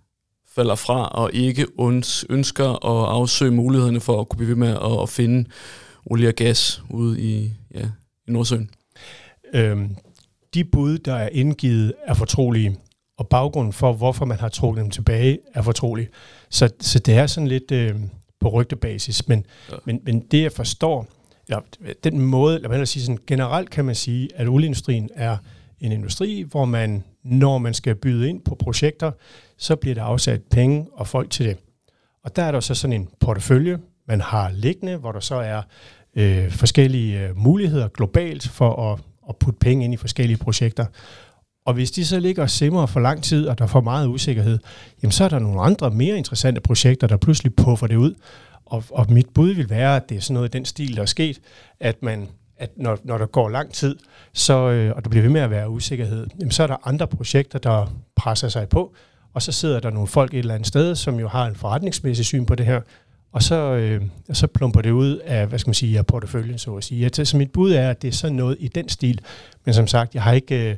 falder 0.56 0.76
fra 0.76 1.08
og 1.08 1.34
ikke 1.34 1.68
ønsker 2.30 2.70
at 2.70 3.10
afsøge 3.10 3.52
mulighederne 3.52 4.00
for 4.00 4.22
at 4.22 4.30
kunne 4.30 4.38
blive 4.38 4.50
ved 4.50 4.56
med 4.56 4.70
at, 4.70 5.02
at 5.02 5.10
finde 5.10 5.50
olie 6.06 6.28
og 6.28 6.34
gas 6.34 6.82
ude 6.90 7.22
i, 7.22 7.52
ja, 7.74 7.86
i 8.28 8.32
Nordsøen? 8.32 8.70
Øhm, 9.54 9.96
de 10.54 10.64
bud, 10.64 10.98
der 10.98 11.16
er 11.16 11.30
indgivet, 11.32 11.94
er 12.06 12.14
fortrolige, 12.14 12.78
og 13.18 13.28
baggrunden 13.28 13.74
for, 13.74 13.94
hvorfor 13.94 14.26
man 14.26 14.40
har 14.40 14.50
trukket 14.50 14.84
dem 14.84 14.92
tilbage, 14.92 15.40
er 15.54 15.62
fortrolig. 15.62 16.08
Så, 16.50 16.70
så 16.80 17.00
det 17.00 17.14
er 17.14 17.28
sådan 17.28 17.48
lidt 17.48 17.72
øh, 17.72 17.96
på 18.40 18.50
rygtebasis. 18.50 19.28
Men, 19.28 19.46
ja. 19.72 19.76
men, 19.86 20.00
men 20.04 20.20
det, 20.20 20.42
jeg 20.42 20.52
forstår, 20.52 21.08
ja, 21.50 21.58
den 22.04 22.20
måde, 22.20 22.60
lad 22.60 22.70
mig 22.70 22.88
sige 22.88 23.04
sådan, 23.04 23.20
generelt 23.28 23.70
kan 23.70 23.86
man 23.86 23.96
sige, 23.96 24.30
at 24.36 24.48
olieindustrien 24.48 25.10
er 25.16 25.38
en 25.80 25.92
industri, 25.92 26.42
hvor 26.42 26.66
man, 26.66 27.04
når 27.24 27.58
man 27.58 27.74
skal 27.74 27.96
byde 27.96 28.30
ind 28.30 28.42
på 28.42 28.56
projekter, 28.56 29.12
så 29.58 29.76
bliver 29.76 29.96
der 29.96 30.04
afsat 30.04 30.42
penge 30.52 30.88
og 30.94 31.08
folk 31.08 31.30
til 31.30 31.46
det. 31.46 31.58
Og 32.24 32.36
der 32.36 32.44
er 32.44 32.52
der 32.52 32.60
så 32.60 32.76
sådan 32.76 33.02
en 33.02 33.10
portefølje, 33.20 33.80
man 34.08 34.22
har 34.22 34.52
liggende, 34.52 34.98
hvor 34.98 35.12
der 35.12 35.20
så 35.20 35.36
er 35.36 35.62
øh, 36.16 36.52
forskellige 36.52 37.28
øh, 37.28 37.38
muligheder 37.38 37.88
globalt 37.88 38.48
for 38.48 38.92
at, 38.92 39.00
at 39.30 39.36
putte 39.36 39.60
penge 39.60 39.86
ind 39.86 39.94
i 39.94 39.98
forskellige 39.98 40.38
projekter. 40.38 40.86
Og 41.66 41.74
hvis 41.74 41.92
de 41.92 42.06
så 42.06 42.20
ligger 42.20 42.44
og 42.44 42.50
simmer 42.50 42.86
for 42.86 43.00
lang 43.00 43.24
tid, 43.24 43.48
og 43.48 43.58
der 43.58 43.64
er 43.64 43.68
for 43.68 43.82
meget 43.82 44.08
usikkerhed, 44.08 44.60
jamen 45.04 45.12
så 45.12 45.24
er 45.24 45.30
der 45.30 45.40
nogle 45.40 45.62
andre 45.62 45.92
mere 45.92 46.18
interessante 46.18 46.62
projekter, 46.62 47.08
der 47.08 47.18
pludselig 47.18 47.56
puffer 47.56 47.88
det 47.88 47.96
ud. 47.96 48.14
Og, 48.74 48.84
og 48.90 49.06
mit 49.10 49.30
bud 49.34 49.50
vil 49.50 49.70
være, 49.70 49.96
at 49.96 50.10
det 50.10 50.18
er 50.18 50.22
sådan 50.22 50.34
noget 50.34 50.56
i 50.56 50.58
den 50.58 50.66
stil, 50.66 50.96
der 50.96 51.02
er 51.02 51.06
sket, 51.06 51.40
at 51.80 52.04
man 52.04 52.28
at 52.58 52.70
når, 52.76 53.00
når 53.04 53.18
der 53.18 53.26
går 53.26 53.50
lang 53.50 53.74
tid, 53.74 53.96
så, 54.34 54.70
øh, 54.70 54.94
og 54.96 55.04
der 55.04 55.10
bliver 55.10 55.24
ved 55.24 55.32
med 55.32 55.42
at 55.42 55.50
være 55.50 55.70
usikkerhed, 55.70 56.28
jamen, 56.40 56.52
så 56.52 56.64
er 56.64 56.68
der 56.68 56.88
andre 56.88 57.08
projekter, 57.08 57.60
der 57.60 57.94
presser 58.16 58.50
sig 58.50 58.70
på, 58.70 58.94
og 59.34 59.42
så 59.42 59.52
sidder 59.52 59.80
der 59.80 59.90
nogle 59.90 60.08
folk 60.08 60.34
et 60.34 60.40
eller 60.40 60.54
andet 60.54 60.68
sted, 60.68 60.96
som 60.96 61.20
jo 61.20 61.28
har 61.28 61.46
en 61.46 61.56
forretningsmæssig 61.56 62.26
syn 62.26 62.46
på 62.46 62.56
det 62.56 62.66
her, 62.66 62.82
og 63.32 63.44
så, 63.44 63.56
øh, 63.56 64.02
og 64.30 64.36
så 64.36 64.48
plumper 64.48 64.82
det 64.82 64.92
ud 64.92 65.18
af, 65.18 65.48
hvad 65.48 65.60
skal 65.60 65.70
man 65.70 65.74
sige, 65.74 65.98
af 65.98 66.06
porteføljen, 66.06 66.58
så 66.58 66.76
at 66.76 66.84
sige. 66.84 67.10
Ja, 67.18 67.24
så 67.24 67.38
mit 67.38 67.52
bud 67.52 67.72
er, 67.72 67.90
at 67.90 68.02
det 68.02 68.08
er 68.08 68.12
sådan 68.12 68.36
noget 68.36 68.58
i 68.60 68.68
den 68.68 68.90
stil, 68.90 69.22
men 69.66 69.74
som 69.74 69.88
sagt, 69.88 70.16
jeg 70.16 70.24
har 70.24 70.34
ikke... 70.34 70.70
Øh, 70.70 70.76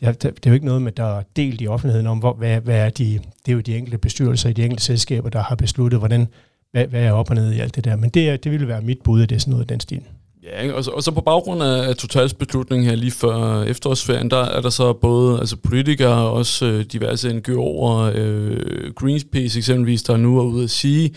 jeg, 0.00 0.22
det 0.22 0.46
er 0.46 0.50
jo 0.50 0.54
ikke 0.54 0.66
noget 0.66 0.82
med, 0.82 0.92
der 0.92 1.18
er 1.18 1.22
delt 1.36 1.60
i 1.60 1.66
offentligheden 1.66 2.06
om, 2.06 2.18
hvor, 2.18 2.32
hvad, 2.32 2.60
hvad 2.60 2.78
er 2.78 2.90
de, 2.90 3.20
det 3.46 3.52
er 3.52 3.52
jo 3.52 3.60
de 3.60 3.76
enkelte 3.76 3.98
bestyrelser 3.98 4.48
i 4.48 4.52
de 4.52 4.64
enkelte 4.64 4.84
selskaber, 4.84 5.28
der 5.28 5.42
har 5.42 5.54
besluttet, 5.54 6.00
hvordan, 6.00 6.28
hvad, 6.74 6.86
hvad 6.86 7.02
er 7.02 7.12
op 7.12 7.30
og 7.30 7.36
ned 7.36 7.52
i 7.52 7.60
alt 7.60 7.76
det 7.76 7.84
der. 7.84 7.96
Men 7.96 8.10
det, 8.10 8.44
det 8.44 8.52
ville 8.52 8.68
være 8.68 8.82
mit 8.82 8.98
bud, 9.04 9.22
at 9.22 9.28
det 9.30 9.36
er 9.36 9.40
sådan 9.40 9.50
noget 9.50 9.64
i 9.64 9.72
den 9.72 9.80
stil. 9.80 10.02
Ja, 10.42 10.72
og 10.72 10.84
så, 10.84 10.90
og 10.90 11.02
så 11.02 11.10
på 11.10 11.20
baggrund 11.20 11.62
af 11.62 11.96
Totals 11.96 12.34
beslutning 12.34 12.86
her 12.86 12.94
lige 12.94 13.10
før 13.10 13.62
efterårsferien, 13.62 14.30
der 14.30 14.44
er 14.44 14.60
der 14.60 14.70
så 14.70 14.92
både 14.92 15.38
altså 15.38 15.56
politikere 15.56 16.28
og 16.28 16.32
også 16.32 16.66
øh, 16.66 16.84
diverse 16.84 17.28
NGO'er, 17.28 18.18
øh, 18.18 18.92
Greenpeace 18.94 19.58
eksempelvis, 19.58 20.02
der 20.02 20.16
nu 20.16 20.38
er 20.38 20.42
ude 20.42 20.64
at 20.64 20.70
sige, 20.70 21.14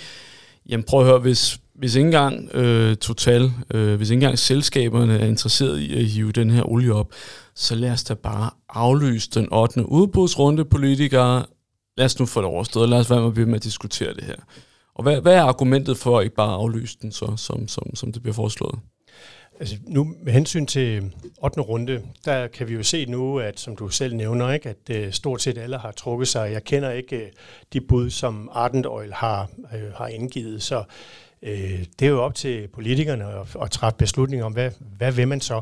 jamen 0.69 0.83
prøv 0.83 0.99
at 0.99 1.05
høre, 1.05 1.19
hvis, 1.19 1.59
hvis 1.75 1.95
ikke 1.95 2.05
engang 2.05 2.55
øh, 2.55 2.95
Total, 2.95 3.51
øh, 3.73 3.95
hvis 3.95 4.09
ikke 4.09 4.17
engang 4.17 4.39
selskaberne 4.39 5.19
er 5.19 5.25
interesseret 5.25 5.79
i 5.79 5.99
at 5.99 6.05
hive 6.05 6.31
den 6.31 6.49
her 6.49 6.71
olie 6.71 6.93
op, 6.93 7.11
så 7.55 7.75
lad 7.75 7.91
os 7.91 8.03
da 8.03 8.13
bare 8.13 8.49
aflyse 8.69 9.29
den 9.33 9.47
8. 9.51 9.89
udbudsrunde, 9.89 10.65
politikere. 10.65 11.45
Lad 11.97 12.05
os 12.05 12.19
nu 12.19 12.25
få 12.25 12.41
det 12.41 12.49
overstået, 12.49 12.89
lad 12.89 12.99
os 12.99 13.09
være 13.09 13.45
med 13.45 13.55
at 13.55 13.63
diskutere 13.63 14.13
det 14.13 14.23
her. 14.23 14.35
Og 14.97 15.03
hvad, 15.03 15.21
hvad 15.21 15.33
er 15.33 15.41
argumentet 15.41 15.97
for 15.97 16.19
at 16.19 16.23
ikke 16.23 16.36
bare 16.36 16.53
aflyse 16.53 16.97
den, 17.01 17.12
så, 17.12 17.33
som, 17.36 17.67
som, 17.67 17.95
som 17.95 18.12
det 18.12 18.21
bliver 18.21 18.33
foreslået? 18.33 18.79
Altså 19.60 19.75
nu 19.88 20.15
med 20.23 20.33
hensyn 20.33 20.65
til 20.65 21.13
8. 21.43 21.62
runde, 21.62 22.01
der 22.25 22.47
kan 22.47 22.67
vi 22.67 22.73
jo 22.73 22.83
se 22.83 23.05
nu, 23.05 23.39
at 23.39 23.60
som 23.60 23.75
du 23.75 23.89
selv 23.89 24.15
nævner, 24.15 24.51
ikke, 24.51 24.69
at 24.69 24.89
øh, 24.89 25.12
stort 25.12 25.41
set 25.41 25.57
alle 25.57 25.77
har 25.77 25.91
trukket 25.91 26.27
sig. 26.27 26.51
Jeg 26.51 26.63
kender 26.63 26.91
ikke 26.91 27.15
øh, 27.15 27.31
de 27.73 27.81
bud, 27.81 28.10
som 28.10 28.49
Ardent 28.53 28.86
Oil 28.86 29.13
har, 29.13 29.49
øh, 29.73 29.93
har 29.95 30.07
indgivet, 30.07 30.63
så 30.63 30.83
øh, 31.41 31.86
det 31.99 32.05
er 32.05 32.10
jo 32.10 32.21
op 32.21 32.36
til 32.36 32.67
politikerne 32.67 33.25
at, 33.25 33.55
at 33.62 33.71
træffe 33.71 33.97
beslutninger 33.97 34.45
om, 34.45 34.53
hvad, 34.53 34.71
hvad 34.97 35.12
vil 35.12 35.27
man 35.27 35.41
så? 35.41 35.62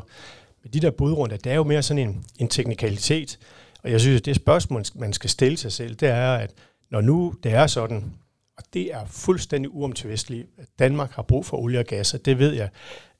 Men 0.62 0.72
de 0.72 0.80
der 0.80 0.90
budrunder, 0.90 1.36
det 1.36 1.52
er 1.52 1.56
jo 1.56 1.64
mere 1.64 1.82
sådan 1.82 2.08
en, 2.08 2.24
en 2.38 2.48
teknikalitet, 2.48 3.38
og 3.82 3.90
jeg 3.90 4.00
synes, 4.00 4.20
at 4.20 4.26
det 4.26 4.36
spørgsmål, 4.36 4.84
man 4.94 5.12
skal 5.12 5.30
stille 5.30 5.56
sig 5.56 5.72
selv, 5.72 5.94
det 5.94 6.08
er, 6.08 6.34
at 6.34 6.50
når 6.90 7.00
nu 7.00 7.34
det 7.42 7.52
er 7.52 7.66
sådan, 7.66 8.12
og 8.58 8.64
det 8.74 8.94
er 8.94 9.06
fuldstændig 9.06 9.74
uomtvisteligt, 9.74 10.48
Danmark 10.78 11.10
har 11.10 11.22
brug 11.22 11.46
for 11.46 11.56
olie 11.56 11.78
og 11.78 11.84
gas, 11.84 12.14
og 12.14 12.24
det 12.24 12.38
ved 12.38 12.52
jeg, 12.52 12.68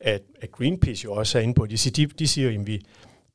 at, 0.00 0.22
at 0.40 0.52
Greenpeace 0.52 1.04
jo 1.04 1.12
også 1.12 1.38
er 1.38 1.42
inde 1.42 1.54
på. 1.54 1.66
De 1.66 1.78
siger, 1.78 2.06
de, 2.06 2.12
de 2.18 2.28
siger 2.28 2.60
at 2.60 2.66
vi, 2.66 2.80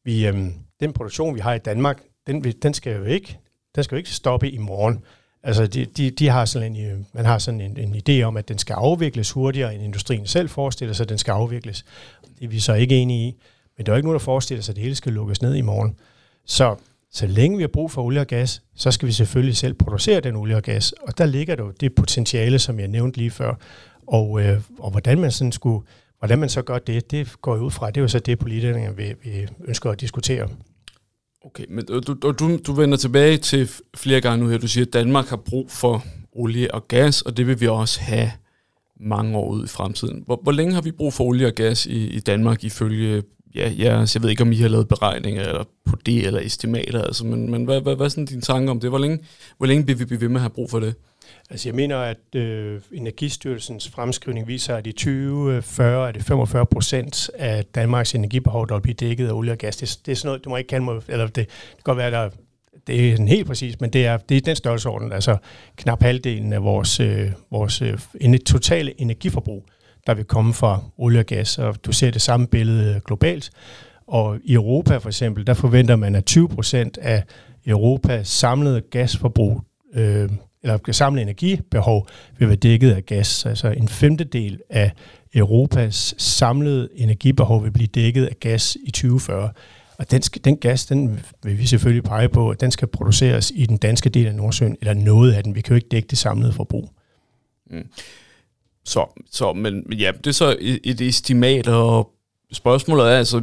vi, 0.04 0.28
øhm, 0.28 0.54
den 0.80 0.94
produktion, 0.94 1.36
vi 1.36 1.40
har 1.40 1.54
i 1.54 1.60
Danmark, 1.60 2.04
den, 2.28 2.44
den 2.44 2.74
skal 2.74 2.98
jo 2.98 3.04
ikke, 3.04 3.40
den 3.76 3.84
skal 3.84 3.96
jo 3.96 3.98
ikke 3.98 4.10
stoppe 4.10 4.52
i 4.52 4.58
morgen. 4.58 5.04
Altså, 5.44 5.68
de, 5.68 5.86
de, 5.86 6.12
de 6.12 6.28
har 6.28 6.46
sådan 6.46 6.76
en, 6.76 6.92
øh, 6.92 7.00
man 7.14 7.26
har 7.26 7.38
sådan 7.38 7.62
en, 7.62 7.78
en 7.78 7.96
idé 7.96 8.24
om, 8.24 8.38
at 8.38 8.48
den 8.48 8.58
skal 8.58 8.74
afvikles 8.74 9.32
hurtigere, 9.32 9.76
end 9.76 9.84
industrien 9.84 10.28
selv 10.28 10.50
forestiller 10.50 10.94
sig, 10.94 11.04
at 11.04 11.10
den 11.10 11.18
skal 11.18 11.32
afvikles. 11.32 11.86
Det 12.40 12.46
er 12.46 12.50
vi 12.50 12.60
så 12.60 12.74
ikke 12.74 12.96
enige 12.96 13.28
i. 13.28 13.36
Men 13.78 13.86
der 13.86 13.92
er 13.92 13.96
jo 13.96 13.98
ikke 13.98 14.08
nogen, 14.08 14.20
der 14.20 14.26
forestiller 14.26 14.62
sig, 14.64 14.72
at 14.72 14.76
det 14.76 14.84
hele 14.84 14.96
skal 14.96 15.14
lukkes 15.14 15.42
ned 15.42 15.56
i 15.56 15.62
morgen. 15.62 15.96
Så 16.46 16.76
så 17.12 17.28
længe 17.28 17.58
vi 17.58 17.64
har 17.64 17.68
brug 17.68 17.92
for 17.92 18.04
olie 18.04 18.22
og 18.22 18.28
gas, 18.28 18.62
så 18.76 18.92
skal 18.92 19.08
vi 19.08 19.14
selvfølgelig 19.14 19.58
selv 19.58 19.74
producere 19.74 20.20
den 20.20 20.36
olie 20.36 20.56
og 20.56 20.64
gas. 20.64 20.92
Og 20.92 21.18
der 21.18 21.26
ligger 21.26 21.56
jo 21.60 21.72
det 21.72 21.96
potentiale, 21.96 22.60
som 22.60 22.80
jeg 22.80 22.88
nævnte 22.88 23.18
lige 23.18 23.32
før. 23.32 23.54
Og, 24.08 24.42
øh, 24.42 24.62
og 24.80 24.92
hvordan 24.92 25.20
man 25.20 25.32
sådan 25.32 25.52
skulle 25.52 25.86
Hvordan 26.22 26.40
man 26.40 26.50
så 26.50 26.62
gør 26.62 26.80
det, 26.80 27.12
det 27.12 27.42
går 27.42 27.58
ud 27.58 27.72
fra, 27.72 27.88
det 27.88 27.98
er 27.98 28.02
jo 28.02 28.08
så 28.08 28.20
det, 28.20 28.40
politikerne 28.40 28.96
vil, 28.96 29.16
vil 29.24 29.50
ønsker 29.66 29.92
at 29.92 30.02
diskutere. 30.02 30.50
Okay, 31.46 31.66
men 31.70 31.86
du, 31.86 32.14
du, 32.32 32.58
du 32.68 32.74
vender 32.74 32.98
tilbage 32.98 33.38
til 33.38 33.70
flere 33.96 34.22
gange 34.22 34.44
nu 34.44 34.50
her. 34.50 34.58
Du 34.58 34.68
siger, 34.68 34.86
at 34.86 34.94
Danmark 34.94 35.28
har 35.28 35.38
brug 35.38 35.72
for 35.72 36.06
olie 36.32 36.74
og 36.74 36.88
gas, 36.88 37.22
og 37.22 37.38
det 37.38 37.48
vil 37.48 37.62
vi 37.62 37.68
også 37.68 38.02
have 38.02 38.32
mange 39.00 39.38
år 39.38 39.50
ud 39.50 39.66
i 39.66 39.68
fremtiden. 39.68 40.24
Hvor, 40.26 40.40
hvor 40.44 40.52
længe 40.52 40.74
har 40.74 40.82
vi 40.82 40.92
brug 40.92 41.14
for 41.14 41.24
olie 41.24 41.48
og 41.48 41.54
gas 41.54 41.86
i, 41.86 42.08
i 42.08 42.20
Danmark 42.20 42.64
ifølge, 42.64 43.24
ja, 43.56 43.70
ja, 43.70 44.06
så 44.06 44.20
jeg 44.20 44.24
ved 44.24 44.30
ikke, 44.30 44.44
om 44.44 44.52
I 44.52 44.56
har 44.56 44.68
lavet 44.68 44.88
beregninger 44.88 45.44
eller 45.44 45.64
på 45.86 45.96
det, 46.06 46.28
eller 46.28 46.40
estimater, 46.40 47.02
altså, 47.02 47.26
men, 47.26 47.52
men 47.52 47.66
hvad, 47.66 47.82
hvad, 47.82 47.96
hvad 47.96 48.06
er 48.06 48.10
sådan 48.10 48.26
dine 48.26 48.42
tanker 48.42 48.72
om 48.72 48.80
det? 48.80 48.90
Hvor 48.90 48.98
længe, 48.98 49.20
hvor 49.58 49.68
længe 49.68 49.86
vil 49.86 50.00
vi 50.00 50.06
blive 50.06 50.22
ved 50.22 50.30
med 50.30 50.36
at 50.38 50.42
have 50.42 50.50
brug 50.50 50.70
for 50.70 50.80
det? 50.80 50.96
Altså 51.50 51.70
jeg 51.70 51.76
mener, 51.76 51.98
at 51.98 52.36
øh, 52.36 52.82
Energistyrelsens 52.94 53.90
fremskrivning 53.90 54.48
viser, 54.48 54.76
at 54.76 54.88
i 54.88 54.92
2040 54.92 56.08
er 56.08 56.12
det 56.12 56.24
45 56.24 56.66
procent 56.66 57.30
af 57.34 57.66
Danmarks 57.66 58.16
energibehov, 58.16 58.68
der 58.68 58.76
vil 58.76 58.82
blive 58.82 58.94
dækket 58.94 59.28
af 59.28 59.34
olie 59.34 59.52
og 59.52 59.58
gas. 59.58 59.78
Det, 59.78 60.00
det 60.06 60.12
er 60.12 60.16
sådan 60.16 60.28
noget, 60.28 60.46
du 60.46 60.50
må 60.50 60.58
ikke 60.58 60.68
kalde 60.68 60.86
mig, 60.86 61.02
eller 61.08 61.26
det, 61.26 61.36
det 61.36 61.48
kan 61.48 61.84
godt 61.84 61.98
være, 61.98 62.08
at 62.08 62.14
der, 62.14 62.30
det 62.88 63.10
er 63.10 63.12
sådan 63.12 63.28
helt 63.28 63.48
præcis, 63.48 63.80
men 63.80 63.90
det 63.90 64.06
er, 64.06 64.18
det 64.18 64.38
er 64.38 64.42
den 64.42 64.56
størrelsesorden, 64.56 65.12
altså 65.12 65.38
knap 65.76 66.04
halvdelen 66.04 66.54
af 66.54 66.64
vores, 66.64 67.00
øh, 67.00 67.32
vores 67.52 67.82
øh, 67.82 68.40
totale 68.46 69.02
energiforbrug, 69.02 69.66
der 70.08 70.14
vil 70.14 70.26
komme 70.26 70.54
fra 70.54 70.84
olie 70.98 71.20
og 71.20 71.26
gas, 71.26 71.58
og 71.58 71.86
du 71.86 71.92
ser 71.92 72.12
det 72.12 72.22
samme 72.22 72.48
billede 72.48 72.96
øh, 72.96 73.02
globalt. 73.06 73.52
Og 74.08 74.38
i 74.44 74.54
Europa 74.54 74.98
for 74.98 75.10
eksempel, 75.10 75.48
der 75.48 75.54
forventer 75.54 75.96
man, 75.96 76.16
at 76.16 76.26
20 76.26 76.50
procent 76.50 76.98
af 76.98 77.24
Europas 77.66 78.28
samlede 78.28 78.82
gasforbrug 78.82 79.62
øh, 79.94 80.30
eller 80.64 80.92
samlede 80.92 81.22
energibehov 81.22 82.08
vil 82.38 82.48
være 82.48 82.58
dækket 82.58 82.92
af 82.92 83.06
gas. 83.06 83.46
Altså 83.46 83.68
en 83.68 83.88
femtedel 83.88 84.60
af 84.70 84.92
Europas 85.34 86.16
samlede 86.18 86.90
energibehov 86.96 87.64
vil 87.64 87.72
blive 87.72 87.88
dækket 87.88 88.26
af 88.26 88.40
gas 88.40 88.78
i 88.84 88.92
2040. 88.92 89.50
Og 89.98 90.12
den, 90.12 90.22
skal, 90.22 90.46
den 90.46 90.58
gas, 90.58 90.86
den 90.86 91.20
vil 91.44 91.60
vi 91.60 91.66
selvfølgelig 91.66 92.04
pege 92.04 92.30
på, 92.30 92.50
at 92.50 92.62
den 92.62 92.72
skal 92.72 92.88
produceres 92.88 93.52
i 93.56 93.66
den 93.66 93.78
danske 93.78 94.10
del 94.10 94.28
af 94.28 94.36
Nordsøen, 94.36 94.78
eller 94.82 94.94
noget 94.94 95.34
af 95.34 95.44
den. 95.44 95.56
Vi 95.56 95.62
kan 95.62 95.72
jo 95.72 95.76
ikke 95.76 95.88
dække 95.92 96.08
det 96.08 96.18
samlede 96.18 96.54
forbrug. 96.54 96.90
Mm. 97.72 97.88
Så, 98.86 99.24
så 99.32 99.54
men 99.54 99.84
men 99.86 99.98
ja, 99.98 100.12
det 100.18 100.28
er 100.28 100.32
så 100.32 100.58
et, 100.60 100.80
et 100.84 101.02
estimat, 101.02 101.68
og 101.68 102.12
spørgsmålet 102.52 103.06
er 103.06 103.18
altså, 103.18 103.42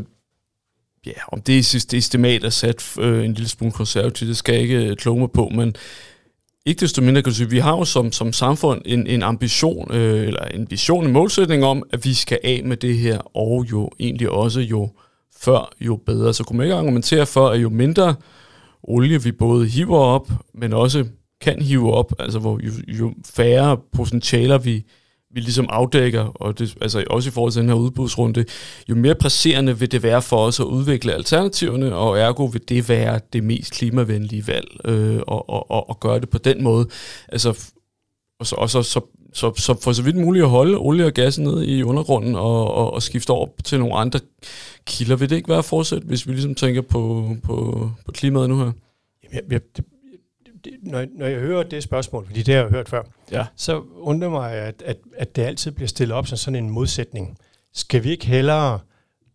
ja, 1.07 1.13
om 1.29 1.41
det, 1.41 1.87
det 1.91 1.95
estimat 1.95 2.45
er 2.45 2.51
sat 2.51 2.95
øh, 3.01 3.25
en 3.25 3.33
lille 3.35 3.49
smule 3.49 3.73
konservativt, 3.73 4.29
det 4.29 4.37
skal 4.37 4.53
jeg 4.53 4.63
ikke 4.63 4.87
øh, 4.87 4.97
kloge 4.97 5.21
mig 5.21 5.31
på, 5.31 5.49
men 5.49 5.77
ikke 6.67 6.81
desto 6.81 7.03
mindre 7.03 7.23
kan 7.23 7.31
du 7.31 7.37
sige, 7.37 7.51
vi 7.51 7.59
har 7.59 7.77
jo 7.77 7.85
som, 7.85 8.13
som 8.13 8.33
samfund 8.33 8.83
en, 8.85 9.07
en 9.07 9.23
ambition, 9.23 9.95
øh, 9.95 10.27
eller 10.27 10.45
en 10.45 10.71
vision, 10.71 11.07
en 11.07 11.13
målsætning 11.13 11.65
om, 11.65 11.83
at 11.93 12.05
vi 12.05 12.15
skal 12.15 12.39
af 12.45 12.63
med 12.65 12.77
det 12.77 12.99
her, 12.99 13.19
og 13.37 13.67
jo 13.71 13.91
egentlig 14.01 14.31
også 14.31 14.61
jo 14.61 14.91
før, 15.41 15.73
jo 15.81 15.97
bedre. 15.97 16.35
Så 16.35 16.45
kunne 16.45 16.57
man 16.57 16.67
ikke 16.67 16.77
argumentere 16.77 17.27
for, 17.27 17.49
at 17.49 17.63
jo 17.63 17.69
mindre 17.69 18.15
olie 18.83 19.23
vi 19.23 19.33
både 19.33 19.69
hiver 19.69 19.99
op, 19.99 20.31
men 20.55 20.73
også 20.73 21.05
kan 21.41 21.63
hive 21.63 21.93
op, 21.95 22.13
altså 22.19 22.39
hvor 22.39 22.61
jo, 22.63 22.71
jo 22.89 23.15
færre 23.35 23.77
potentialer 23.93 24.59
vi, 24.59 24.85
vi 25.35 25.41
ligesom 25.41 25.67
afdækker, 25.71 26.25
og 26.25 26.59
det, 26.59 26.77
altså 26.81 27.05
også 27.11 27.29
i 27.29 27.33
forhold 27.33 27.53
til 27.53 27.63
den 27.63 27.69
her 27.69 27.77
udbudsrunde, 27.77 28.45
jo 28.89 28.95
mere 28.95 29.15
presserende 29.15 29.79
vil 29.79 29.93
det 29.93 30.03
være 30.03 30.23
for 30.23 30.37
os 30.37 30.61
at 30.61 30.65
udvikle 30.65 31.15
alternativerne, 31.15 31.95
og 31.95 32.19
ergo 32.19 32.45
vil 32.45 32.69
det 32.69 32.89
være 32.89 33.21
det 33.33 33.45
mest 33.45 33.73
klimavenlige 33.73 34.47
valg, 34.47 34.69
øh, 34.85 35.21
og, 35.27 35.51
og, 35.51 35.71
og, 35.71 35.91
og 35.91 36.01
gøre 36.01 36.21
det 36.21 36.29
på 36.29 36.39
den 36.39 36.63
måde. 36.63 36.89
Altså, 37.29 37.73
og 38.41 38.47
så, 38.47 38.55
og 38.55 38.71
så, 38.71 38.83
så, 38.83 39.01
så, 39.33 39.53
så 39.57 39.81
for 39.83 39.93
så 39.93 40.03
vidt 40.03 40.17
muligt 40.17 40.43
at 40.43 40.51
holde 40.51 40.79
olie 40.79 41.07
og 41.07 41.13
gas 41.13 41.39
ned 41.39 41.63
i 41.63 41.83
undergrunden 41.83 42.35
og, 42.35 42.75
og, 42.75 42.93
og 42.93 43.03
skifte 43.03 43.31
over 43.31 43.49
til 43.65 43.79
nogle 43.79 43.95
andre 43.95 44.21
kilder. 44.87 45.17
Vil 45.17 45.31
det 45.31 45.37
ikke 45.37 45.49
være 45.49 45.63
fortsat, 45.63 46.03
hvis 46.03 46.27
vi 46.27 46.33
ligesom 46.33 46.55
tænker 46.55 46.83
på, 46.83 47.35
på, 47.45 47.91
på 48.05 48.13
klimaet 48.13 48.49
nu 48.49 48.57
her? 48.57 48.73
Jamen, 49.25 49.35
jeg, 49.35 49.43
jeg, 49.51 49.61
det, 49.77 49.85
når, 50.83 51.07
når 51.15 51.27
jeg 51.27 51.41
hører 51.41 51.63
det 51.63 51.83
spørgsmål, 51.83 52.27
fordi 52.27 52.43
det 52.43 52.55
har 52.55 52.63
jeg 52.63 52.71
hørt 52.71 52.89
før, 52.89 53.03
ja. 53.33 53.47
så 53.57 53.83
undrer 53.95 54.29
mig, 54.29 54.53
at, 54.53 54.83
at, 54.83 54.97
at 55.17 55.37
det 55.37 55.43
altid 55.43 55.71
bliver 55.71 55.89
stillet 55.89 56.17
op 56.17 56.27
som 56.27 56.39
sådan 56.39 56.65
en 56.65 56.71
modsætning. 56.71 57.39
Skal 57.75 58.05
vi 58.05 58.11
ikke 58.11 58.27
hellere 58.27 58.81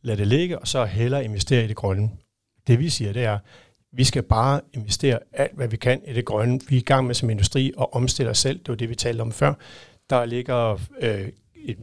lade 0.02 0.18
det 0.18 0.28
ligge, 0.28 0.60
og 0.60 0.68
så 0.68 0.86
hellere 0.86 1.26
investere 1.26 1.64
i 1.64 1.68
det 1.68 1.76
grønne? 1.76 2.10
Det 2.68 2.80
vi 2.80 2.90
siger, 2.90 3.14
det 3.14 3.24
er, 3.24 3.38
vi 3.92 4.04
skal 4.04 4.24
bare 4.24 4.62
investere 4.74 5.20
alt, 5.34 5.56
hvad 5.56 5.68
vi 5.68 5.78
kan 5.78 6.02
i 6.08 6.14
det 6.14 6.26
grønne. 6.26 6.60
Vi 6.70 6.76
er 6.76 6.80
i 6.80 6.84
gang 6.84 7.08
med 7.08 7.16
som 7.16 7.30
industri 7.30 7.74
at 7.80 7.86
omstille 7.92 8.32
os 8.32 8.38
selv. 8.38 8.60
Det 8.60 8.70
var 8.70 8.76
det, 8.76 8.90
vi 8.90 8.96
talte 8.96 9.22
om 9.22 9.32
før. 9.32 9.54
Der 10.10 10.26
ligger 10.26 10.80
øh, 11.02 11.28
et 11.56 11.78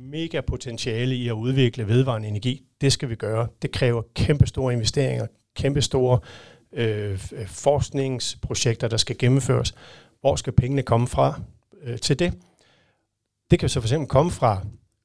mega 0.00 0.40
potentiale 0.40 1.14
i 1.14 1.28
at 1.28 1.32
udvikle 1.32 1.88
vedvarende 1.88 2.28
energi. 2.28 2.62
Det 2.80 2.92
skal 2.92 3.08
vi 3.08 3.14
gøre. 3.14 3.46
Det 3.62 3.70
kræver 3.72 4.02
kæmpe 4.14 4.46
store 4.46 4.72
investeringer, 4.72 5.26
kæmpe 5.56 5.82
store 5.82 6.18
øh, 6.22 6.53
Øh, 6.74 7.20
øh, 7.32 7.46
forskningsprojekter, 7.46 8.88
der 8.88 8.96
skal 8.96 9.18
gennemføres. 9.18 9.74
Hvor 10.20 10.36
skal 10.36 10.52
pengene 10.52 10.82
komme 10.82 11.06
fra 11.06 11.40
øh, 11.82 11.98
til 11.98 12.18
det? 12.18 12.32
Det 13.50 13.58
kan 13.58 13.68
så 13.68 13.80
for 13.80 13.86
eksempel 13.86 14.08
komme 14.08 14.30
fra 14.30 14.60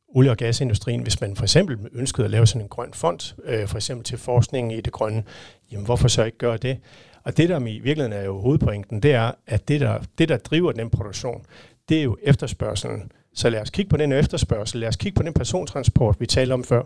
olie- 0.07 0.31
og 0.31 0.37
gasindustrien, 0.37 1.01
hvis 1.01 1.21
man 1.21 1.35
for 1.35 1.43
eksempel 1.43 1.77
ønskede 1.91 2.25
at 2.25 2.31
lave 2.31 2.47
sådan 2.47 2.61
en 2.61 2.67
grøn 2.67 2.93
fond, 2.93 3.35
øh, 3.43 3.67
for 3.67 3.75
eksempel 3.75 4.05
til 4.05 4.17
forskning 4.17 4.73
i 4.73 4.81
det 4.81 4.93
grønne, 4.93 5.23
jamen 5.71 5.85
hvorfor 5.85 6.07
så 6.07 6.23
ikke 6.23 6.37
gøre 6.37 6.57
det? 6.57 6.79
Og 7.23 7.37
det, 7.37 7.49
der 7.49 7.59
i 7.59 7.79
virkeligheden 7.79 8.13
er 8.13 8.23
jo 8.23 8.39
hovedpointen, 8.39 9.03
det 9.03 9.13
er, 9.13 9.31
at 9.47 9.67
det 9.67 9.81
der, 9.81 9.99
det, 10.17 10.29
der 10.29 10.37
driver 10.37 10.71
den 10.71 10.89
produktion, 10.89 11.45
det 11.89 11.99
er 11.99 12.03
jo 12.03 12.17
efterspørgselen. 12.23 13.11
Så 13.33 13.49
lad 13.49 13.61
os 13.61 13.69
kigge 13.69 13.89
på 13.89 13.97
den 13.97 14.11
efterspørgsel, 14.11 14.79
lad 14.79 14.87
os 14.87 14.95
kigge 14.95 15.15
på 15.15 15.23
den 15.23 15.33
persontransport, 15.33 16.15
vi 16.19 16.25
talte 16.25 16.53
om 16.53 16.63
før. 16.63 16.83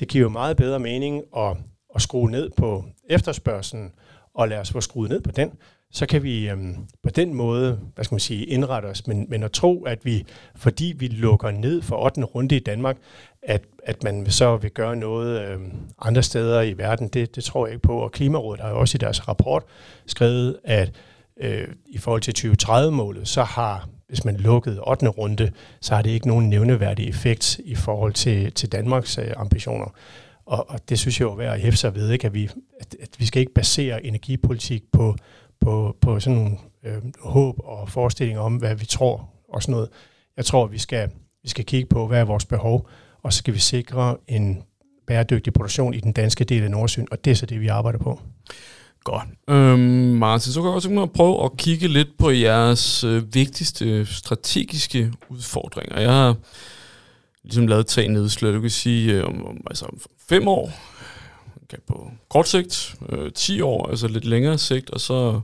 Det 0.00 0.08
giver 0.08 0.22
jo 0.22 0.28
meget 0.28 0.56
bedre 0.56 0.78
mening 0.78 1.22
at, 1.36 1.56
at 1.94 2.02
skrue 2.02 2.30
ned 2.30 2.50
på 2.56 2.84
efterspørgselen, 3.08 3.92
og 4.36 4.48
lad 4.48 4.58
os 4.58 4.72
få 4.72 4.80
skruet 4.80 5.10
ned 5.10 5.20
på 5.20 5.30
den, 5.30 5.52
så 5.92 6.06
kan 6.06 6.22
vi 6.22 6.50
øhm, 6.50 6.76
på 7.02 7.10
den 7.10 7.34
måde, 7.34 7.80
hvad 7.94 8.04
skal 8.04 8.14
man 8.14 8.20
sige, 8.20 8.44
indrette 8.44 8.86
os. 8.86 9.06
Men, 9.06 9.26
men 9.28 9.42
at 9.42 9.52
tro, 9.52 9.84
at 9.84 10.04
vi, 10.04 10.24
fordi 10.56 10.94
vi 10.98 11.06
lukker 11.06 11.50
ned 11.50 11.82
for 11.82 12.04
8. 12.04 12.22
runde 12.22 12.56
i 12.56 12.58
Danmark, 12.58 12.96
at, 13.42 13.62
at 13.84 14.02
man 14.02 14.30
så 14.30 14.56
vil 14.56 14.70
gøre 14.70 14.96
noget 14.96 15.48
øhm, 15.48 15.72
andre 15.98 16.22
steder 16.22 16.62
i 16.62 16.78
verden, 16.78 17.08
det, 17.08 17.36
det 17.36 17.44
tror 17.44 17.66
jeg 17.66 17.74
ikke 17.74 17.82
på. 17.82 17.98
Og 17.98 18.12
Klimarådet 18.12 18.60
har 18.60 18.70
jo 18.70 18.78
også 18.78 18.96
i 18.96 18.98
deres 18.98 19.28
rapport 19.28 19.62
skrevet, 20.06 20.56
at 20.64 20.92
øh, 21.40 21.68
i 21.86 21.98
forhold 21.98 22.20
til 22.20 22.56
2030-målet, 22.62 23.28
så 23.28 23.42
har, 23.42 23.88
hvis 24.08 24.24
man 24.24 24.36
lukkede 24.36 24.80
8. 24.88 25.08
runde, 25.08 25.52
så 25.80 25.94
har 25.94 26.02
det 26.02 26.10
ikke 26.10 26.28
nogen 26.28 26.48
nævneværdig 26.48 27.08
effekt 27.08 27.60
i 27.64 27.74
forhold 27.74 28.12
til, 28.12 28.52
til 28.52 28.72
Danmarks 28.72 29.18
øh, 29.18 29.32
ambitioner. 29.36 29.94
Og, 30.46 30.70
og 30.70 30.88
det 30.88 30.98
synes 30.98 31.20
jeg 31.20 31.26
jo 31.26 31.32
er 31.32 31.36
værd 31.36 31.54
at 31.54 31.60
hæfte 31.60 31.76
sig 31.76 31.94
ved, 31.94 32.10
ikke? 32.10 32.26
At, 32.26 32.34
vi, 32.34 32.50
at, 32.80 32.96
at 33.00 33.08
vi 33.18 33.26
skal 33.26 33.40
ikke 33.40 33.54
basere 33.54 34.06
energipolitik 34.06 34.82
på 34.92 35.16
på, 35.60 35.96
på 36.00 36.20
sådan 36.20 36.38
nogle 36.38 36.56
øh, 36.84 37.02
håb 37.20 37.56
og 37.64 37.88
forestillinger 37.88 38.42
om, 38.42 38.56
hvad 38.56 38.74
vi 38.74 38.86
tror 38.86 39.28
og 39.48 39.62
sådan 39.62 39.72
noget. 39.72 39.88
Jeg 40.36 40.44
tror, 40.44 40.66
vi 40.66 40.78
skal, 40.78 41.08
vi 41.42 41.48
skal 41.48 41.64
kigge 41.64 41.88
på, 41.88 42.06
hvad 42.06 42.20
er 42.20 42.24
vores 42.24 42.44
behov, 42.44 42.88
og 43.22 43.32
så 43.32 43.38
skal 43.38 43.54
vi 43.54 43.58
sikre 43.58 44.16
en 44.28 44.62
bæredygtig 45.06 45.52
produktion 45.52 45.94
i 45.94 46.00
den 46.00 46.12
danske 46.12 46.44
del 46.44 46.62
af 46.62 46.70
Nordsøen, 46.70 47.08
og 47.10 47.24
det 47.24 47.30
er 47.30 47.34
så 47.34 47.46
det, 47.46 47.60
vi 47.60 47.68
arbejder 47.68 47.98
på. 47.98 48.20
Godt. 49.04 49.28
Øhm, 49.48 49.80
Martin, 50.18 50.52
så 50.52 50.60
kan 50.60 50.66
jeg 50.66 50.74
også 50.74 50.88
tænke 50.88 50.94
mig 50.94 51.02
at 51.02 51.12
prøve 51.12 51.44
at 51.44 51.56
kigge 51.56 51.88
lidt 51.88 52.08
på 52.18 52.30
jeres 52.30 53.04
øh, 53.04 53.34
vigtigste 53.34 54.06
strategiske 54.06 55.12
udfordringer. 55.28 56.00
Jeg 56.00 56.12
har 56.12 56.36
ligesom 57.46 57.66
lavet 57.66 57.86
tre 57.86 58.08
nedslag, 58.08 58.52
du 58.52 58.60
kan 58.60 58.70
sige, 58.70 59.12
øh, 59.12 59.24
om, 59.24 59.46
om 59.46 59.60
altså 59.66 59.86
fem 60.28 60.48
år, 60.48 60.72
kan 61.70 61.78
på 61.86 62.10
kort 62.30 62.48
sigt, 62.48 62.94
øh, 63.08 63.32
10 63.32 63.60
år, 63.60 63.88
altså 63.88 64.08
lidt 64.08 64.24
længere 64.24 64.58
sigt, 64.58 64.90
og 64.90 65.00
så 65.00 65.40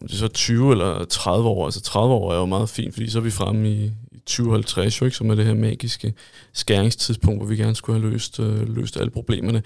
om 0.00 0.06
det 0.06 0.14
er 0.14 0.18
så 0.18 0.28
20 0.28 0.72
eller 0.72 1.04
30 1.04 1.48
år, 1.48 1.64
altså 1.64 1.80
30 1.80 2.14
år 2.14 2.32
er 2.32 2.36
jo 2.36 2.46
meget 2.46 2.68
fint, 2.68 2.94
fordi 2.94 3.10
så 3.10 3.18
er 3.18 3.22
vi 3.22 3.30
fremme 3.30 3.70
i, 3.70 3.84
i 4.12 4.18
2050, 4.26 5.00
jo 5.00 5.06
ikke, 5.06 5.16
som 5.16 5.30
er 5.30 5.34
det 5.34 5.44
her 5.44 5.54
magiske 5.54 6.14
skæringstidspunkt, 6.52 7.38
hvor 7.38 7.46
vi 7.46 7.56
gerne 7.56 7.76
skulle 7.76 8.00
have 8.00 8.10
løst, 8.10 8.40
øh, 8.40 8.76
løst 8.76 8.96
alle 8.96 9.10
problemerne. 9.10 9.62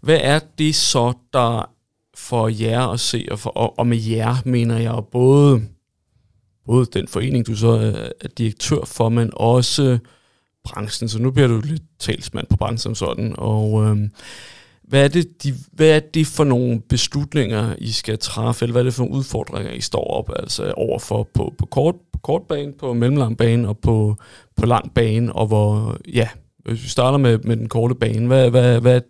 Hvad 0.00 0.18
er 0.22 0.40
det 0.58 0.74
så, 0.74 1.12
der 1.32 1.70
for 2.16 2.48
jer 2.48 2.88
at 2.88 3.00
se, 3.00 3.26
og, 3.30 3.38
for, 3.38 3.50
og, 3.50 3.78
og 3.78 3.86
med 3.86 3.98
jer 3.98 4.36
mener 4.44 4.78
jeg 4.78 5.02
både, 5.12 5.62
både 6.66 6.86
den 6.86 7.08
forening, 7.08 7.46
du 7.46 7.56
så 7.56 7.68
er, 7.68 8.08
er 8.20 8.28
direktør 8.38 8.84
for, 8.84 9.08
men 9.08 9.30
også 9.32 9.98
branchen, 10.64 11.08
så 11.08 11.18
nu 11.18 11.30
bliver 11.30 11.48
du 11.48 11.60
lidt 11.64 11.82
talsmand 11.98 12.46
på 12.46 12.56
branchen 12.56 12.78
som 12.78 12.94
sådan, 12.94 13.34
og 13.38 13.84
øh, 13.84 13.96
hvad 14.82 15.04
er, 15.04 15.08
det, 15.08 15.42
de, 15.42 15.54
hvad 15.72 15.88
er 15.88 16.00
det 16.00 16.26
for 16.26 16.44
nogle 16.44 16.80
beslutninger, 16.80 17.74
I 17.78 17.92
skal 17.92 18.18
træffe, 18.18 18.64
eller 18.64 18.72
hvad 18.72 18.82
er 18.82 18.84
det 18.84 18.94
for 18.94 19.02
nogle 19.02 19.16
udfordringer, 19.16 19.72
I 19.72 19.80
står 19.80 20.04
op 20.04 20.30
altså 20.36 20.72
overfor 20.76 21.28
på, 21.34 21.54
på, 21.58 21.66
kort, 21.66 21.94
på 22.12 22.18
kort 22.18 22.42
bane, 22.48 22.72
på 22.72 22.92
mellemlang 22.92 23.36
bane 23.36 23.68
og 23.68 23.78
på, 23.78 24.16
på 24.56 24.66
lang 24.66 24.94
bane, 24.94 25.32
og 25.32 25.46
hvor, 25.46 25.96
ja, 26.14 26.28
hvis 26.64 26.82
vi 26.82 26.88
starter 26.88 27.18
med, 27.18 27.38
med 27.38 27.56
den 27.56 27.68
korte 27.68 27.94
bane, 27.94 28.26
hvad, 28.26 28.50
hvad, 28.50 28.80
hvad, 28.80 29.00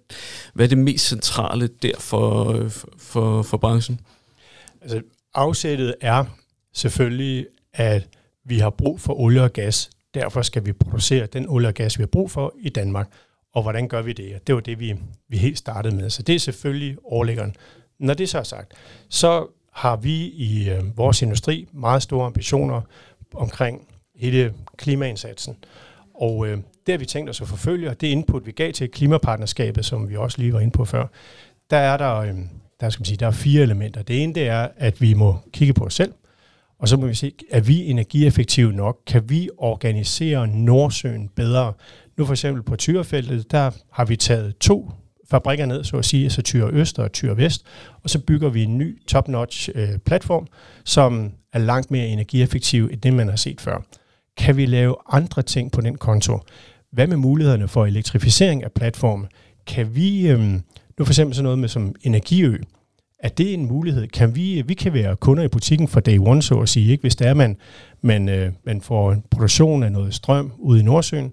hvad 0.55 0.67
er 0.67 0.69
det 0.69 0.79
mest 0.79 1.09
centrale 1.09 1.69
der 1.83 1.99
for, 1.99 2.55
for, 2.99 3.43
for 3.43 3.57
branchen? 3.57 4.01
Altså, 4.83 5.01
afsættet 5.35 5.95
er 6.01 6.25
selvfølgelig, 6.75 7.47
at 7.73 8.09
vi 8.45 8.59
har 8.59 8.71
brug 8.71 9.01
for 9.01 9.21
olie 9.21 9.43
og 9.43 9.53
gas. 9.53 9.91
Derfor 10.15 10.43
skal 10.43 10.67
vi 10.67 10.73
producere 10.73 11.27
den 11.27 11.49
olie 11.49 11.69
og 11.69 11.75
gas, 11.75 11.99
vi 11.99 12.03
har 12.03 12.07
brug 12.07 12.31
for 12.31 12.55
i 12.59 12.69
Danmark. 12.69 13.09
Og 13.55 13.63
hvordan 13.63 13.89
gør 13.89 14.03
vi 14.03 14.13
det? 14.13 14.47
Det 14.47 14.55
var 14.55 14.61
det, 14.61 14.81
vi, 14.81 14.95
vi 15.29 15.37
helt 15.37 15.59
startede 15.59 15.97
med. 15.97 16.11
Så 16.11 16.23
det 16.23 16.35
er 16.35 16.39
selvfølgelig 16.39 16.97
overliggeren. 17.05 17.57
Når 17.99 18.15
det 18.15 18.29
så 18.29 18.39
er 18.39 18.43
sagt, 18.43 18.73
så 19.09 19.47
har 19.73 19.97
vi 19.97 20.15
i 20.27 20.71
øh, 20.71 20.99
vores 20.99 21.23
industri 21.23 21.69
meget 21.73 22.03
store 22.03 22.27
ambitioner 22.27 22.81
omkring 23.35 23.89
hele 24.17 24.55
klimaindsatsen. 24.77 25.57
Og 26.15 26.47
øh, 26.47 26.59
det 26.87 26.93
har 26.93 26.99
vi 26.99 27.07
tænkt 27.07 27.31
os 27.31 27.41
at 27.41 27.49
forfølge, 27.49 27.91
og 27.91 28.01
det 28.01 28.07
input, 28.07 28.47
vi 28.47 28.53
gav 28.53 28.73
til 28.73 28.91
klimapartnerskabet, 28.91 29.85
som 29.85 30.09
vi 30.09 30.17
også 30.17 30.39
lige 30.39 30.53
var 30.53 30.61
inde 30.61 30.73
på 30.73 30.85
før, 30.85 31.07
der 31.71 31.77
er 31.77 31.97
der, 31.97 32.17
øh, 32.17 32.35
der, 32.81 32.91
skal 32.91 33.01
man 33.01 33.05
sige, 33.05 33.17
der 33.17 33.27
er 33.27 33.31
fire 33.31 33.63
elementer. 33.63 34.03
Det 34.03 34.23
ene 34.23 34.35
det 34.35 34.49
er, 34.49 34.69
at 34.77 35.01
vi 35.01 35.15
må 35.15 35.37
kigge 35.53 35.75
på 35.75 35.85
os 35.85 35.95
selv, 35.95 36.13
og 36.85 36.89
så 36.89 36.97
må 36.97 37.07
vi 37.07 37.15
se, 37.15 37.33
er 37.51 37.61
vi 37.61 37.85
energieffektive 37.85 38.73
nok? 38.73 38.99
Kan 39.07 39.31
vi 39.31 39.49
organisere 39.59 40.49
Nordsøen 40.49 41.29
bedre? 41.29 41.73
Nu 42.17 42.25
for 42.25 42.33
eksempel 42.33 42.63
på 42.63 42.77
Tyrefeltet, 42.77 43.51
der 43.51 43.71
har 43.93 44.05
vi 44.05 44.17
taget 44.17 44.57
to 44.59 44.91
fabrikker 45.31 45.67
ned, 45.67 45.85
så 45.85 45.97
at 45.97 46.05
sige, 46.05 46.25
altså 46.25 46.43
Tyre 46.43 46.71
Øst 46.73 46.99
og 46.99 47.13
Tyre 47.13 47.37
Vest, 47.37 47.67
og 48.03 48.11
så 48.11 48.19
bygger 48.19 48.49
vi 48.49 48.63
en 48.63 48.79
ny 48.79 49.03
top-notch 49.07 49.69
øh, 49.75 49.99
platform, 50.07 50.47
som 50.85 51.33
er 51.53 51.59
langt 51.59 51.91
mere 51.91 52.07
energieffektiv 52.07 52.89
end 52.93 53.01
det, 53.01 53.13
man 53.13 53.29
har 53.29 53.37
set 53.37 53.61
før. 53.61 53.85
Kan 54.37 54.57
vi 54.57 54.67
lave 54.67 54.97
andre 55.13 55.43
ting 55.43 55.73
på 55.73 55.81
den 55.81 55.99
konto? 55.99 56.39
Hvad 56.93 57.07
med 57.07 57.17
mulighederne 57.17 57.69
for 57.69 57.87
elektrificering 57.87 58.65
af 58.65 58.73
platformen? 58.73 59.27
Kan 59.67 59.95
vi, 59.95 60.29
øh, 60.29 60.41
nu 60.99 61.05
for 61.05 61.11
eksempel 61.11 61.35
sådan 61.35 61.45
noget 61.45 61.59
med 61.59 61.69
som 61.69 61.95
Energiø, 62.03 62.59
er 63.25 63.29
det 63.29 63.55
en 63.55 63.67
mulighed? 63.67 64.09
Kan 64.09 64.37
vi, 64.37 64.59
øh, 64.59 64.69
vi 64.69 64.75
kan 64.75 64.93
være 64.93 65.17
kunder 65.17 65.43
i 65.45 65.49
butikken 65.49 65.89
for 65.89 66.01
day 66.01 66.19
one, 66.19 66.43
så 66.43 66.61
at 66.61 66.69
sige, 66.69 66.91
ikke? 66.93 67.01
hvis 67.01 67.17
det 67.17 67.27
er, 67.27 67.35
man, 67.35 67.57
man, 68.03 68.29
øh, 68.29 68.53
man 68.67 68.81
får 68.81 69.13
en 69.13 69.25
produktion 69.31 69.83
af 69.83 69.93
noget 69.93 70.15
strøm 70.15 70.53
ude 70.59 70.81
i 70.81 70.83
Nordsøen, 70.83 71.33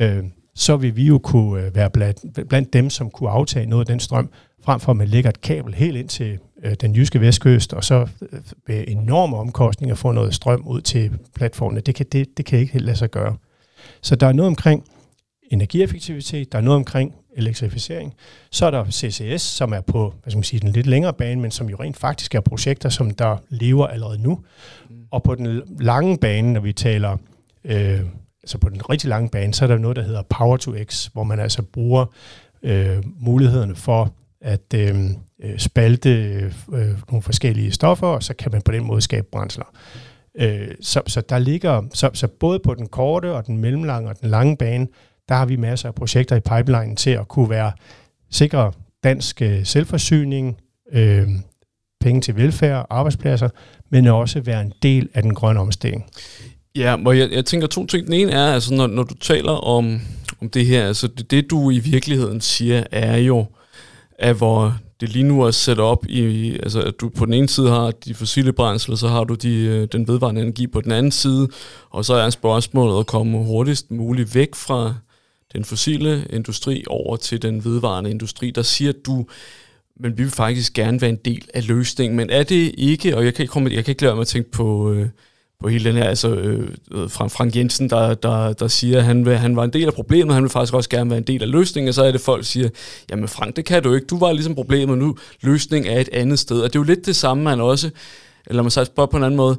øh, 0.00 0.24
så 0.54 0.76
vil 0.76 0.96
vi 0.96 1.06
jo 1.06 1.18
kunne 1.18 1.62
øh, 1.62 1.74
være 1.74 1.90
blandt, 1.90 2.48
blandt 2.48 2.72
dem, 2.72 2.90
som 2.90 3.10
kunne 3.10 3.30
aftage 3.30 3.66
noget 3.66 3.82
af 3.82 3.86
den 3.86 4.00
strøm, 4.00 4.30
frem 4.64 4.80
for 4.80 4.90
at 4.92 4.96
man 4.96 5.08
lægger 5.08 5.30
et 5.30 5.40
kabel 5.40 5.74
helt 5.74 5.96
ind 5.96 6.08
til 6.08 6.38
øh, 6.64 6.74
den 6.80 6.94
jyske 6.94 7.20
vestkyst, 7.20 7.72
og 7.72 7.84
så 7.84 8.08
øh, 8.32 8.40
med 8.68 8.84
enorme 8.88 9.36
omkostninger 9.36 9.94
få 9.94 10.12
noget 10.12 10.34
strøm 10.34 10.62
ud 10.66 10.80
til 10.80 11.10
platformene. 11.34 11.80
Det 11.80 11.94
kan, 11.94 12.06
det, 12.12 12.28
det 12.36 12.44
kan 12.44 12.58
ikke 12.58 12.72
helt 12.72 12.84
lade 12.84 12.96
sig 12.96 13.10
gøre. 13.10 13.36
Så 14.02 14.16
der 14.16 14.26
er 14.26 14.32
noget 14.32 14.46
omkring 14.46 14.84
energieffektivitet, 15.50 16.52
der 16.52 16.58
er 16.58 16.62
noget 16.62 16.76
omkring 16.76 17.14
elektrificering. 17.38 18.14
Så 18.50 18.66
er 18.66 18.70
der 18.70 18.90
CCS, 18.90 19.42
som 19.42 19.72
er 19.72 19.80
på 19.80 20.14
hvad 20.22 20.30
skal 20.30 20.38
man 20.38 20.44
sige, 20.44 20.60
den 20.60 20.72
lidt 20.72 20.86
længere 20.86 21.12
bane, 21.12 21.40
men 21.40 21.50
som 21.50 21.68
jo 21.68 21.76
rent 21.80 21.96
faktisk 21.96 22.34
er 22.34 22.40
projekter, 22.40 22.88
som 22.88 23.10
der 23.10 23.36
lever 23.48 23.86
allerede 23.86 24.22
nu. 24.22 24.40
Mm. 24.90 24.96
Og 25.10 25.22
på 25.22 25.34
den 25.34 25.62
lange 25.80 26.18
bane, 26.18 26.52
når 26.52 26.60
vi 26.60 26.72
taler 26.72 27.16
øh, 27.64 28.00
altså 28.42 28.58
på 28.58 28.68
den 28.68 28.90
rigtig 28.90 29.08
lange 29.08 29.28
bane, 29.28 29.54
så 29.54 29.64
er 29.64 29.68
der 29.68 29.78
noget, 29.78 29.96
der 29.96 30.02
hedder 30.02 30.22
Power 30.22 30.56
to 30.56 30.72
X, 30.84 31.06
hvor 31.06 31.24
man 31.24 31.40
altså 31.40 31.62
bruger 31.62 32.06
øh, 32.62 33.02
mulighederne 33.20 33.74
for 33.76 34.12
at 34.40 34.74
øh, 34.74 35.10
øh, 35.42 35.58
spalte 35.58 36.10
øh, 36.72 36.98
nogle 37.08 37.22
forskellige 37.22 37.72
stoffer, 37.72 38.06
og 38.06 38.22
så 38.22 38.34
kan 38.34 38.52
man 38.52 38.62
på 38.62 38.72
den 38.72 38.84
måde 38.84 39.00
skabe 39.00 39.26
brændsler. 39.32 39.64
Øh, 40.34 40.68
så, 40.80 41.02
så 41.06 41.20
der 41.20 41.38
ligger, 41.38 41.82
så, 41.94 42.10
så 42.12 42.28
både 42.28 42.58
på 42.58 42.74
den 42.74 42.88
korte 42.88 43.32
og 43.32 43.46
den 43.46 43.58
mellemlange 43.58 44.08
og 44.08 44.20
den 44.20 44.30
lange 44.30 44.56
bane, 44.56 44.86
der 45.28 45.34
har 45.34 45.46
vi 45.46 45.56
masser 45.56 45.88
af 45.88 45.94
projekter 45.94 46.36
i 46.36 46.40
pipeline 46.40 46.96
til 46.96 47.10
at 47.10 47.28
kunne 47.28 47.50
være 47.50 47.72
sikre 48.30 48.72
dansk 49.04 49.42
øh, 49.42 49.66
selvforsyning, 49.66 50.56
øh, 50.92 51.28
penge 52.00 52.20
til 52.20 52.36
velfærd, 52.36 52.86
arbejdspladser, 52.90 53.48
men 53.90 54.06
også 54.06 54.40
være 54.40 54.60
en 54.60 54.72
del 54.82 55.08
af 55.14 55.22
den 55.22 55.34
grønne 55.34 55.60
omstilling. 55.60 56.04
Ja, 56.76 56.96
og 57.06 57.18
jeg, 57.18 57.32
jeg 57.32 57.44
tænker 57.44 57.66
to 57.66 57.86
ting. 57.86 58.06
Den 58.06 58.14
ene 58.14 58.32
er, 58.32 58.52
altså 58.52 58.74
når, 58.74 58.86
når 58.86 59.02
du 59.02 59.14
taler 59.14 59.52
om, 59.52 60.00
om 60.40 60.50
det 60.50 60.66
her, 60.66 60.86
altså 60.86 61.08
det, 61.08 61.30
det 61.30 61.50
du 61.50 61.70
i 61.70 61.78
virkeligheden 61.78 62.40
siger, 62.40 62.84
er 62.90 63.16
jo, 63.16 63.46
at 64.18 64.36
hvor 64.36 64.76
det 65.00 65.08
lige 65.08 65.22
nu 65.22 65.42
er 65.42 65.50
sat 65.50 65.78
op 65.78 66.06
i, 66.06 66.52
altså 66.52 66.82
at 66.82 66.94
du 67.00 67.08
på 67.08 67.24
den 67.24 67.34
ene 67.34 67.48
side 67.48 67.68
har 67.68 67.90
de 67.90 68.14
fossile 68.14 68.52
brændsler, 68.52 68.96
så 68.96 69.08
har 69.08 69.24
du 69.24 69.34
de, 69.34 69.54
øh, 69.54 69.88
den 69.92 70.08
vedvarende 70.08 70.40
energi 70.40 70.66
på 70.66 70.80
den 70.80 70.92
anden 70.92 71.12
side, 71.12 71.48
og 71.90 72.04
så 72.04 72.14
er 72.14 72.30
spørgsmålet 72.30 73.00
at 73.00 73.06
komme 73.06 73.38
hurtigst 73.38 73.90
muligt 73.90 74.34
væk 74.34 74.54
fra 74.54 74.94
den 75.52 75.64
fossile 75.64 76.26
industri 76.30 76.84
over 76.86 77.16
til 77.16 77.42
den 77.42 77.64
vedvarende 77.64 78.10
industri. 78.10 78.50
Der 78.50 78.62
siger 78.62 78.92
du, 79.06 79.26
men 80.00 80.18
vi 80.18 80.22
vil 80.22 80.32
faktisk 80.32 80.72
gerne 80.74 81.00
være 81.00 81.10
en 81.10 81.18
del 81.24 81.48
af 81.54 81.68
løsningen, 81.68 82.16
men 82.16 82.30
er 82.30 82.42
det 82.42 82.74
ikke, 82.78 83.16
og 83.16 83.24
jeg 83.24 83.34
kan 83.34 83.42
ikke, 83.42 83.52
komme, 83.52 83.70
jeg 83.70 83.84
kan 83.84 83.92
ikke 83.92 84.02
lade 84.02 84.14
mig 84.14 84.20
at 84.20 84.26
tænke 84.26 84.50
på, 84.50 84.92
øh, 84.92 85.08
på 85.60 85.68
hele 85.68 85.84
den 85.84 85.96
her, 85.96 86.04
altså 86.04 86.34
øh, 86.34 86.68
øh 86.92 87.10
Frank, 87.10 87.30
Frank 87.30 87.56
Jensen, 87.56 87.90
der, 87.90 88.14
der, 88.14 88.52
der 88.52 88.68
siger, 88.68 88.98
at 88.98 89.04
han, 89.04 89.26
vil, 89.26 89.36
han 89.36 89.56
var 89.56 89.64
en 89.64 89.72
del 89.72 89.86
af 89.86 89.92
problemet, 89.92 90.34
han 90.34 90.42
vil 90.42 90.50
faktisk 90.50 90.74
også 90.74 90.90
gerne 90.90 91.10
være 91.10 91.18
en 91.18 91.26
del 91.26 91.42
af 91.42 91.50
løsningen, 91.50 91.88
og 91.88 91.94
så 91.94 92.04
er 92.04 92.12
det 92.12 92.20
folk, 92.20 92.40
der 92.40 92.46
siger, 92.46 92.68
jamen 93.10 93.28
Frank, 93.28 93.56
det 93.56 93.64
kan 93.64 93.82
du 93.82 93.94
ikke, 93.94 94.06
du 94.06 94.18
var 94.18 94.32
ligesom 94.32 94.54
problemet, 94.54 94.98
nu 94.98 95.16
løsningen 95.40 95.92
er 95.92 96.00
et 96.00 96.08
andet 96.12 96.38
sted, 96.38 96.60
og 96.60 96.72
det 96.72 96.78
er 96.78 96.80
jo 96.80 96.84
lidt 96.84 97.06
det 97.06 97.16
samme, 97.16 97.42
man 97.42 97.60
også, 97.60 97.90
eller 98.46 98.62
man 98.62 98.70
sagt 98.70 98.94
på 98.94 99.04
en 99.04 99.22
anden 99.22 99.36
måde, 99.36 99.58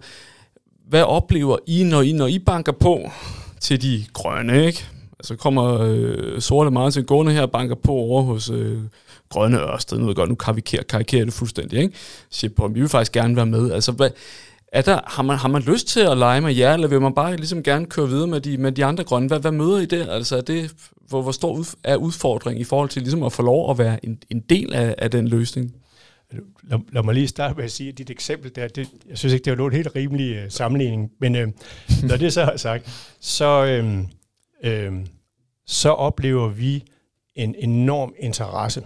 hvad 0.90 1.04
oplever 1.04 1.58
I, 1.68 1.84
når 1.84 2.02
I, 2.02 2.12
når 2.12 2.28
I 2.28 2.40
banker 2.40 2.72
på 2.72 3.12
til 3.62 3.82
de 3.82 4.06
grønne, 4.14 4.66
ikke? 4.66 4.86
Så 5.22 5.36
kommer 5.36 5.80
øh, 5.82 6.42
Sorte 6.42 6.72
Martin 6.72 7.04
gående 7.04 7.32
her 7.32 7.42
og 7.42 7.52
banker 7.52 7.76
på 7.76 7.92
over 7.92 8.22
hos 8.22 8.50
øh, 8.50 8.78
Grønne 9.30 9.58
Ørsted. 9.58 9.98
Nu 9.98 10.04
ved 10.04 10.10
jeg 10.10 10.16
godt, 10.16 10.30
nu 10.30 10.36
karikerer, 10.36 10.84
karikerer 10.84 11.26
det 11.26 11.34
fuldstændig, 11.34 11.80
ikke? 11.80 11.94
Siger 12.30 12.52
på, 12.56 12.68
vi 12.68 12.80
vil 12.80 12.90
faktisk 12.90 13.12
gerne 13.12 13.36
være 13.36 13.46
med. 13.46 13.72
Altså, 13.72 13.92
hvad, 13.92 14.10
er 14.72 14.82
der, 14.82 15.00
har, 15.08 15.24
man, 15.24 15.38
har 15.38 15.50
man 15.50 15.62
lyst 15.62 15.88
til 15.88 16.00
at 16.00 16.18
lege 16.18 16.42
med 16.42 16.56
jer, 16.56 16.74
eller 16.74 16.88
vil 16.88 17.02
man 17.02 17.14
bare 17.14 17.36
ligesom 17.36 17.64
gerne 17.64 17.86
køre 17.86 18.08
videre 18.08 18.28
med 18.28 18.42
de, 18.42 18.58
med 18.58 18.72
de 18.72 18.86
andre 18.86 19.04
grønne? 19.04 19.28
Hvad, 19.28 19.40
hvad 19.40 19.52
møder 19.52 19.78
I 19.78 19.86
der? 19.86 20.12
Altså, 20.12 20.38
er 20.38 20.42
det, 20.42 20.72
hvor, 21.08 21.22
hvor 21.22 21.32
stor 21.32 21.66
er 21.84 21.96
udfordringen 21.96 22.62
i 22.62 22.64
forhold 22.64 22.90
til 22.90 23.02
ligesom 23.02 23.24
at 23.24 23.34
få 23.34 23.42
lov 23.42 23.72
at 23.72 23.78
være 23.78 24.06
en, 24.06 24.20
en 24.30 24.40
del 24.40 24.74
af, 24.74 24.96
af 24.98 25.12
den 25.12 25.28
løsning? 25.28 25.74
Lad, 26.70 26.80
lad 26.92 27.04
mig 27.04 27.14
lige 27.14 27.28
starte 27.28 27.56
med 27.56 27.64
at 27.64 27.72
sige, 27.72 27.90
at 27.90 27.98
dit 27.98 28.10
eksempel 28.10 28.52
der, 28.56 28.68
det, 28.68 28.88
jeg 29.10 29.18
synes 29.18 29.34
ikke, 29.34 29.46
det 29.46 29.58
var 29.58 29.68
en 29.68 29.76
helt 29.76 29.96
rimelig 29.96 30.44
uh, 30.44 30.50
sammenligning, 30.50 31.12
men 31.20 31.36
uh, 31.36 31.50
når 32.04 32.18
det 32.18 32.34
så 32.34 32.42
er 32.42 32.58
sagt, 32.58 33.16
så, 33.20 33.82
uh, 33.84 34.06
øh, 34.64 35.06
så 35.66 35.90
oplever 35.90 36.48
vi 36.48 36.84
en 37.36 37.56
enorm 37.58 38.14
interesse. 38.20 38.84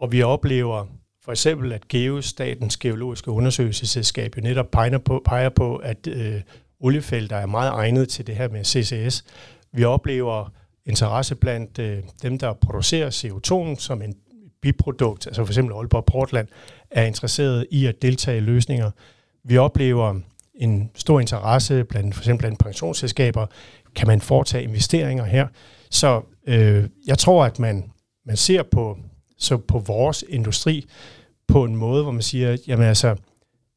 Og 0.00 0.12
vi 0.12 0.22
oplever 0.22 0.86
for 1.28 1.32
eksempel, 1.32 1.72
at 1.72 1.88
GEOS, 1.88 2.24
Statens 2.24 2.76
Geologiske 2.76 3.30
Undersøgelsesselskab, 3.30 4.36
jo 4.36 4.42
netop 4.42 4.70
peger 4.70 4.98
på, 4.98 5.22
peger 5.24 5.48
på 5.48 5.76
at 5.76 6.06
øh, 6.06 6.40
oliefelter 6.80 7.36
er 7.36 7.46
meget 7.46 7.70
egnet 7.70 8.08
til 8.08 8.26
det 8.26 8.36
her 8.36 8.48
med 8.48 8.64
CCS. 8.64 9.24
Vi 9.72 9.84
oplever 9.84 10.52
interesse 10.86 11.34
blandt 11.34 11.78
øh, 11.78 12.02
dem, 12.22 12.38
der 12.38 12.52
producerer 12.52 13.10
CO2 13.10 13.80
som 13.80 14.02
en 14.02 14.14
biprodukt, 14.62 15.26
altså 15.26 15.44
for 15.44 15.52
eksempel 15.52 15.74
Aalborg 15.74 16.04
Portland, 16.04 16.48
er 16.90 17.04
interesseret 17.04 17.66
i 17.70 17.86
at 17.86 18.02
deltage 18.02 18.36
i 18.36 18.40
løsninger. 18.40 18.90
Vi 19.44 19.58
oplever 19.58 20.20
en 20.54 20.90
stor 20.94 21.20
interesse 21.20 21.84
blandt 21.84 22.14
for 22.14 22.22
eksempel 22.22 22.42
blandt 22.42 22.58
pensionsselskaber. 22.58 23.46
Kan 23.96 24.06
man 24.06 24.20
foretage 24.20 24.64
investeringer 24.64 25.24
her? 25.24 25.46
Så 25.90 26.22
øh, 26.46 26.84
jeg 27.06 27.18
tror, 27.18 27.44
at 27.44 27.58
man, 27.58 27.90
man 28.26 28.36
ser 28.36 28.62
på, 28.62 28.98
så 29.38 29.56
på 29.56 29.78
vores 29.78 30.24
industri 30.28 30.84
på 31.48 31.64
en 31.64 31.76
måde, 31.76 32.02
hvor 32.02 32.12
man 32.12 32.22
siger, 32.22 32.56
jamen 32.66 32.86
altså, 32.86 33.16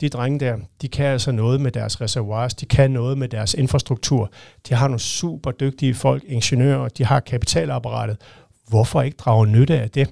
de 0.02 0.10
drenge 0.10 0.40
der, 0.40 0.58
de 0.82 0.88
kan 0.88 1.06
altså 1.06 1.32
noget 1.32 1.62
med 1.62 1.72
deres 1.72 2.02
reservoirs, 2.02 2.54
de 2.54 2.66
kan 2.66 2.92
noget 2.92 3.18
med 3.18 3.28
deres 3.28 3.54
infrastruktur, 3.54 4.32
de 4.70 4.74
har 4.74 4.88
nogle 4.88 5.00
super 5.00 5.52
dygtige 5.52 5.94
folk, 5.94 6.24
ingeniører, 6.28 6.88
de 6.88 7.06
har 7.06 7.20
kapitalapparatet. 7.20 8.18
Hvorfor 8.68 9.02
ikke 9.02 9.18
drage 9.18 9.48
nytte 9.48 9.80
af 9.80 9.90
det? 9.90 10.10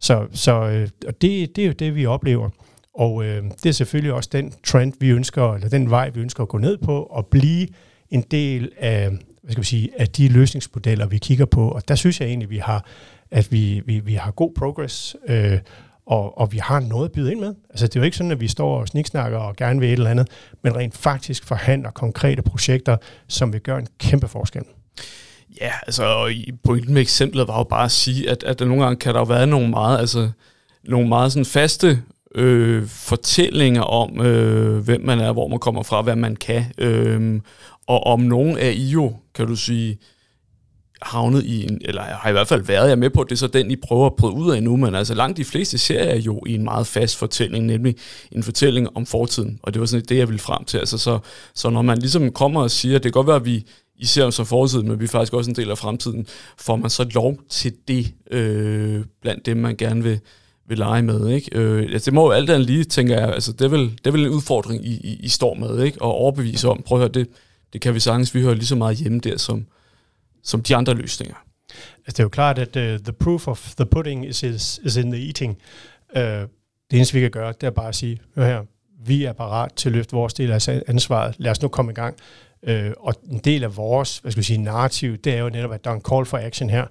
Så, 0.00 0.26
så 0.32 0.52
øh, 0.52 0.88
og 1.06 1.22
det, 1.22 1.56
det 1.56 1.62
er 1.62 1.66
jo 1.66 1.72
det, 1.72 1.94
vi 1.94 2.06
oplever. 2.06 2.48
Og 2.94 3.24
øh, 3.24 3.44
det 3.62 3.66
er 3.66 3.72
selvfølgelig 3.72 4.12
også 4.12 4.30
den 4.32 4.54
trend, 4.64 4.92
vi 5.00 5.08
ønsker, 5.08 5.54
eller 5.54 5.68
den 5.68 5.90
vej, 5.90 6.10
vi 6.10 6.20
ønsker 6.20 6.42
at 6.42 6.48
gå 6.48 6.58
ned 6.58 6.78
på, 6.78 7.02
og 7.02 7.26
blive 7.26 7.68
en 8.10 8.22
del 8.30 8.72
af, 8.78 9.10
hvad 9.50 9.64
skal 9.64 9.78
vi 9.78 9.82
sige, 9.82 10.00
af 10.00 10.08
de 10.08 10.28
løsningsmodeller, 10.28 11.06
vi 11.06 11.18
kigger 11.18 11.44
på. 11.44 11.68
Og 11.68 11.88
der 11.88 11.94
synes 11.94 12.20
jeg 12.20 12.28
egentlig, 12.28 12.50
vi 12.50 12.58
har, 12.58 12.84
at 13.30 13.52
vi, 13.52 13.82
vi, 13.86 13.98
vi 13.98 14.14
har 14.14 14.30
god 14.30 14.52
progress, 14.56 15.16
øh, 15.28 15.58
og, 16.06 16.38
og 16.38 16.52
vi 16.52 16.58
har 16.58 16.80
noget 16.80 17.04
at 17.04 17.12
byde 17.12 17.32
ind 17.32 17.40
med. 17.40 17.54
Altså 17.70 17.86
det 17.86 17.96
er 17.96 18.00
jo 18.00 18.04
ikke 18.04 18.16
sådan, 18.16 18.32
at 18.32 18.40
vi 18.40 18.48
står 18.48 18.80
og 18.80 18.88
sniksnakker 18.88 19.38
og 19.38 19.56
gerne 19.56 19.80
vil 19.80 19.88
et 19.88 19.92
eller 19.92 20.10
andet, 20.10 20.28
men 20.62 20.76
rent 20.76 20.96
faktisk 20.96 21.44
forhandler 21.44 21.90
konkrete 21.90 22.42
projekter, 22.42 22.96
som 23.28 23.52
vil 23.52 23.60
gøre 23.60 23.78
en 23.78 23.86
kæmpe 23.98 24.28
forskel. 24.28 24.62
Ja, 25.60 25.72
altså 25.86 26.34
pointen 26.64 26.94
med 26.94 27.02
eksemplet 27.02 27.48
var 27.48 27.58
jo 27.58 27.64
bare 27.64 27.84
at 27.84 27.90
sige, 27.90 28.30
at, 28.30 28.42
at 28.42 28.58
der 28.58 28.64
nogle 28.64 28.82
gange 28.82 28.96
kan 28.96 29.14
der 29.14 29.20
jo 29.20 29.24
være 29.24 29.46
nogle 29.46 29.68
meget, 29.68 29.98
altså, 29.98 30.30
nogle 30.84 31.08
meget 31.08 31.32
sådan 31.32 31.46
faste 31.46 32.02
øh, 32.34 32.86
fortællinger 32.86 33.82
om, 33.82 34.20
øh, 34.20 34.78
hvem 34.78 35.00
man 35.00 35.20
er, 35.20 35.32
hvor 35.32 35.48
man 35.48 35.58
kommer 35.58 35.82
fra, 35.82 36.02
hvad 36.02 36.16
man 36.16 36.36
kan. 36.36 36.64
Øh, 36.78 37.40
og 37.86 38.06
om 38.06 38.20
nogen 38.20 38.58
er 38.58 38.70
I 38.70 38.88
jo, 38.88 39.16
kan 39.34 39.46
du 39.46 39.56
sige, 39.56 39.98
havnet 41.02 41.44
i 41.44 41.64
en, 41.64 41.80
eller 41.84 42.02
har 42.02 42.28
i 42.28 42.32
hvert 42.32 42.48
fald 42.48 42.62
været, 42.62 42.88
jeg 42.88 42.98
med 42.98 43.10
på, 43.10 43.20
at 43.20 43.28
det 43.28 43.34
er 43.34 43.38
så 43.38 43.46
den, 43.46 43.70
I 43.70 43.76
prøver 43.76 44.06
at 44.06 44.16
bryde 44.16 44.34
ud 44.34 44.52
af 44.52 44.62
nu, 44.62 44.76
men 44.76 44.94
altså 44.94 45.14
langt 45.14 45.36
de 45.36 45.44
fleste 45.44 45.78
ser 45.78 46.04
jeg 46.04 46.26
jo 46.26 46.42
i 46.46 46.54
en 46.54 46.64
meget 46.64 46.86
fast 46.86 47.16
fortælling, 47.16 47.66
nemlig 47.66 47.96
en 48.32 48.42
fortælling 48.42 48.96
om 48.96 49.06
fortiden, 49.06 49.60
og 49.62 49.74
det 49.74 49.80
var 49.80 49.86
sådan 49.86 50.04
det, 50.08 50.16
jeg 50.16 50.28
ville 50.28 50.40
frem 50.40 50.64
til. 50.64 50.78
Altså 50.78 50.98
så, 50.98 51.18
så 51.54 51.70
når 51.70 51.82
man 51.82 51.98
ligesom 51.98 52.32
kommer 52.32 52.62
og 52.62 52.70
siger, 52.70 52.94
det 52.94 53.02
kan 53.02 53.12
godt 53.12 53.26
være, 53.26 53.36
at 53.36 53.44
vi 53.44 53.66
I 53.96 54.06
ser 54.06 54.24
os 54.24 54.34
som 54.34 54.46
fortiden, 54.46 54.88
men 54.88 55.00
vi 55.00 55.04
er 55.04 55.08
faktisk 55.08 55.34
også 55.34 55.50
en 55.50 55.56
del 55.56 55.70
af 55.70 55.78
fremtiden, 55.78 56.26
får 56.58 56.76
man 56.76 56.90
så 56.90 57.10
lov 57.14 57.38
til 57.48 57.72
det 57.88 58.14
øh, 58.30 59.04
blandt 59.22 59.46
dem, 59.46 59.56
man 59.56 59.76
gerne 59.76 60.02
vil, 60.02 60.20
vil 60.68 60.78
lege 60.78 61.02
med. 61.02 61.28
Ikke? 61.28 61.58
Øh, 61.58 61.82
altså 61.82 62.10
det 62.10 62.14
må 62.14 62.24
jo 62.24 62.30
alt 62.30 62.50
andet 62.50 62.66
lige, 62.66 62.84
tænker 62.84 63.18
jeg, 63.18 63.32
altså 63.34 63.52
det 63.52 63.64
er 63.64 63.68
vel, 63.68 63.90
det 63.90 64.06
er 64.06 64.10
vel 64.10 64.24
en 64.26 64.30
udfordring, 64.30 64.86
I, 64.86 64.90
I, 64.90 65.20
I 65.22 65.28
står 65.28 65.54
med, 65.54 65.82
ikke? 65.84 66.02
og 66.02 66.12
overbevise 66.12 66.68
om, 66.68 66.82
prøv 66.86 66.98
at 66.98 67.02
høre, 67.02 67.12
det, 67.12 67.28
det 67.72 67.80
kan 67.80 67.94
vi 67.94 68.00
sagtens, 68.00 68.34
vi 68.34 68.42
hører 68.42 68.54
lige 68.54 68.66
så 68.66 68.76
meget 68.76 68.96
hjemme 68.96 69.20
der, 69.20 69.36
som, 69.36 69.66
som 70.42 70.62
de 70.62 70.76
andre 70.76 70.94
løsninger. 70.94 71.34
Altså, 71.96 72.12
det 72.12 72.18
er 72.18 72.24
jo 72.24 72.28
klart, 72.28 72.58
at 72.58 72.76
uh, 72.76 73.04
the 73.04 73.12
proof 73.12 73.48
of 73.48 73.74
the 73.74 73.86
pudding 73.86 74.26
is, 74.26 74.42
is, 74.42 74.80
is 74.84 74.96
in 74.96 75.12
the 75.12 75.26
eating. 75.26 75.58
Uh, 76.16 76.22
det 76.22 76.48
eneste, 76.92 77.14
vi 77.14 77.20
kan 77.20 77.30
gøre, 77.30 77.52
det 77.60 77.66
er 77.66 77.70
bare 77.70 77.88
at 77.88 77.94
sige, 77.94 78.18
hør 78.36 78.46
her, 78.46 78.62
vi 79.06 79.24
er 79.24 79.32
parat 79.32 79.72
til 79.72 79.88
at 79.88 79.92
løfte 79.92 80.12
vores 80.12 80.34
del 80.34 80.52
af 80.52 80.68
ansvaret. 80.86 81.34
Lad 81.38 81.50
os 81.50 81.62
nu 81.62 81.68
komme 81.68 81.92
i 81.92 81.94
gang. 81.94 82.16
Uh, 82.68 82.90
og 82.96 83.14
en 83.30 83.38
del 83.38 83.64
af 83.64 83.76
vores, 83.76 84.18
hvad 84.18 84.32
skal 84.32 84.40
vi 84.40 84.44
sige, 84.44 84.58
narrativ, 84.58 85.16
det 85.16 85.34
er 85.34 85.38
jo 85.38 85.48
netop, 85.48 85.72
at 85.72 85.84
der 85.84 85.90
er 85.90 85.94
en 85.94 86.02
call 86.10 86.26
for 86.26 86.38
action 86.38 86.70
her. 86.70 86.86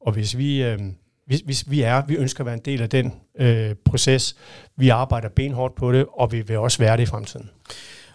Og 0.00 0.12
hvis 0.12 0.38
vi, 0.38 0.72
uh, 0.72 0.80
hvis, 1.26 1.40
hvis 1.40 1.70
vi 1.70 1.82
er, 1.82 2.02
vi 2.06 2.16
ønsker 2.16 2.40
at 2.40 2.46
være 2.46 2.54
en 2.54 2.60
del 2.64 2.82
af 2.82 2.90
den 2.90 3.06
uh, 3.40 3.76
proces, 3.84 4.36
vi 4.76 4.88
arbejder 4.88 5.28
benhårdt 5.28 5.74
på 5.74 5.92
det, 5.92 6.06
og 6.12 6.32
vi 6.32 6.40
vil 6.40 6.58
også 6.58 6.78
være 6.78 6.96
det 6.96 7.02
i 7.02 7.06
fremtiden. 7.06 7.50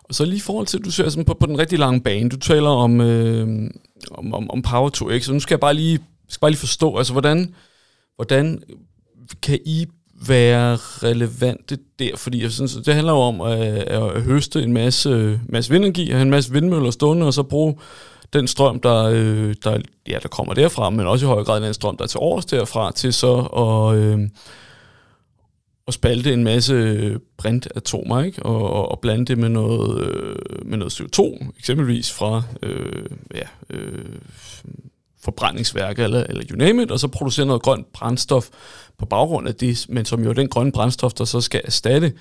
Og 0.10 0.16
så 0.16 0.26
lige 0.26 0.38
i 0.38 0.40
forhold 0.40 0.68
til, 0.68 0.86
du 0.86 0.92
ser 0.92 1.10
sådan 1.10 1.26
på, 1.26 1.34
på 1.34 1.46
den 1.46 1.60
rigtig 1.60 1.80
lange 1.80 2.02
bane, 2.02 2.30
du 2.30 2.38
taler 2.38 2.70
om, 2.70 3.02
øh, 3.02 3.70
om, 4.12 4.34
om, 4.34 4.52
om 4.52 4.62
Power 4.62 4.90
to 4.90 5.20
X, 5.20 5.24
så 5.24 5.34
nu 5.34 5.40
skal 5.40 5.56
jeg 5.56 5.60
bare 5.60 5.74
lige, 5.74 6.00
skal 6.30 6.40
bare 6.40 6.52
lige 6.52 6.60
forstå, 6.60 6.98
altså 6.98 7.14
hvordan, 7.14 7.56
hvordan 8.16 8.64
kan 9.42 9.60
I 9.66 9.86
være 10.28 10.76
relevante 10.76 11.78
der? 12.00 12.16
Fordi 12.16 12.44
jeg 12.44 12.52
synes, 12.52 12.74
det 12.74 12.94
handler 12.94 13.14
jo 13.14 13.20
om 13.20 13.42
øh, 13.42 13.78
at, 13.78 13.88
at 13.88 14.22
høste 14.22 14.64
en 14.64 14.74
masse, 14.74 15.40
masse 15.50 15.72
vindenergi, 15.72 16.12
have 16.12 16.22
en 16.22 16.30
masse 16.30 16.52
vindmøller 16.52 16.92
stående, 16.92 17.26
og 17.26 17.34
så 17.34 17.44
bruge 17.44 17.76
den 18.34 18.48
strøm, 18.48 18.80
der, 18.80 19.04
øh, 19.04 19.56
der, 19.64 19.80
ja, 20.08 20.20
der 20.24 20.28
kommer 20.28 20.54
derfra, 20.54 20.90
men 20.90 21.08
også 21.08 21.26
i 21.26 21.30
høj 21.30 21.44
grad 21.44 21.62
den 21.62 21.74
strøm, 21.74 21.98
der 21.98 22.04
er 22.04 22.08
til 22.08 22.20
års 22.20 22.46
derfra, 22.46 22.92
til 22.92 23.14
så 23.14 23.36
at, 23.38 23.98
øh, 23.98 24.30
at 25.88 25.94
spalte 25.94 26.34
en 26.34 26.44
masse 26.44 26.74
øh, 26.74 27.20
brintatomer, 27.38 28.24
ikke? 28.24 28.44
Og, 28.44 28.72
og, 28.72 28.92
og 28.92 29.00
blande 29.00 29.26
det 29.26 29.38
med 29.38 29.50
noget, 29.50 30.08
øh, 30.08 30.36
med 30.66 30.78
noget 30.78 31.02
CO2, 31.02 31.46
eksempelvis 31.60 32.12
fra 32.12 32.44
øh, 32.64 33.06
ja, 33.36 33.48
øh, 33.70 34.16
forbrændingsværker 35.22 36.04
eller, 36.04 36.24
eller 36.24 36.44
you 36.52 36.58
name 36.58 36.84
it, 36.84 36.92
og 36.92 37.00
så 37.00 37.08
producere 37.08 37.46
noget 37.46 37.62
grønt 37.62 37.94
brændstof 37.94 38.50
på 38.98 39.06
baggrund 39.06 39.48
af 39.48 39.56
det, 39.56 39.86
men 39.90 40.06
som 40.06 40.24
jo 40.24 40.30
er 40.30 40.34
den 40.34 40.50
grønne 40.50 40.72
brændstof, 40.72 41.14
der 41.14 41.26
så 41.26 41.42
skal 41.42 41.62
erstatte 41.64 42.14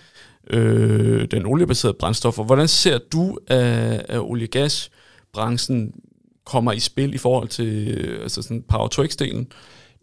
øh, 0.50 1.28
den 1.30 1.46
oliebaserede 1.46 1.96
brændstof. 2.00 2.38
Og 2.38 2.44
hvordan 2.44 2.68
ser 2.68 2.98
du, 2.98 3.38
at, 3.46 4.06
at 4.08 4.20
olie-gas-branchen 4.20 5.92
kommer 6.44 6.72
i 6.72 6.80
spil 6.80 7.14
i 7.14 7.18
forhold 7.18 7.48
til 7.48 7.88
øh, 7.88 8.22
altså 8.22 8.42
sådan 8.42 8.62
power 8.62 8.88
to 8.88 9.02
delen 9.02 9.48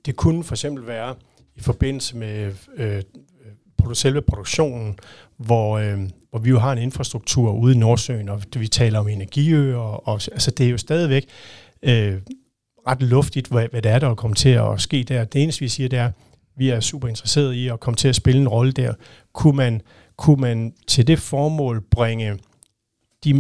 Det 0.05 0.16
kunne 0.16 0.43
for 0.43 0.53
eksempel 0.53 0.88
være 0.88 1.16
i 1.55 1.61
forbindelse 1.61 2.18
med 2.18 2.51
øh, 2.78 3.01
selve 3.94 4.22
produktionen, 4.22 5.00
hvor, 5.38 5.78
øh, 5.78 6.00
hvor 6.30 6.40
vi 6.40 6.50
jo 6.50 6.60
har 6.60 6.72
en 6.72 6.78
infrastruktur 6.78 7.52
ude 7.52 7.76
i 7.76 7.78
Nordsøen, 7.78 8.30
og 8.30 8.42
vi 8.56 8.68
taler 8.68 9.00
om 9.00 9.08
energiøer, 9.08 9.78
og, 9.78 10.08
og 10.08 10.14
altså 10.14 10.52
det 10.52 10.66
er 10.66 10.70
jo 10.70 10.78
stadigvæk 10.78 11.26
øh, 11.84 12.16
ret 12.88 13.02
luftigt, 13.02 13.48
hvad, 13.48 13.68
hvad 13.72 13.82
det 13.82 13.92
er, 13.92 14.00
der 14.00 14.16
kommer 14.16 14.36
til 14.36 14.50
at 14.50 14.82
ske 14.82 15.04
der. 15.04 15.24
Det 15.24 15.44
eneste, 15.44 15.62
vi 15.62 15.68
siger, 15.68 15.90
det 15.90 16.00
er, 16.00 16.12
vi 16.58 16.70
er 16.70 16.80
super 16.80 17.08
interesserede 17.08 17.58
i 17.58 17.68
at 17.68 17.80
komme 17.80 17.96
til 17.96 18.08
at 18.08 18.16
spille 18.16 18.42
en 18.42 18.48
rolle 18.48 18.72
der. 18.72 18.94
Kunne 19.34 19.58
man, 19.58 19.82
kunne 20.18 20.42
man 20.42 20.74
til 20.88 21.08
det 21.08 21.20
formål 21.20 21.82
bringe 21.82 22.38
de 23.24 23.34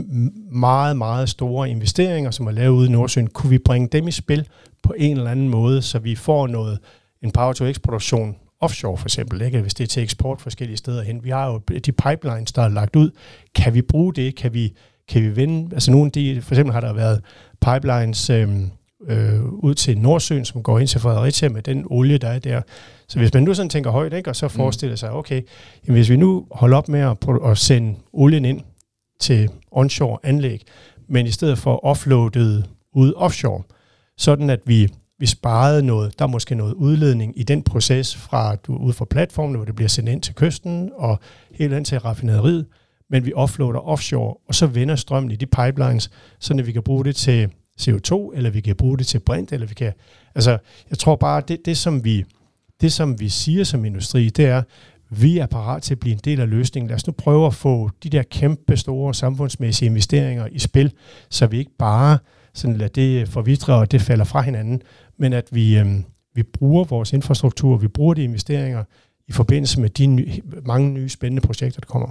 meget, 0.51 0.97
meget 0.97 1.29
store 1.29 1.69
investeringer, 1.69 2.31
som 2.31 2.47
er 2.47 2.51
lavet 2.51 2.75
ude 2.75 2.87
i 2.87 2.91
Nordsøen, 2.91 3.27
kunne 3.27 3.49
vi 3.49 3.57
bringe 3.57 3.87
dem 3.87 4.07
i 4.07 4.11
spil 4.11 4.47
på 4.83 4.93
en 4.97 5.17
eller 5.17 5.31
anden 5.31 5.49
måde, 5.49 5.81
så 5.81 5.99
vi 5.99 6.15
får 6.15 6.47
noget 6.47 6.79
en 7.21 7.31
power-to-x-produktion 7.31 8.35
offshore 8.63 8.97
for 8.97 9.05
eksempel, 9.05 9.41
ikke? 9.41 9.61
hvis 9.61 9.73
det 9.73 9.83
er 9.83 9.87
til 9.87 10.03
eksport 10.03 10.41
forskellige 10.41 10.77
steder 10.77 11.03
hen. 11.03 11.23
Vi 11.23 11.29
har 11.29 11.47
jo 11.47 11.57
de 11.57 11.91
pipelines, 11.91 12.51
der 12.51 12.61
er 12.61 12.69
lagt 12.69 12.95
ud. 12.95 13.09
Kan 13.55 13.73
vi 13.73 13.81
bruge 13.81 14.13
det? 14.13 14.35
Kan 14.35 14.53
vi, 14.53 14.73
kan 15.07 15.21
vi 15.21 15.29
vinde? 15.29 15.73
Altså 15.73 15.91
nogle 15.91 16.05
af 16.05 16.11
de, 16.11 16.41
for 16.41 16.51
eksempel 16.51 16.73
har 16.73 16.81
der 16.81 16.93
været 16.93 17.21
pipelines 17.61 18.29
øh, 18.29 18.49
øh, 19.07 19.43
ud 19.45 19.73
til 19.73 19.97
Nordsøen, 19.97 20.45
som 20.45 20.63
går 20.63 20.79
ind 20.79 20.87
til 20.87 20.99
Fredericia 20.99 21.49
med 21.49 21.61
den 21.61 21.85
olie, 21.89 22.17
der 22.17 22.27
er 22.27 22.39
der. 22.39 22.61
Så 23.07 23.19
hvis 23.19 23.33
man 23.33 23.43
nu 23.43 23.53
sådan 23.53 23.69
tænker 23.69 23.91
højt, 23.91 24.13
ikke? 24.13 24.29
og 24.29 24.35
så 24.35 24.45
mm. 24.45 24.49
forestiller 24.49 24.95
sig, 24.95 25.11
okay, 25.11 25.41
jamen 25.87 25.97
hvis 25.97 26.09
vi 26.09 26.15
nu 26.15 26.47
holder 26.51 26.77
op 26.77 26.89
med 26.89 26.99
at, 26.99 27.17
at 27.45 27.57
sende 27.57 27.95
olien 28.13 28.45
ind 28.45 28.61
til 29.19 29.49
onshore 29.71 30.17
anlæg, 30.23 30.61
men 31.07 31.25
i 31.25 31.31
stedet 31.31 31.57
for 31.57 31.85
offloadet 31.85 32.65
ud 32.95 33.13
offshore, 33.15 33.63
sådan 34.17 34.49
at 34.49 34.59
vi, 34.65 34.87
vi 35.23 35.27
sparede 35.27 35.83
noget, 35.83 36.19
der 36.19 36.25
er 36.25 36.29
måske 36.29 36.55
noget 36.55 36.73
udledning 36.73 37.39
i 37.39 37.43
den 37.43 37.63
proces 37.63 38.15
fra 38.15 38.55
du 38.55 38.75
ud 38.75 38.93
fra 38.93 39.05
platformen, 39.05 39.55
hvor 39.55 39.65
det 39.65 39.75
bliver 39.75 39.89
sendt 39.89 40.09
ind 40.09 40.21
til 40.21 40.35
kysten 40.35 40.89
og 40.95 41.19
helt 41.51 41.73
ind 41.73 41.85
til 41.85 41.99
raffinaderiet, 41.99 42.65
men 43.09 43.25
vi 43.25 43.33
offloader 43.33 43.79
offshore, 43.79 44.35
og 44.47 44.55
så 44.55 44.67
vender 44.67 44.95
strømmen 44.95 45.31
i 45.31 45.35
de 45.35 45.45
pipelines, 45.45 46.09
så 46.39 46.53
vi 46.53 46.71
kan 46.71 46.83
bruge 46.83 47.05
det 47.05 47.15
til 47.15 47.49
CO2, 47.81 48.35
eller 48.35 48.49
vi 48.49 48.61
kan 48.61 48.75
bruge 48.75 48.97
det 48.97 49.07
til 49.07 49.19
brint, 49.19 49.51
eller 49.51 49.67
vi 49.67 49.73
kan... 49.73 49.93
Altså, 50.35 50.57
jeg 50.89 50.97
tror 50.97 51.15
bare, 51.15 51.41
det, 51.47 51.59
det 51.65 51.77
som 51.77 52.03
vi, 52.03 52.25
det 52.81 52.93
som 52.93 53.19
vi 53.19 53.29
siger 53.29 53.63
som 53.63 53.85
industri, 53.85 54.29
det 54.29 54.45
er, 54.45 54.63
vi 55.09 55.37
er 55.37 55.45
parat 55.45 55.83
til 55.83 55.93
at 55.93 55.99
blive 55.99 56.13
en 56.13 56.21
del 56.23 56.41
af 56.41 56.49
løsningen. 56.49 56.87
Lad 56.87 56.95
os 56.95 57.07
nu 57.07 57.13
prøve 57.13 57.47
at 57.47 57.53
få 57.53 57.89
de 58.03 58.09
der 58.09 58.23
kæmpe 58.23 58.77
store 58.77 59.13
samfundsmæssige 59.13 59.89
investeringer 59.89 60.47
i 60.51 60.59
spil, 60.59 60.91
så 61.29 61.47
vi 61.47 61.57
ikke 61.57 61.77
bare 61.79 62.17
sådan 62.53 62.77
lader 62.77 62.89
det 62.89 63.29
forvidre, 63.29 63.75
og 63.75 63.91
det 63.91 64.01
falder 64.01 64.25
fra 64.25 64.41
hinanden, 64.41 64.81
men 65.17 65.33
at 65.33 65.47
vi, 65.51 65.77
øh, 65.77 65.85
vi 66.33 66.43
bruger 66.43 66.83
vores 66.83 67.13
infrastruktur, 67.13 67.77
vi 67.77 67.87
bruger 67.87 68.13
de 68.13 68.23
investeringer 68.23 68.83
i 69.27 69.31
forbindelse 69.31 69.81
med 69.81 69.89
de 69.89 70.05
nye, 70.05 70.41
mange 70.65 70.91
nye 70.91 71.09
spændende 71.09 71.41
projekter, 71.41 71.79
der 71.81 71.87
kommer. 71.87 72.09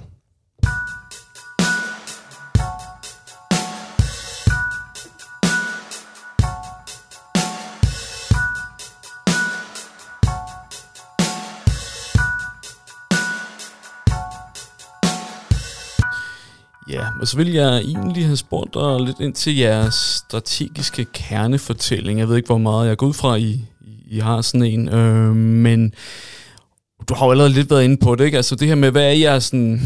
Og 17.23 17.29
så 17.29 17.37
vil 17.37 17.53
jeg 17.53 17.79
egentlig 17.79 18.27
have 18.27 18.37
spurgt 18.37 18.75
dig 18.75 19.01
lidt 19.01 19.21
ind 19.21 19.35
til 19.35 19.57
jeres 19.57 19.95
strategiske 19.95 21.05
kernefortælling. 21.05 22.19
Jeg 22.19 22.29
ved 22.29 22.37
ikke, 22.37 22.47
hvor 22.47 22.59
meget 22.59 22.89
jeg 22.89 22.97
går 22.97 23.07
ud 23.07 23.13
fra, 23.13 23.37
I, 23.37 23.61
I 24.07 24.19
har 24.19 24.41
sådan 24.41 24.67
en, 24.67 24.89
øh, 24.89 25.37
men 25.37 25.95
du 27.09 27.15
har 27.15 27.27
jo 27.27 27.31
allerede 27.31 27.53
lidt 27.53 27.71
været 27.71 27.85
inde 27.85 27.97
på 27.97 28.15
det, 28.15 28.25
ikke? 28.25 28.37
Altså 28.37 28.55
det 28.57 28.69
her 28.69 28.75
med, 28.75 28.91
hvad 28.91 29.05
er 29.05 29.13
jeres 29.13 29.45
sådan, 29.45 29.81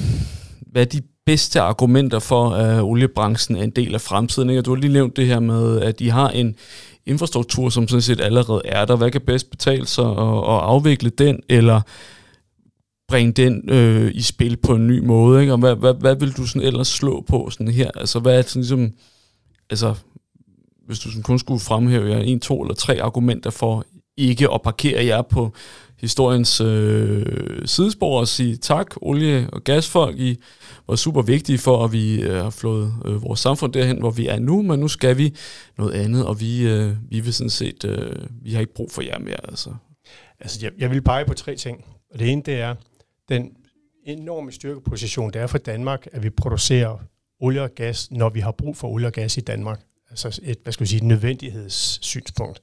hvad 0.73 0.83
er 0.83 0.87
de 0.87 1.01
bedste 1.27 1.61
argumenter 1.61 2.19
for, 2.19 2.51
at 2.51 2.83
oliebranchen 2.83 3.57
er 3.57 3.63
en 3.63 3.71
del 3.71 3.95
af 3.95 4.01
fremtiden? 4.01 4.51
Ikke? 4.51 4.63
Du 4.63 4.75
har 4.75 4.81
lige 4.81 4.93
nævnt 4.93 5.17
det 5.17 5.27
her 5.27 5.41
med, 5.41 5.81
at 5.81 6.01
I 6.01 6.09
har 6.09 6.29
en 6.29 6.55
infrastruktur, 7.07 7.69
som 7.69 7.89
sådan 7.89 8.03
set 8.03 8.21
allerede 8.21 8.63
er 8.65 8.85
der. 8.85 8.97
Hvad 8.97 9.11
kan 9.11 9.21
bedst 9.21 9.51
betale 9.51 9.87
sig 9.87 10.11
at, 10.11 10.39
at 10.39 10.61
afvikle 10.63 11.11
den, 11.11 11.41
eller 11.49 11.81
bringe 13.09 13.33
den 13.33 13.71
øh, 13.71 14.11
i 14.15 14.23
spil 14.23 14.57
på 14.57 14.75
en 14.75 14.87
ny 14.87 14.99
måde, 14.99 15.41
ikke? 15.41 15.53
Og 15.53 15.59
hvad, 15.59 15.75
hvad, 15.75 15.95
hvad 15.95 16.17
vil 16.17 16.33
du 16.37 16.47
sådan 16.47 16.67
ellers 16.67 16.89
slå 16.89 17.25
på 17.29 17.51
sådan 17.51 17.69
her? 17.69 17.91
Altså, 17.95 18.19
hvad 18.19 18.33
er 18.33 18.43
det 18.43 18.51
sådan 18.51 18.63
ligesom, 18.63 18.93
altså, 19.71 19.95
hvis 20.87 20.99
du 20.99 21.11
sådan 21.11 21.23
kun 21.23 21.39
skulle 21.39 21.61
fremhæve 21.61 22.11
jer 22.11 22.19
en, 22.19 22.41
to 22.41 22.63
eller 22.63 22.75
tre 22.75 23.03
argumenter 23.03 23.51
for 23.51 23.85
ikke 24.17 24.51
at 24.53 24.63
parkere 24.63 25.05
jer 25.05 25.23
på 25.23 25.53
historiens 26.01 26.61
øh, 26.61 27.27
sidespor 27.65 28.21
og 28.21 28.29
sige 28.29 28.57
tak, 28.57 28.95
olie- 29.03 29.51
og 29.53 29.65
gasfolk, 29.65 30.19
I 30.19 30.37
var 30.89 30.97
super 30.97 31.23
vigtige 31.23 31.59
for, 31.59 31.85
at 31.85 31.93
vi 31.93 32.23
øh, 32.23 32.43
har 32.43 32.51
flået 32.51 32.95
øh, 33.05 33.23
vores 33.23 33.41
samfund 33.41 33.73
derhen, 33.73 33.99
hvor 33.99 34.11
vi 34.11 34.27
er 34.27 34.39
nu, 34.39 34.63
men 34.63 34.81
nu 34.81 34.89
skal 34.89 35.19
vi 35.19 35.35
noget 35.79 35.93
andet, 35.93 36.27
og 36.27 36.41
vi, 36.41 36.69
øh, 36.69 36.93
vi 37.11 37.21
vil 37.21 37.35
sådan 37.35 37.51
set, 37.51 37.85
øh, 37.85 38.17
vi 38.43 38.53
har 38.53 38.61
ikke 38.61 38.75
brug 38.75 38.91
for 38.91 39.03
jer 39.03 39.19
mere. 39.19 39.49
Altså, 39.49 39.71
altså 40.41 40.59
jeg, 40.63 40.73
jeg 40.79 40.91
vil 40.91 41.03
pege 41.03 41.25
på 41.25 41.35
tre 41.35 41.57
ting. 41.57 41.85
Og 42.13 42.19
det 42.19 42.33
ene, 42.33 42.43
det 42.47 42.55
er, 42.55 42.75
den 43.29 43.57
enorme 44.05 44.53
styrkeposition, 44.53 45.33
det 45.33 45.43
er 45.43 45.47
for 45.47 45.59
Danmark, 45.59 46.07
at 46.13 46.23
vi 46.23 46.31
producerer 46.31 46.99
olie 47.41 47.63
og 47.63 47.71
gas, 47.71 48.11
når 48.11 48.29
vi 48.29 48.41
har 48.41 48.53
brug 48.53 48.77
for 48.77 48.89
olie 48.89 49.07
og 49.07 49.13
gas 49.13 49.37
i 49.37 49.41
Danmark. 49.41 49.81
Altså 50.11 50.41
et, 50.43 50.59
hvad 50.63 50.73
skal 50.73 50.85
vi 50.85 50.89
sige, 50.89 50.97
et 50.97 51.03
nødvendighedssynspunkt. 51.03 52.61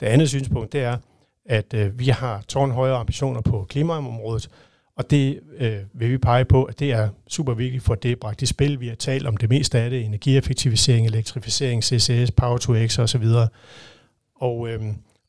Det 0.00 0.06
andet 0.06 0.28
synspunkt, 0.28 0.72
det 0.72 0.80
er, 0.82 0.98
at 1.44 1.74
øh, 1.74 1.98
vi 1.98 2.08
har 2.08 2.42
tårnhøje 2.48 2.92
ambitioner 2.92 3.40
på 3.40 3.66
klimaområdet, 3.68 4.50
og 4.96 5.10
det 5.10 5.40
øh, 5.56 5.78
vil 5.92 6.10
vi 6.10 6.18
pege 6.18 6.44
på, 6.44 6.64
at 6.64 6.78
det 6.78 6.92
er 6.92 7.08
super 7.28 7.54
vigtigt 7.54 7.82
for 7.82 7.94
det 7.94 8.20
bragt 8.20 8.42
i 8.42 8.46
spil. 8.46 8.80
Vi 8.80 8.88
har 8.88 8.94
talt 8.94 9.26
om 9.26 9.36
det 9.36 9.48
meste 9.48 9.78
af 9.78 9.90
det, 9.90 10.04
energieffektivisering, 10.04 11.06
elektrificering, 11.06 11.84
CCS, 11.84 12.30
Power 12.30 12.58
to 12.58 12.86
X 12.86 12.98
osv. 12.98 13.24
Og, 14.36 14.68
øh, 14.68 14.82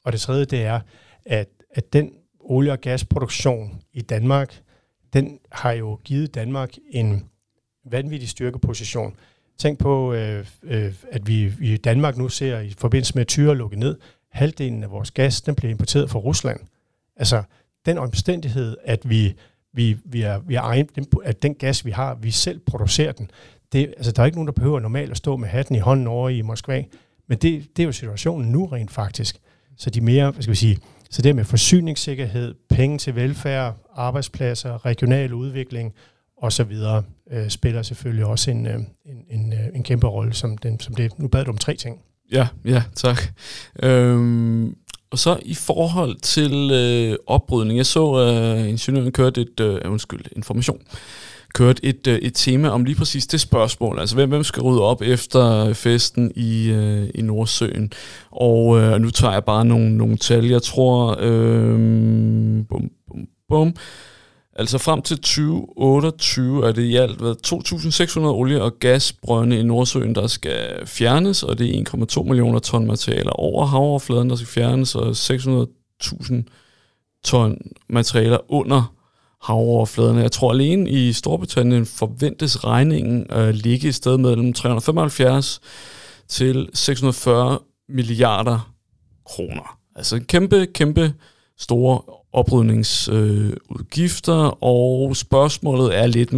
og 0.03 0.11
det 0.11 0.21
tredje, 0.21 0.45
det 0.45 0.63
er, 0.63 0.79
at, 1.25 1.49
at 1.71 1.93
den 1.93 2.11
olie- 2.39 2.71
og 2.71 2.81
gasproduktion 2.81 3.81
i 3.93 4.01
Danmark, 4.01 4.61
den 5.15 5.39
har 5.51 5.71
jo 5.71 5.99
givet 6.03 6.35
Danmark 6.35 6.73
en 6.89 7.25
vanvittig 7.91 8.29
styrkeposition. 8.29 9.15
Tænk 9.57 9.79
på, 9.79 10.13
øh, 10.13 10.45
øh, 10.63 10.93
at 11.11 11.27
vi 11.27 11.53
i 11.61 11.77
Danmark 11.77 12.17
nu 12.17 12.29
ser 12.29 12.59
i 12.59 12.73
forbindelse 12.77 13.15
med 13.15 13.25
Tyre 13.25 13.55
lukket 13.55 13.79
ned, 13.79 13.97
halvdelen 14.31 14.83
af 14.83 14.91
vores 14.91 15.11
gas, 15.11 15.41
den 15.41 15.55
bliver 15.55 15.71
importeret 15.71 16.09
fra 16.09 16.19
Rusland. 16.19 16.59
Altså, 17.15 17.43
den 17.85 17.97
omstændighed, 17.97 18.77
at 18.83 19.09
vi, 19.09 19.33
vi, 19.73 19.97
vi, 20.05 20.21
er, 20.21 20.39
vi 20.39 20.55
er 20.55 20.61
egen, 20.61 20.89
at 21.23 21.43
den 21.43 21.55
gas, 21.55 21.85
vi 21.85 21.91
har, 21.91 22.15
vi 22.15 22.31
selv 22.31 22.59
producerer 22.59 23.11
den, 23.11 23.31
det, 23.71 23.93
altså, 23.97 24.11
der 24.11 24.21
er 24.21 24.25
ikke 24.25 24.37
nogen, 24.37 24.47
der 24.47 24.53
behøver 24.53 24.79
normalt 24.79 25.11
at 25.11 25.17
stå 25.17 25.37
med 25.37 25.49
hatten 25.49 25.75
i 25.75 25.79
hånden 25.79 26.07
over 26.07 26.29
i 26.29 26.41
Moskva, 26.41 26.83
men 27.27 27.37
det, 27.37 27.77
det 27.77 27.83
er 27.83 27.85
jo 27.85 27.91
situationen 27.91 28.51
nu 28.51 28.65
rent 28.65 28.91
faktisk. 28.91 29.37
Så 29.77 29.89
de 29.89 30.01
mere, 30.01 30.31
hvad 30.31 30.43
skal 30.43 30.51
vi 30.51 30.57
sige, 30.57 30.79
så 31.15 31.21
det 31.21 31.35
med 31.35 31.45
forsyningssikkerhed, 31.45 32.55
penge 32.69 32.97
til 32.97 33.15
velfærd, 33.15 33.77
arbejdspladser, 33.95 34.85
regional 34.85 35.33
udvikling 35.33 35.93
osv. 36.37 36.71
Øh, 37.31 37.49
spiller 37.49 37.81
selvfølgelig 37.81 38.25
også 38.25 38.51
en, 38.51 38.67
øh, 38.67 38.79
en, 39.05 39.39
en, 39.39 39.53
øh, 39.53 39.59
en 39.75 39.83
kæmpe 39.83 40.07
rolle, 40.07 40.33
som, 40.33 40.57
den, 40.57 40.79
som 40.79 40.95
det. 40.95 41.19
Nu 41.19 41.27
bad 41.27 41.45
du 41.45 41.51
om 41.51 41.57
tre 41.57 41.75
ting. 41.75 41.99
Ja, 42.31 42.47
ja, 42.65 42.83
tak. 42.95 43.21
Øhm, 43.83 44.75
og 45.11 45.19
så 45.19 45.39
i 45.41 45.53
forhold 45.53 46.15
til 46.21 46.71
øh, 46.71 47.17
opbrydning. 47.27 47.77
Jeg 47.77 47.85
så, 47.85 48.13
at 48.13 48.59
øh, 48.59 48.69
ingeniøren 48.69 49.11
kørte 49.11 49.41
et, 49.41 49.59
øh, 49.59 49.81
undskyld, 49.85 50.25
information, 50.35 50.81
kørte 51.55 51.85
et, 51.85 52.07
øh, 52.07 52.19
et 52.19 52.33
tema 52.35 52.69
om 52.69 52.85
lige 52.85 52.95
præcis 52.95 53.27
det 53.27 53.41
spørgsmål. 53.41 53.99
Altså, 53.99 54.15
hvem, 54.15 54.29
hvem 54.29 54.43
skal 54.43 54.63
rydde 54.63 54.81
op 54.81 55.01
efter 55.01 55.65
øh, 55.65 55.75
festen 55.75 56.31
i, 56.35 56.69
øh, 56.69 57.09
i 57.15 57.21
Nordsøen? 57.21 57.91
Og 58.31 58.79
øh, 58.79 59.01
nu 59.01 59.09
tager 59.09 59.33
jeg 59.33 59.43
bare 59.43 59.65
nogle, 59.65 59.97
nogle 59.97 60.17
tal. 60.17 60.45
Jeg 60.45 60.61
tror, 60.61 61.17
øh, 61.19 61.77
bum, 62.69 62.89
bum, 63.07 63.27
bum, 63.49 63.75
Altså 64.57 64.77
frem 64.77 65.01
til 65.01 65.17
2028 65.17 66.67
er 66.67 66.71
det 66.71 66.81
i 66.81 66.95
alt 66.95 67.21
2.600 67.47 68.19
olie- 68.19 68.61
og 68.61 68.79
gasbrønde 68.79 69.59
i 69.59 69.63
Nordsøen, 69.63 70.15
der 70.15 70.27
skal 70.27 70.87
fjernes, 70.87 71.43
og 71.43 71.59
det 71.59 71.79
er 71.79 71.83
1,2 72.17 72.23
millioner 72.23 72.59
ton 72.59 72.87
materialer 72.87 73.31
over 73.31 73.65
havoverfladen, 73.65 74.29
der 74.29 74.35
skal 74.35 74.47
fjernes, 74.47 74.95
og 74.95 75.09
600.000 75.09 76.35
ton 77.23 77.57
materialer 77.89 78.37
under 78.51 78.95
havoverfladen. 79.45 80.17
Jeg 80.17 80.31
tror 80.31 80.51
alene 80.51 80.89
i 80.89 81.13
Storbritannien 81.13 81.85
forventes 81.85 82.63
regningen 82.63 83.25
at 83.29 83.55
ligge 83.55 83.87
i 83.87 83.91
sted 83.91 84.17
mellem 84.17 84.53
375 84.53 85.61
til 86.27 86.69
640 86.73 87.59
milliarder 87.89 88.73
kroner. 89.25 89.79
Altså 89.95 90.15
en 90.15 90.25
kæmpe, 90.25 90.65
kæmpe 90.65 91.13
store 91.57 92.01
oprydningsudgifter, 92.33 94.45
øh, 94.45 94.51
og 94.61 95.15
spørgsmålet 95.15 95.97
er 95.97 96.07
lidt, 96.07 96.29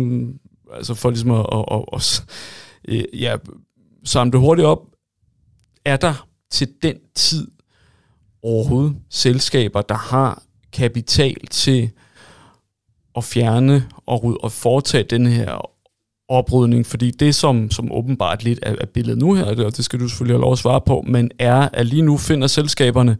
altså 0.74 0.94
for 0.94 1.10
ligesom 1.10 1.32
at, 1.32 1.46
at, 1.52 1.66
at, 1.72 1.84
at 1.94 2.26
øh, 2.88 3.04
ja, 3.22 3.36
samle 4.04 4.32
det 4.32 4.40
hurtigt 4.40 4.66
op, 4.66 4.86
er 5.86 5.98
der 5.98 6.28
til 6.52 6.68
den 6.84 6.96
tid 7.16 7.48
overhovedet 8.44 8.96
selskaber, 9.10 9.82
der 9.82 9.96
har 9.96 10.44
kapital 10.74 11.48
til 11.52 11.92
at 13.18 13.24
fjerne 13.24 13.86
og, 14.06 14.38
og 14.44 14.52
foretage 14.52 15.04
den 15.04 15.28
her 15.28 15.72
oprydning, 16.30 16.86
fordi 16.86 17.12
det 17.12 17.36
som, 17.36 17.72
som 17.72 17.92
åbenbart 17.92 18.44
lidt 18.44 18.60
er, 18.62 18.76
er 18.82 18.86
billedet 18.86 19.20
nu 19.20 19.34
her, 19.34 19.46
og 19.46 19.78
det 19.78 19.86
skal 19.86 20.00
du 20.00 20.08
selvfølgelig 20.08 20.36
have 20.36 20.42
lov 20.42 20.52
at 20.52 20.58
svare 20.58 20.82
på, 20.82 21.04
men 21.08 21.32
er, 21.40 21.70
at 21.74 21.86
lige 21.86 22.02
nu 22.02 22.18
finder 22.18 22.48
selskaberne 22.48 23.18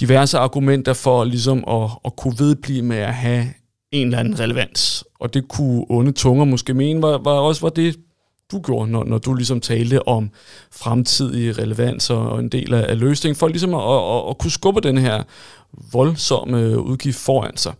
diverse 0.00 0.38
argumenter 0.38 0.92
for 0.92 1.24
ligesom 1.24 1.64
at, 1.68 1.90
at 2.04 2.16
kunne 2.16 2.34
vedblive 2.38 2.82
med 2.82 2.96
at 2.96 3.14
have 3.14 3.46
en 3.92 4.06
eller 4.06 4.18
anden 4.18 4.40
relevans. 4.40 5.04
Og 5.20 5.34
det 5.34 5.48
kunne 5.48 5.84
onde 5.88 6.12
tunger 6.12 6.44
måske 6.44 6.74
mene, 6.74 7.02
var, 7.02 7.18
var 7.18 7.32
også 7.32 7.60
var 7.60 7.68
det, 7.68 7.96
du 8.52 8.60
gjorde, 8.60 8.90
når, 8.90 9.04
når 9.04 9.18
du 9.18 9.34
ligesom 9.34 9.60
talte 9.60 10.08
om 10.08 10.30
fremtidige 10.72 11.52
relevans 11.52 12.10
og 12.10 12.40
en 12.40 12.48
del 12.48 12.74
af, 12.74 12.86
af 12.88 12.98
løsningen, 12.98 13.36
for 13.36 13.48
ligesom 13.48 13.74
at, 13.74 13.80
at, 13.82 14.30
at 14.30 14.38
kunne 14.38 14.50
skubbe 14.50 14.80
den 14.80 14.98
her 14.98 15.22
voldsomme 15.92 16.80
udgift 16.80 17.18
foran 17.18 17.56
sig. 17.56 17.72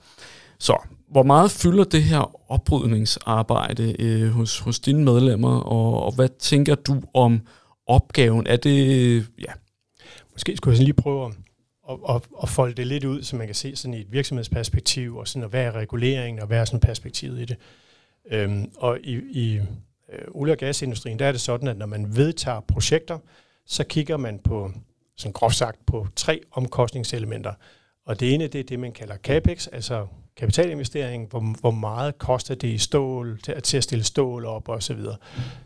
Så 0.58 0.76
hvor 1.10 1.22
meget 1.22 1.50
fylder 1.50 1.84
det 1.84 2.02
her 2.02 2.50
oprydningsarbejde 2.50 4.02
øh, 4.02 4.28
hos, 4.28 4.58
hos 4.58 4.80
dine 4.80 5.04
medlemmer, 5.04 5.60
og, 5.60 6.02
og 6.02 6.14
hvad 6.14 6.28
tænker 6.38 6.74
du 6.74 7.02
om 7.14 7.40
opgaven? 7.86 8.46
Er 8.46 8.56
det, 8.56 9.16
ja... 9.38 9.52
Måske 10.32 10.56
skulle 10.56 10.76
jeg 10.76 10.84
lige 10.84 10.94
prøve 10.94 11.26
at 11.26 11.32
at, 11.90 11.98
at, 12.08 12.22
at 12.42 12.48
folde 12.48 12.74
det 12.74 12.86
lidt 12.86 13.04
ud, 13.04 13.22
så 13.22 13.36
man 13.36 13.46
kan 13.46 13.54
se 13.54 13.76
sådan 13.76 13.94
i 13.94 14.00
et 14.00 14.12
virksomhedsperspektiv, 14.12 15.16
og 15.16 15.28
sådan, 15.28 15.42
og 15.42 15.48
hvad 15.48 15.64
er 15.64 15.72
reguleringen, 15.72 16.40
og 16.40 16.46
hvad 16.46 16.58
er 16.58 16.64
sådan 16.64 16.80
perspektivet 16.80 17.40
i 17.40 17.44
det. 17.44 17.56
Øhm, 18.30 18.70
og 18.76 18.98
i, 19.02 19.20
i, 19.30 19.54
øh, 20.12 20.24
olie- 20.28 20.52
og 20.52 20.58
gasindustrien, 20.58 21.18
der 21.18 21.26
er 21.26 21.32
det 21.32 21.40
sådan, 21.40 21.68
at 21.68 21.76
når 21.76 21.86
man 21.86 22.16
vedtager 22.16 22.60
projekter, 22.60 23.18
så 23.66 23.84
kigger 23.84 24.16
man 24.16 24.38
på, 24.38 24.72
sådan 25.16 25.32
groft 25.32 25.56
sagt, 25.56 25.86
på 25.86 26.06
tre 26.16 26.40
omkostningselementer. 26.52 27.52
Og 28.06 28.20
det 28.20 28.34
ene, 28.34 28.46
det 28.46 28.58
er 28.58 28.64
det, 28.64 28.78
man 28.78 28.92
kalder 28.92 29.16
CAPEX, 29.16 29.66
altså 29.72 30.06
kapitalinvestering, 30.36 31.28
hvor, 31.30 31.60
hvor 31.60 31.70
meget 31.70 32.18
koster 32.18 32.54
det 32.54 32.68
i 32.68 32.78
stål, 32.78 33.40
til, 33.42 33.62
til 33.62 33.76
at 33.76 33.82
stille 33.82 34.04
stål 34.04 34.44
op 34.44 34.68
og 34.68 34.82
så 34.82 34.94
videre. 34.94 35.16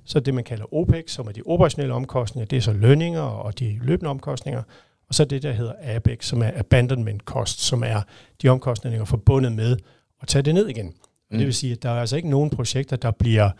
Så 0.04 0.20
det, 0.20 0.34
man 0.34 0.44
kalder 0.44 0.74
OPEX, 0.74 1.10
som 1.10 1.26
er 1.26 1.32
de 1.32 1.42
operationelle 1.46 1.94
omkostninger, 1.94 2.46
det 2.46 2.56
er 2.56 2.60
så 2.60 2.72
lønninger 2.72 3.20
og 3.20 3.58
de 3.58 3.78
løbende 3.82 4.10
omkostninger. 4.10 4.62
Og 5.08 5.14
så 5.14 5.24
det, 5.24 5.42
der 5.42 5.52
hedder 5.52 5.72
ABEX, 5.80 6.26
som 6.26 6.42
er 6.42 6.50
abandonment 6.54 7.22
cost, 7.22 7.60
som 7.60 7.82
er 7.82 8.02
de 8.42 8.48
omkostninger 8.48 9.04
forbundet 9.04 9.52
med 9.52 9.76
at 10.22 10.28
tage 10.28 10.42
det 10.42 10.54
ned 10.54 10.68
igen. 10.68 10.86
Mm. 11.30 11.38
Det 11.38 11.46
vil 11.46 11.54
sige, 11.54 11.72
at 11.72 11.82
der 11.82 11.90
er 11.90 12.00
altså 12.00 12.16
ikke 12.16 12.30
nogen 12.30 12.50
projekter, 12.50 12.96
der 12.96 13.10
bliver 13.10 13.50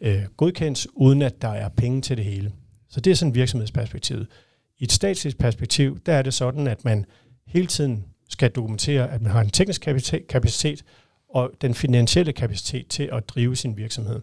øh, 0.00 0.22
godkendt, 0.36 0.86
uden 0.94 1.22
at 1.22 1.42
der 1.42 1.48
er 1.48 1.68
penge 1.68 2.00
til 2.00 2.16
det 2.16 2.24
hele. 2.24 2.52
Så 2.88 3.00
det 3.00 3.10
er 3.10 3.14
sådan 3.14 3.34
virksomhedsperspektivet. 3.34 4.26
I 4.78 4.84
et 4.84 4.92
statsligt 4.92 5.38
perspektiv, 5.38 5.98
der 6.06 6.12
er 6.12 6.22
det 6.22 6.34
sådan, 6.34 6.66
at 6.66 6.84
man 6.84 7.04
hele 7.46 7.66
tiden 7.66 8.04
skal 8.28 8.50
dokumentere, 8.50 9.10
at 9.10 9.22
man 9.22 9.32
har 9.32 9.40
en 9.40 9.50
teknisk 9.50 9.80
kapacitet 10.28 10.84
og 11.28 11.50
den 11.60 11.74
finansielle 11.74 12.32
kapacitet 12.32 12.88
til 12.88 13.08
at 13.12 13.28
drive 13.28 13.56
sin 13.56 13.76
virksomhed. 13.76 14.20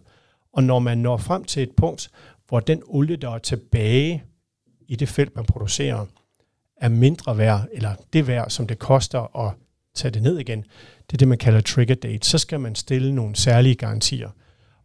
Og 0.52 0.64
når 0.64 0.78
man 0.78 0.98
når 0.98 1.16
frem 1.16 1.44
til 1.44 1.62
et 1.62 1.72
punkt, 1.76 2.10
hvor 2.48 2.60
den 2.60 2.82
olie, 2.86 3.16
der 3.16 3.30
er 3.30 3.38
tilbage 3.38 4.24
i 4.88 4.96
det 4.96 5.08
felt, 5.08 5.36
man 5.36 5.44
producerer, 5.44 6.06
er 6.76 6.88
mindre 6.88 7.38
værd, 7.38 7.66
eller 7.72 7.94
det 8.12 8.26
værd, 8.26 8.50
som 8.50 8.66
det 8.66 8.78
koster 8.78 9.46
at 9.46 9.54
tage 9.94 10.12
det 10.12 10.22
ned 10.22 10.38
igen, 10.38 10.64
det 11.06 11.12
er 11.12 11.18
det, 11.18 11.28
man 11.28 11.38
kalder 11.38 11.60
trigger 11.60 11.94
date. 11.94 12.28
Så 12.28 12.38
skal 12.38 12.60
man 12.60 12.74
stille 12.74 13.14
nogle 13.14 13.36
særlige 13.36 13.74
garantier. 13.74 14.30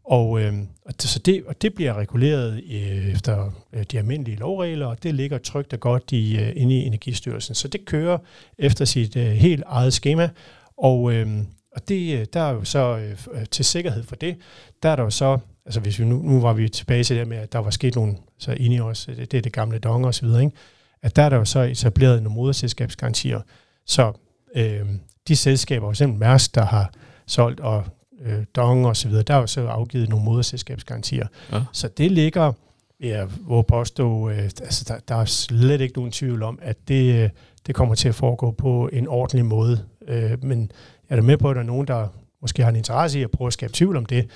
Og, 0.07 0.41
øh, 0.41 0.53
og, 0.85 0.93
så 0.99 1.19
det, 1.19 1.43
og 1.47 1.61
det 1.61 1.73
bliver 1.73 1.93
reguleret 1.93 2.63
øh, 2.71 3.13
efter 3.13 3.51
øh, 3.73 3.83
de 3.91 3.97
almindelige 3.97 4.37
lovregler, 4.37 4.85
og 4.85 5.03
det 5.03 5.15
ligger 5.15 5.37
trygt 5.37 5.73
og 5.73 5.79
godt 5.79 6.11
i, 6.11 6.37
øh, 6.37 6.53
inde 6.55 6.75
i 6.75 6.85
Energistyrelsen. 6.85 7.55
Så 7.55 7.67
det 7.67 7.85
kører 7.85 8.17
efter 8.57 8.85
sit 8.85 9.15
øh, 9.15 9.25
helt 9.25 9.63
eget 9.65 9.93
schema, 9.93 10.29
og, 10.77 11.13
øh, 11.13 11.27
og 11.75 11.87
det, 11.87 12.19
øh, 12.19 12.25
der 12.33 12.39
er 12.39 12.53
jo 12.53 12.63
så 12.63 12.97
øh, 13.33 13.45
til 13.45 13.65
sikkerhed 13.65 14.03
for 14.03 14.15
det, 14.15 14.37
der 14.83 14.89
er 14.89 14.95
der 14.95 15.03
jo 15.03 15.09
så, 15.09 15.37
altså 15.65 15.79
hvis 15.79 15.99
vi 15.99 16.05
nu, 16.05 16.21
nu 16.21 16.41
var 16.41 16.53
vi 16.53 16.69
tilbage 16.69 17.03
til 17.03 17.17
det 17.17 17.27
med, 17.27 17.37
at 17.37 17.53
der 17.53 17.59
var 17.59 17.69
sket 17.69 17.95
nogle, 17.95 18.15
så 18.39 18.51
inde 18.51 18.75
i 18.75 18.79
os, 18.79 19.05
det, 19.05 19.31
det 19.31 19.37
er 19.37 19.41
det 19.41 19.53
gamle 19.53 19.79
dong 19.79 20.05
og 20.05 20.13
så 20.13 20.25
videre, 20.25 20.43
ikke? 20.43 20.55
at 21.01 21.15
der 21.15 21.23
er 21.23 21.29
der 21.29 21.37
jo 21.37 21.45
så 21.45 21.59
etableret 21.59 22.23
nogle 22.23 22.35
moderselskabsgarantier. 22.35 23.41
Så 23.85 24.13
øh, 24.55 24.85
de 25.27 25.35
selskaber, 25.35 25.91
f.eks. 25.91 26.01
Mærsk, 26.01 26.55
der 26.55 26.65
har 26.65 26.93
solgt, 27.25 27.59
og 27.59 27.83
øh, 28.21 28.43
Dong 28.55 28.85
og 28.85 28.97
så 28.97 29.07
videre, 29.07 29.23
der 29.23 29.33
er 29.33 29.39
jo 29.39 29.47
så 29.47 29.67
afgivet 29.67 30.09
nogle 30.09 30.25
moderselskabsgarantier. 30.25 31.27
Ja. 31.51 31.61
Så 31.73 31.87
det 31.87 32.11
ligger, 32.11 32.53
ja, 32.99 33.25
hvor 33.25 33.61
påstå, 33.61 34.29
øh, 34.29 34.43
altså 34.43 34.85
der, 34.87 34.99
der 35.07 35.15
er 35.15 35.25
slet 35.25 35.81
ikke 35.81 35.95
nogen 35.95 36.11
tvivl 36.11 36.43
om, 36.43 36.59
at 36.61 36.87
det, 36.87 37.23
øh, 37.23 37.29
det 37.67 37.75
kommer 37.75 37.95
til 37.95 38.09
at 38.09 38.15
foregå 38.15 38.51
på 38.51 38.89
en 38.93 39.07
ordentlig 39.07 39.45
måde. 39.45 39.85
Øh, 40.07 40.43
men 40.43 40.71
jeg 41.09 41.15
er 41.15 41.15
da 41.15 41.21
med 41.21 41.37
på, 41.37 41.49
at 41.49 41.55
der 41.55 41.61
er 41.61 41.65
nogen, 41.65 41.87
der 41.87 42.07
måske 42.41 42.63
har 42.63 42.69
en 42.69 42.75
interesse 42.75 43.19
i 43.19 43.23
at 43.23 43.31
prøve 43.31 43.47
at 43.47 43.53
skabe 43.53 43.73
tvivl 43.73 43.97
om 43.97 44.05
det. 44.05 44.29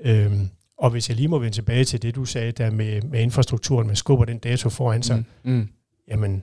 Øh, 0.00 0.32
og 0.78 0.90
hvis 0.90 1.08
jeg 1.08 1.16
lige 1.16 1.28
må 1.28 1.38
vende 1.38 1.56
tilbage 1.56 1.84
til 1.84 2.02
det, 2.02 2.14
du 2.14 2.24
sagde 2.24 2.52
der 2.52 2.70
med, 2.70 3.02
med 3.02 3.20
infrastrukturen, 3.20 3.86
man 3.86 3.96
skubber 3.96 4.24
den 4.24 4.38
dato 4.38 4.68
foran 4.68 5.02
sig, 5.02 5.24
mm, 5.44 5.52
mm. 5.52 5.68
jamen, 6.08 6.42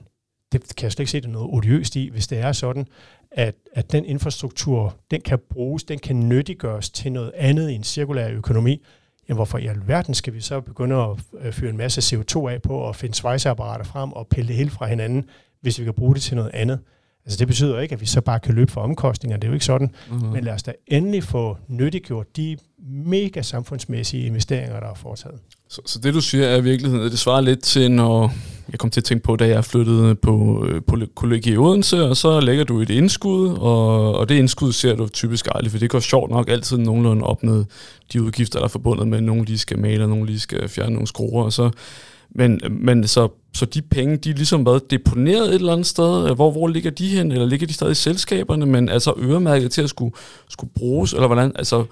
det 0.62 0.76
kan 0.76 0.84
jeg 0.84 0.92
slet 0.92 1.02
ikke 1.02 1.10
se, 1.10 1.18
er 1.18 1.28
noget 1.28 1.48
odiøst 1.52 1.96
i, 1.96 2.08
hvis 2.12 2.26
det 2.26 2.38
er 2.38 2.52
sådan, 2.52 2.86
at, 3.30 3.54
at 3.72 3.92
den 3.92 4.04
infrastruktur, 4.04 4.96
den 5.10 5.20
kan 5.20 5.38
bruges, 5.50 5.84
den 5.84 5.98
kan 5.98 6.28
nyttiggøres 6.28 6.90
til 6.90 7.12
noget 7.12 7.32
andet 7.34 7.70
i 7.70 7.74
en 7.74 7.84
cirkulær 7.84 8.28
økonomi, 8.28 8.82
jamen 9.28 9.38
hvorfor 9.38 9.58
i 9.58 9.66
alverden 9.66 10.14
skal 10.14 10.34
vi 10.34 10.40
så 10.40 10.60
begynde 10.60 10.96
at 10.96 11.16
øh, 11.40 11.52
fyre 11.52 11.70
en 11.70 11.76
masse 11.76 12.16
CO2 12.16 12.48
af 12.48 12.62
på 12.62 12.74
og 12.74 12.96
finde 12.96 13.14
svejseapparater 13.14 13.84
frem 13.84 14.12
og 14.12 14.26
pille 14.26 14.48
det 14.48 14.56
hele 14.56 14.70
fra 14.70 14.86
hinanden, 14.86 15.24
hvis 15.60 15.78
vi 15.78 15.84
kan 15.84 15.94
bruge 15.94 16.14
det 16.14 16.22
til 16.22 16.36
noget 16.36 16.50
andet? 16.54 16.78
Altså 17.24 17.38
det 17.38 17.46
betyder 17.46 17.80
ikke, 17.80 17.92
at 17.92 18.00
vi 18.00 18.06
så 18.06 18.20
bare 18.20 18.40
kan 18.40 18.54
løbe 18.54 18.72
for 18.72 18.80
omkostninger, 18.80 19.36
det 19.36 19.44
er 19.44 19.48
jo 19.48 19.54
ikke 19.54 19.64
sådan. 19.64 19.90
Mm-hmm. 20.10 20.28
Men 20.28 20.44
lad 20.44 20.52
os 20.52 20.62
da 20.62 20.72
endelig 20.86 21.24
få 21.24 21.56
nyttiggjort 21.68 22.36
de 22.36 22.56
mega 22.88 23.42
samfundsmæssige 23.42 24.26
investeringer, 24.26 24.80
der 24.80 24.90
er 24.90 24.94
foretaget. 24.94 25.38
Så, 25.68 25.82
så 25.86 25.98
det 25.98 26.14
du 26.14 26.20
siger 26.20 26.46
er 26.46 26.56
i 26.56 26.62
virkeligheden, 26.62 27.04
at 27.04 27.10
det 27.10 27.18
svarer 27.18 27.40
lidt 27.40 27.62
til, 27.62 27.90
når 27.90 28.32
jeg 28.72 28.78
kom 28.78 28.90
til 28.90 29.00
at 29.00 29.04
tænke 29.04 29.24
på, 29.24 29.36
da 29.36 29.48
jeg 29.48 29.64
flyttede 29.64 30.14
på, 30.14 30.66
øh, 30.68 30.82
på 30.86 30.96
kollegie 31.14 31.52
i 31.52 31.56
Odense, 31.56 32.04
og 32.04 32.16
så 32.16 32.40
lægger 32.40 32.64
du 32.64 32.80
et 32.80 32.90
indskud, 32.90 33.48
og, 33.48 34.14
og 34.14 34.28
det 34.28 34.34
indskud 34.34 34.72
ser 34.72 34.96
du 34.96 35.08
typisk 35.08 35.48
aldrig, 35.54 35.70
for 35.70 35.78
det 35.78 35.90
går 35.90 36.00
sjovt 36.00 36.30
nok 36.30 36.48
altid 36.48 36.76
nogenlunde 36.76 37.24
op 37.24 37.42
med 37.42 37.64
de 38.12 38.22
udgifter, 38.22 38.58
der 38.58 38.64
er 38.64 38.68
forbundet 38.68 39.08
med, 39.08 39.18
at 39.18 39.24
nogen 39.24 39.44
lige 39.44 39.58
skal 39.58 39.78
male, 39.78 40.04
og 40.04 40.10
nogen 40.10 40.26
lige 40.26 40.40
skal 40.40 40.68
fjerne 40.68 40.92
nogle 40.92 41.06
skruer, 41.06 41.44
og 41.44 41.52
så 41.52 41.70
men, 42.30 42.60
men 42.70 43.06
så, 43.06 43.28
så 43.54 43.66
de 43.66 43.82
penge, 43.82 44.16
de 44.16 44.30
er 44.30 44.34
ligesom 44.34 44.66
været 44.66 44.90
deponeret 44.90 45.48
et 45.48 45.54
eller 45.54 45.72
andet 45.72 45.86
sted. 45.86 46.34
Hvor, 46.34 46.50
hvor 46.50 46.68
ligger 46.68 46.90
de 46.90 47.08
hen? 47.08 47.32
Eller 47.32 47.46
ligger 47.46 47.66
de 47.66 47.72
stadig 47.72 47.92
i 47.92 47.94
selskaberne, 47.94 48.66
men 48.66 48.88
altså 48.88 49.14
øremærket 49.18 49.70
til 49.70 49.82
at 49.82 49.90
skulle, 49.90 50.14
skulle 50.48 50.70
bruges? 50.74 51.12
Eller 51.12 51.26
hvordan? 51.26 51.52
Altså, 51.54 51.84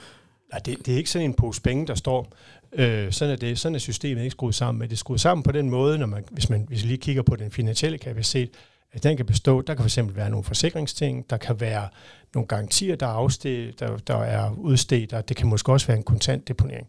Nej, 0.54 0.60
det, 0.66 0.86
det 0.86 0.94
er 0.94 0.98
ikke 0.98 1.10
sådan 1.10 1.28
en 1.28 1.34
pose 1.34 1.62
penge, 1.62 1.86
der 1.86 1.94
står. 1.94 2.32
Øh, 2.74 3.12
sådan, 3.12 3.32
er 3.32 3.36
det, 3.36 3.58
sådan 3.58 3.74
er 3.74 3.78
systemet 3.78 4.22
ikke 4.22 4.30
skruet 4.30 4.54
sammen. 4.54 4.78
Men 4.78 4.88
det 4.88 4.94
er 4.94 4.98
skruet 4.98 5.20
sammen 5.20 5.42
på 5.42 5.52
den 5.52 5.70
måde, 5.70 5.98
når 5.98 6.06
man, 6.06 6.24
hvis 6.30 6.50
man 6.50 6.64
hvis 6.68 6.82
man 6.82 6.88
lige 6.88 6.98
kigger 6.98 7.22
på 7.22 7.36
den 7.36 7.50
finansielle 7.50 7.98
kapacitet, 7.98 8.50
at 8.92 9.02
den 9.02 9.16
kan 9.16 9.26
bestå. 9.26 9.60
Der 9.60 9.74
kan 9.74 9.84
fx 9.84 9.98
være 10.14 10.30
nogle 10.30 10.44
forsikringsting, 10.44 11.30
der 11.30 11.36
kan 11.36 11.60
være 11.60 11.88
nogle 12.34 12.46
garantier, 12.46 12.96
der 12.96 13.06
er, 13.06 13.10
afsted, 13.10 13.72
der, 13.72 13.96
der 13.96 14.16
er 14.16 14.50
udstedt, 14.50 15.12
og 15.12 15.28
det 15.28 15.36
kan 15.36 15.48
måske 15.48 15.72
også 15.72 15.86
være 15.86 15.96
en 15.96 16.02
kontantdeponering. 16.02 16.88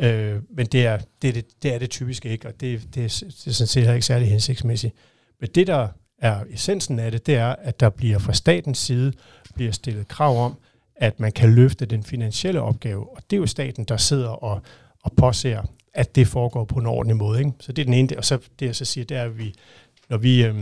Øh, 0.00 0.36
men 0.50 0.66
det 0.66 0.86
er 0.86 0.98
det, 1.22 1.34
det, 1.34 1.62
det 1.62 1.74
er 1.74 1.78
det 1.78 1.90
typisk 1.90 2.26
ikke, 2.26 2.48
og 2.48 2.60
det, 2.60 2.94
det, 2.94 3.04
er, 3.04 3.24
det 3.44 3.46
er 3.46 3.52
sådan 3.52 3.66
set 3.66 3.94
ikke 3.94 4.06
særlig 4.06 4.28
hensigtsmæssigt. 4.28 4.94
Men 5.40 5.50
det, 5.54 5.66
der 5.66 5.88
er 6.18 6.44
essensen 6.50 6.98
af 6.98 7.10
det, 7.10 7.26
det 7.26 7.34
er, 7.34 7.56
at 7.58 7.80
der 7.80 7.88
bliver 7.90 8.18
fra 8.18 8.32
statens 8.32 8.78
side 8.78 9.12
bliver 9.54 9.72
stillet 9.72 10.08
krav 10.08 10.44
om, 10.44 10.56
at 10.96 11.20
man 11.20 11.32
kan 11.32 11.54
løfte 11.54 11.86
den 11.86 12.02
finansielle 12.02 12.60
opgave, 12.60 13.16
og 13.16 13.22
det 13.30 13.36
er 13.36 13.40
jo 13.40 13.46
staten, 13.46 13.84
der 13.84 13.96
sidder 13.96 14.28
og, 14.28 14.62
og 15.10 15.16
påser, 15.16 15.62
at 15.94 16.14
det 16.14 16.28
foregår 16.28 16.64
på 16.64 16.78
en 16.78 16.86
ordentlig 16.86 17.16
måde. 17.16 17.38
Ikke? 17.38 17.52
Så 17.60 17.72
det 17.72 17.82
er 17.82 17.84
den 17.84 17.94
ene, 17.94 18.18
og 18.18 18.24
så 18.24 18.38
det 18.60 18.66
jeg 18.66 18.76
så 18.76 18.84
siger, 18.84 19.04
det 19.04 19.16
er, 19.16 19.24
at 19.24 19.38
vi, 19.38 19.54
når 20.08 20.18
vi, 20.18 20.44
øh, 20.44 20.54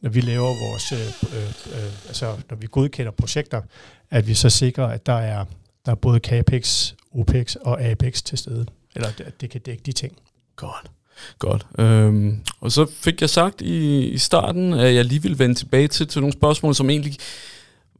når 0.00 0.10
vi 0.10 0.20
laver 0.20 0.68
vores, 0.68 0.92
øh, 0.92 1.38
øh, 1.38 1.84
øh, 1.84 1.92
altså 2.06 2.36
når 2.50 2.56
vi 2.56 2.66
godkender 2.70 3.12
projekter, 3.12 3.62
at 4.10 4.26
vi 4.26 4.34
så 4.34 4.50
sikrer, 4.50 4.86
at 4.86 5.06
der 5.06 5.12
er, 5.12 5.44
der 5.86 5.92
er 5.92 5.96
både 5.96 6.18
CAPEX, 6.18 6.92
OPEX 7.12 7.54
og 7.54 7.82
APEX 7.82 8.22
til 8.22 8.38
stede 8.38 8.66
eller 8.98 9.08
at 9.26 9.40
det 9.40 9.50
kan 9.50 9.60
dække 9.60 9.82
de 9.86 9.92
ting. 9.92 10.16
Godt. 10.56 10.90
Godt. 11.38 11.66
Øhm, 11.78 12.40
og 12.60 12.72
så 12.72 12.86
fik 12.90 13.20
jeg 13.20 13.30
sagt 13.30 13.60
i, 13.60 14.08
i 14.08 14.18
starten, 14.18 14.72
at 14.72 14.94
jeg 14.94 15.04
lige 15.04 15.22
vil 15.22 15.38
vende 15.38 15.54
tilbage 15.54 15.88
til, 15.88 16.08
til 16.08 16.20
nogle 16.20 16.32
spørgsmål, 16.32 16.74
som 16.74 16.90
egentlig 16.90 17.16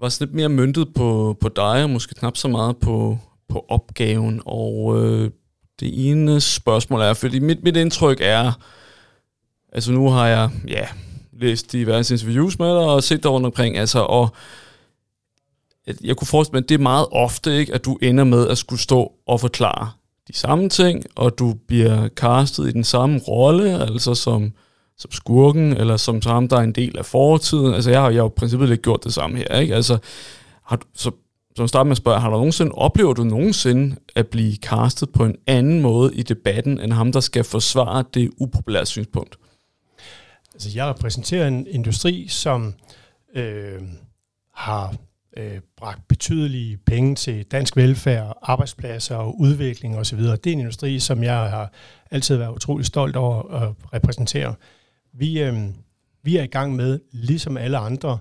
var 0.00 0.08
sådan 0.08 0.26
lidt 0.26 0.36
mere 0.36 0.48
myndet 0.48 0.94
på, 0.94 1.36
på 1.40 1.48
dig, 1.48 1.82
og 1.82 1.90
måske 1.90 2.14
knap 2.14 2.36
så 2.36 2.48
meget 2.48 2.76
på, 2.76 3.18
på 3.48 3.64
opgaven. 3.68 4.42
Og 4.44 5.04
øh, 5.04 5.30
det 5.80 6.10
ene 6.10 6.40
spørgsmål 6.40 7.00
er, 7.00 7.14
fordi 7.14 7.38
mit, 7.38 7.62
mit 7.62 7.76
indtryk 7.76 8.18
er, 8.20 8.52
altså 9.72 9.92
nu 9.92 10.08
har 10.08 10.26
jeg 10.26 10.50
ja, 10.68 10.86
læst 11.32 11.72
diverse 11.72 12.14
interviews 12.14 12.58
med 12.58 12.68
dig 12.68 12.76
og 12.76 13.02
set 13.02 13.22
dig 13.22 13.30
rundt 13.30 13.46
omkring, 13.46 13.78
altså, 13.78 13.98
og 13.98 14.28
jeg 16.04 16.16
kunne 16.16 16.26
forestille 16.26 16.56
mig, 16.56 16.62
at 16.62 16.68
det 16.68 16.74
er 16.74 16.78
meget 16.78 17.06
ofte, 17.12 17.58
ikke, 17.58 17.74
at 17.74 17.84
du 17.84 17.98
ender 18.02 18.24
med 18.24 18.48
at 18.48 18.58
skulle 18.58 18.80
stå 18.80 19.12
og 19.26 19.40
forklare 19.40 19.90
de 20.28 20.36
samme 20.36 20.68
ting, 20.68 21.04
og 21.14 21.38
du 21.38 21.54
bliver 21.68 22.08
castet 22.08 22.68
i 22.68 22.72
den 22.72 22.84
samme 22.84 23.18
rolle, 23.18 23.80
altså 23.80 24.14
som, 24.14 24.52
som 24.98 25.12
skurken, 25.12 25.76
eller 25.76 25.96
som 25.96 26.20
ham, 26.26 26.48
der 26.48 26.56
er 26.56 26.60
en 26.60 26.72
del 26.72 26.98
af 26.98 27.06
fortiden. 27.06 27.74
Altså 27.74 27.90
jeg 27.90 28.00
har, 28.00 28.10
jeg 28.10 28.16
har 28.16 28.24
jo 28.24 28.28
i 28.28 28.36
princippet 28.36 28.68
lidt 28.68 28.82
gjort 28.82 29.04
det 29.04 29.14
samme 29.14 29.36
her, 29.36 29.58
ikke? 29.58 29.74
Altså, 29.74 29.98
har 30.62 30.76
du, 30.76 30.86
så 30.94 31.10
som 31.58 31.68
starter 31.68 31.84
med 31.84 31.90
at 31.90 31.96
spørge, 31.96 32.20
har 32.20 32.30
du 32.30 32.36
nogensinde, 32.36 32.72
oplever 32.72 33.12
du 33.12 33.24
nogensinde 33.24 33.96
at 34.16 34.26
blive 34.26 34.56
castet 34.56 35.12
på 35.12 35.24
en 35.24 35.36
anden 35.46 35.80
måde 35.80 36.14
i 36.14 36.22
debatten, 36.22 36.80
end 36.80 36.92
ham, 36.92 37.12
der 37.12 37.20
skal 37.20 37.44
forsvare 37.44 38.04
det 38.14 38.30
upopulære 38.36 38.86
synspunkt? 38.86 39.38
Altså, 40.54 40.70
jeg 40.74 40.86
repræsenterer 40.86 41.48
en 41.48 41.66
industri, 41.70 42.26
som 42.28 42.74
øh, 43.34 43.82
har 44.54 44.94
øh, 45.36 45.60
bragt 45.76 46.08
betydelige 46.08 46.76
penge 46.76 47.14
til 47.14 47.44
dansk 47.44 47.76
velfærd, 47.76 48.38
arbejdspladser 48.42 49.16
og 49.16 49.40
udvikling 49.40 49.98
osv. 49.98 50.18
Det 50.18 50.46
er 50.46 50.52
en 50.52 50.60
industri, 50.60 50.98
som 50.98 51.22
jeg 51.22 51.36
har 51.36 51.72
altid 52.10 52.36
været 52.36 52.54
utrolig 52.54 52.86
stolt 52.86 53.16
over 53.16 53.54
at 53.54 53.74
repræsentere. 53.92 54.54
Vi, 55.12 55.40
øh, 55.40 55.54
vi 56.22 56.36
er 56.36 56.42
i 56.42 56.46
gang 56.46 56.76
med, 56.76 57.00
ligesom 57.12 57.56
alle 57.56 57.78
andre, 57.78 58.18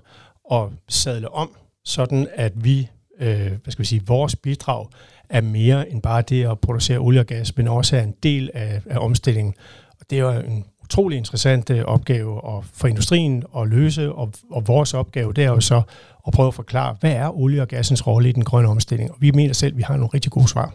at 0.52 0.68
sadle 0.88 1.32
om, 1.32 1.56
sådan 1.84 2.28
at 2.34 2.64
vi, 2.64 2.88
øh, 3.20 3.46
hvad 3.46 3.72
skal 3.72 3.82
vi 3.82 3.86
sige, 3.86 4.02
vores 4.06 4.36
bidrag 4.36 4.86
er 5.28 5.40
mere 5.40 5.90
end 5.90 6.02
bare 6.02 6.22
det 6.22 6.44
at 6.44 6.58
producere 6.58 6.98
olie 6.98 7.20
og 7.20 7.26
gas, 7.26 7.56
men 7.56 7.68
også 7.68 7.96
er 7.96 8.02
en 8.02 8.14
del 8.22 8.50
af, 8.54 8.82
af 8.86 8.98
omstillingen. 8.98 9.54
Og 10.00 10.06
det 10.10 10.18
er 10.18 10.22
jo 10.22 10.30
en 10.30 10.64
utrolig 10.84 11.18
interessant 11.18 11.70
øh, 11.70 11.84
opgave 11.84 12.44
opgave 12.44 12.64
for 12.74 12.88
industrien 12.88 13.44
at 13.58 13.68
løse, 13.68 14.12
og, 14.12 14.32
og 14.50 14.68
vores 14.68 14.94
opgave, 14.94 15.32
det 15.32 15.44
er 15.44 15.48
jo 15.48 15.60
så 15.60 15.82
at 16.26 16.32
prøve 16.32 16.48
at 16.48 16.54
forklare, 16.54 16.96
hvad 17.00 17.12
er 17.12 17.38
olie 17.38 17.62
og 17.62 17.68
gassens 17.68 18.06
rolle 18.06 18.28
i 18.28 18.32
den 18.32 18.44
grønne 18.44 18.68
omstilling? 18.68 19.10
Og 19.10 19.16
vi 19.20 19.30
mener 19.30 19.54
selv, 19.54 19.72
at 19.72 19.76
vi 19.76 19.82
har 19.82 19.96
nogle 19.96 20.10
rigtig 20.14 20.32
gode 20.32 20.48
svar. 20.48 20.74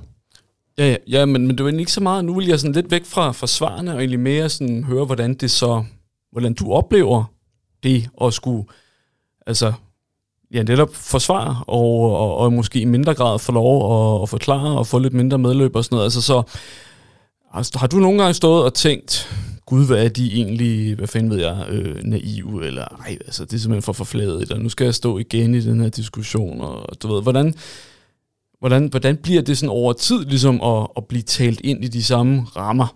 Ja, 0.78 0.88
ja, 0.88 0.96
ja 1.08 1.26
men, 1.26 1.48
men 1.48 1.58
det 1.58 1.66
var 1.66 1.72
ikke 1.72 1.92
så 1.92 2.02
meget. 2.02 2.26
Nu 2.26 2.36
vil 2.36 2.48
jeg 2.48 2.60
sådan 2.60 2.74
lidt 2.74 2.92
væk 2.92 3.06
fra, 3.06 3.32
fra 3.32 3.48
svarene, 3.48 3.92
og 3.92 3.98
egentlig 3.98 4.20
mere 4.20 4.50
sådan 4.50 4.84
høre, 4.84 5.06
hvordan 5.06 5.34
det 5.34 5.52
så, 5.52 5.84
hvordan 6.32 6.54
du 6.54 6.74
oplever 6.74 7.24
det 7.84 8.10
at 8.24 8.34
skulle, 8.34 8.66
altså, 9.48 9.74
ja, 10.54 10.64
netop 10.64 10.96
forsvare, 10.96 11.64
og, 11.68 12.18
og, 12.18 12.38
og 12.38 12.54
måske 12.54 12.80
i 12.80 12.86
mindre 12.86 13.14
grad 13.14 13.40
få 13.40 13.52
lov 13.52 14.16
at, 14.16 14.22
at 14.22 14.30
forklare, 14.30 14.78
og 14.78 14.88
få 14.88 15.00
lidt 15.00 15.14
mindre 15.14 15.38
medløb 15.38 15.76
og 15.76 15.86
sådan 15.86 15.96
noget. 15.96 16.06
Altså, 16.06 16.22
så 16.22 16.44
altså, 17.54 17.80
har 17.80 17.88
du 17.88 17.98
nogle 17.98 18.22
gange 18.22 18.34
stået 18.34 18.64
og 18.64 18.74
tænkt, 18.74 19.30
gud, 19.66 19.86
hvad 19.86 20.06
er 20.06 20.10
de 20.10 20.34
egentlig, 20.34 20.96
hvad 20.96 21.08
fanden 21.08 21.32
ved 21.32 21.40
jeg, 21.40 21.66
øh, 21.70 22.04
naive, 22.04 22.66
eller 22.66 22.84
ej, 22.84 23.18
altså, 23.26 23.46
det 23.46 23.54
er 23.54 23.58
simpelthen 23.58 23.84
for 23.84 23.94
forfladet, 23.94 24.42
eller 24.42 24.58
nu 24.58 24.70
skal 24.70 24.86
jeg 24.86 24.96
stå 24.96 25.18
igen 25.18 25.56
i 25.56 25.62
den 25.62 25.82
her 25.82 25.90
diskussion, 25.90 26.62
og 26.62 27.02
du 27.04 27.14
ved, 27.14 27.22
hvordan, 27.22 27.54
hvordan, 28.60 28.88
hvordan 28.88 29.18
bliver 29.18 29.42
det 29.42 29.58
sådan 29.58 29.70
over 29.70 29.94
tid, 29.94 30.26
ligesom 30.26 30.62
at, 30.62 30.88
at 30.98 31.06
blive 31.06 31.22
talt 31.22 31.62
ind 31.64 31.84
i 31.84 31.88
de 31.88 32.04
samme 32.04 32.44
rammer? 32.56 32.96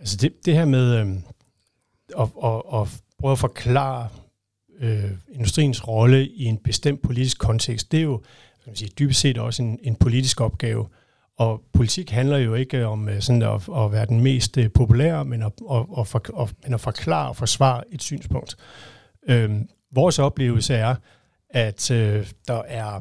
Altså 0.00 0.16
det, 0.16 0.32
det 0.44 0.54
her 0.54 0.64
med 0.64 0.96
øh, 0.96 1.06
at, 2.18 2.28
at, 2.44 2.62
at 2.74 2.88
prøve 3.20 3.32
at 3.32 3.38
forklare 3.38 4.08
øh, 4.80 5.10
industriens 5.32 5.88
rolle 5.88 6.28
i 6.28 6.44
en 6.44 6.58
bestemt 6.58 7.02
politisk 7.02 7.38
kontekst, 7.38 7.92
det 7.92 7.98
er 7.98 8.04
jo 8.04 8.20
kan 8.64 8.70
man 8.70 8.76
sige, 8.76 8.90
dybest 8.98 9.20
set 9.20 9.38
også 9.38 9.62
en, 9.62 9.78
en 9.82 9.94
politisk 9.94 10.40
opgave. 10.40 10.86
Og 11.38 11.62
politik 11.72 12.10
handler 12.10 12.38
jo 12.38 12.54
ikke 12.54 12.86
om 12.86 13.08
øh, 13.08 13.20
sådan 13.20 13.42
at, 13.42 13.68
at 13.76 13.92
være 13.92 14.06
den 14.06 14.20
mest 14.20 14.58
øh, 14.58 14.70
populære, 14.70 15.24
men 15.24 15.42
at, 15.42 15.52
at, 15.72 15.86
at, 15.98 16.06
for, 16.06 16.42
at, 16.42 16.54
men 16.64 16.74
at 16.74 16.80
forklare 16.80 17.28
og 17.28 17.36
forsvare 17.36 17.82
et 17.92 18.02
synspunkt. 18.02 18.56
Øhm, 19.28 19.68
vores 19.92 20.18
oplevelse 20.18 20.74
er, 20.74 20.94
at 21.50 21.90
øh, 21.90 22.26
der 22.48 22.62
er, 22.62 23.00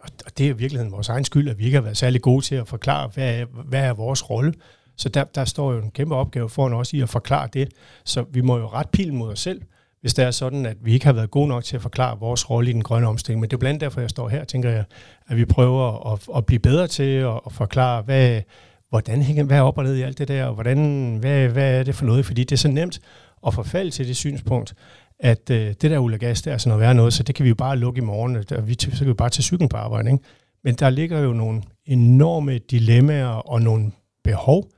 og 0.00 0.38
det 0.38 0.46
er 0.46 0.50
i 0.50 0.56
virkeligheden 0.56 0.92
vores 0.92 1.08
egen 1.08 1.24
skyld, 1.24 1.48
at 1.48 1.58
vi 1.58 1.64
ikke 1.64 1.76
har 1.76 1.82
været 1.82 1.96
særlig 1.96 2.22
gode 2.22 2.44
til 2.44 2.54
at 2.54 2.68
forklare, 2.68 3.10
hvad 3.14 3.40
er, 3.40 3.44
hvad 3.44 3.80
er 3.80 3.92
vores 3.92 4.30
rolle. 4.30 4.54
Så 4.96 5.08
der, 5.08 5.24
der 5.24 5.44
står 5.44 5.72
jo 5.72 5.78
en 5.78 5.90
kæmpe 5.90 6.14
opgave 6.14 6.48
foran 6.48 6.72
os 6.72 6.92
i 6.92 7.00
at 7.00 7.08
forklare 7.08 7.48
det. 7.52 7.68
Så 8.04 8.24
vi 8.30 8.40
må 8.40 8.58
jo 8.58 8.66
ret 8.66 8.90
pilen 8.90 9.16
mod 9.16 9.32
os 9.32 9.40
selv, 9.40 9.62
hvis 10.04 10.14
det 10.14 10.24
er 10.24 10.30
sådan, 10.30 10.66
at 10.66 10.76
vi 10.80 10.92
ikke 10.92 11.06
har 11.06 11.12
været 11.12 11.30
gode 11.30 11.48
nok 11.48 11.64
til 11.64 11.76
at 11.76 11.82
forklare 11.82 12.18
vores 12.18 12.50
rolle 12.50 12.70
i 12.70 12.72
den 12.72 12.82
grønne 12.82 13.08
omstilling. 13.08 13.40
Men 13.40 13.50
det 13.50 13.56
er 13.56 13.58
blandt 13.58 13.80
derfor, 13.80 14.00
jeg 14.00 14.10
står 14.10 14.28
her, 14.28 14.44
tænker 14.44 14.70
jeg, 14.70 14.84
at 15.28 15.36
vi 15.36 15.44
prøver 15.44 16.12
at, 16.12 16.20
at 16.36 16.46
blive 16.46 16.58
bedre 16.58 16.86
til 16.86 17.02
at, 17.02 17.40
at 17.46 17.52
forklare, 17.52 18.02
hvad, 18.02 18.42
hvordan 18.88 19.22
hænger, 19.22 19.44
hvad 19.44 19.56
er 19.56 19.62
op 19.62 19.78
og 19.78 19.84
ned 19.84 19.96
i 19.96 20.02
alt 20.02 20.18
det 20.18 20.28
der, 20.28 20.44
og 20.44 20.54
hvordan, 20.54 21.16
hvad, 21.20 21.48
hvad 21.48 21.78
er 21.78 21.82
det 21.82 21.94
for 21.94 22.06
noget? 22.06 22.26
Fordi 22.26 22.44
det 22.44 22.52
er 22.52 22.56
så 22.56 22.68
nemt 22.68 23.00
at 23.46 23.54
forfalde 23.54 23.90
til 23.90 24.08
det 24.08 24.16
synspunkt, 24.16 24.74
at 25.18 25.50
øh, 25.50 25.66
det 25.66 25.82
der 25.82 25.98
olie 25.98 26.18
Gas, 26.18 26.42
det 26.42 26.52
er 26.52 26.58
sådan 26.58 26.68
noget 26.68 26.80
værre 26.80 26.94
noget, 26.94 27.12
så 27.12 27.22
det 27.22 27.34
kan 27.34 27.44
vi 27.44 27.48
jo 27.48 27.54
bare 27.54 27.76
lukke 27.76 27.98
i 27.98 28.04
morgen, 28.04 28.36
og 28.36 28.68
vi, 28.68 28.76
så 28.80 28.98
kan 28.98 29.06
vi 29.06 29.14
bare 29.14 29.30
tage 29.30 29.42
cyklen 29.42 29.68
på 29.68 29.76
arbejde. 29.76 30.10
Ikke? 30.10 30.24
Men 30.64 30.74
der 30.74 30.90
ligger 30.90 31.20
jo 31.20 31.32
nogle 31.32 31.62
enorme 31.86 32.58
dilemmaer 32.58 33.26
og 33.26 33.62
nogle 33.62 33.92
behov, 34.24 34.70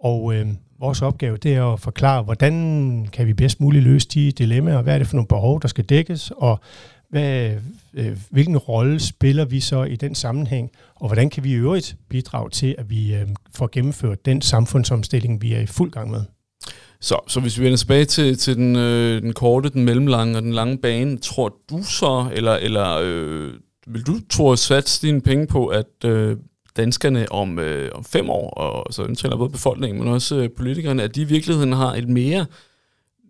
og 0.00 0.34
øh, 0.34 0.46
vores 0.80 1.02
opgave 1.02 1.36
det 1.36 1.54
er 1.54 1.72
at 1.72 1.80
forklare, 1.80 2.22
hvordan 2.22 3.08
kan 3.12 3.26
vi 3.26 3.34
bedst 3.34 3.60
muligt 3.60 3.84
løse 3.84 4.08
de 4.08 4.32
dilemmaer, 4.32 4.82
hvad 4.82 4.94
er 4.94 4.98
det 4.98 5.06
for 5.06 5.16
nogle 5.16 5.28
behov, 5.28 5.62
der 5.62 5.68
skal 5.68 5.84
dækkes, 5.84 6.32
og 6.36 6.60
hvad, 7.10 7.52
øh, 7.94 8.18
hvilken 8.30 8.56
rolle 8.56 9.00
spiller 9.00 9.44
vi 9.44 9.60
så 9.60 9.84
i 9.84 9.96
den 9.96 10.14
sammenhæng, 10.14 10.70
og 10.94 11.06
hvordan 11.06 11.30
kan 11.30 11.44
vi 11.44 11.50
i 11.50 11.54
øvrigt 11.54 11.96
bidrage 12.08 12.50
til, 12.50 12.74
at 12.78 12.90
vi 12.90 13.14
øh, 13.14 13.26
får 13.54 13.68
gennemført 13.72 14.26
den 14.26 14.42
samfundsomstilling, 14.42 15.42
vi 15.42 15.52
er 15.52 15.60
i 15.60 15.66
fuld 15.66 15.90
gang 15.90 16.10
med. 16.10 16.20
Så, 17.00 17.18
så 17.28 17.40
hvis 17.40 17.58
vi 17.58 17.64
vender 17.64 17.76
tilbage 17.76 18.04
til, 18.04 18.38
til 18.38 18.56
den, 18.56 18.76
øh, 18.76 19.22
den 19.22 19.32
korte, 19.32 19.68
den 19.68 19.84
mellemlange 19.84 20.36
og 20.36 20.42
den 20.42 20.52
lange 20.52 20.78
bane, 20.78 21.18
tror 21.18 21.56
du 21.70 21.82
så, 21.82 22.30
eller, 22.32 22.54
eller 22.54 23.00
øh, 23.02 23.52
vil 23.86 24.02
du 24.02 24.20
tro 24.30 24.56
satse 24.56 25.06
dine 25.06 25.20
penge 25.20 25.46
på, 25.46 25.66
at 25.66 26.04
øh, 26.04 26.36
danskerne 26.76 27.32
om, 27.32 27.58
øh, 27.58 27.90
om 27.94 28.04
fem 28.04 28.30
år, 28.30 28.50
og 28.50 28.94
så 28.94 29.04
indtræner 29.04 29.36
både 29.36 29.50
befolkningen, 29.50 30.04
men 30.04 30.12
også 30.12 30.36
øh, 30.36 30.50
politikerne, 30.56 31.02
at 31.02 31.14
de 31.14 31.20
i 31.20 31.24
virkeligheden 31.24 31.72
har 31.72 31.94
et 31.94 32.08
mere 32.08 32.46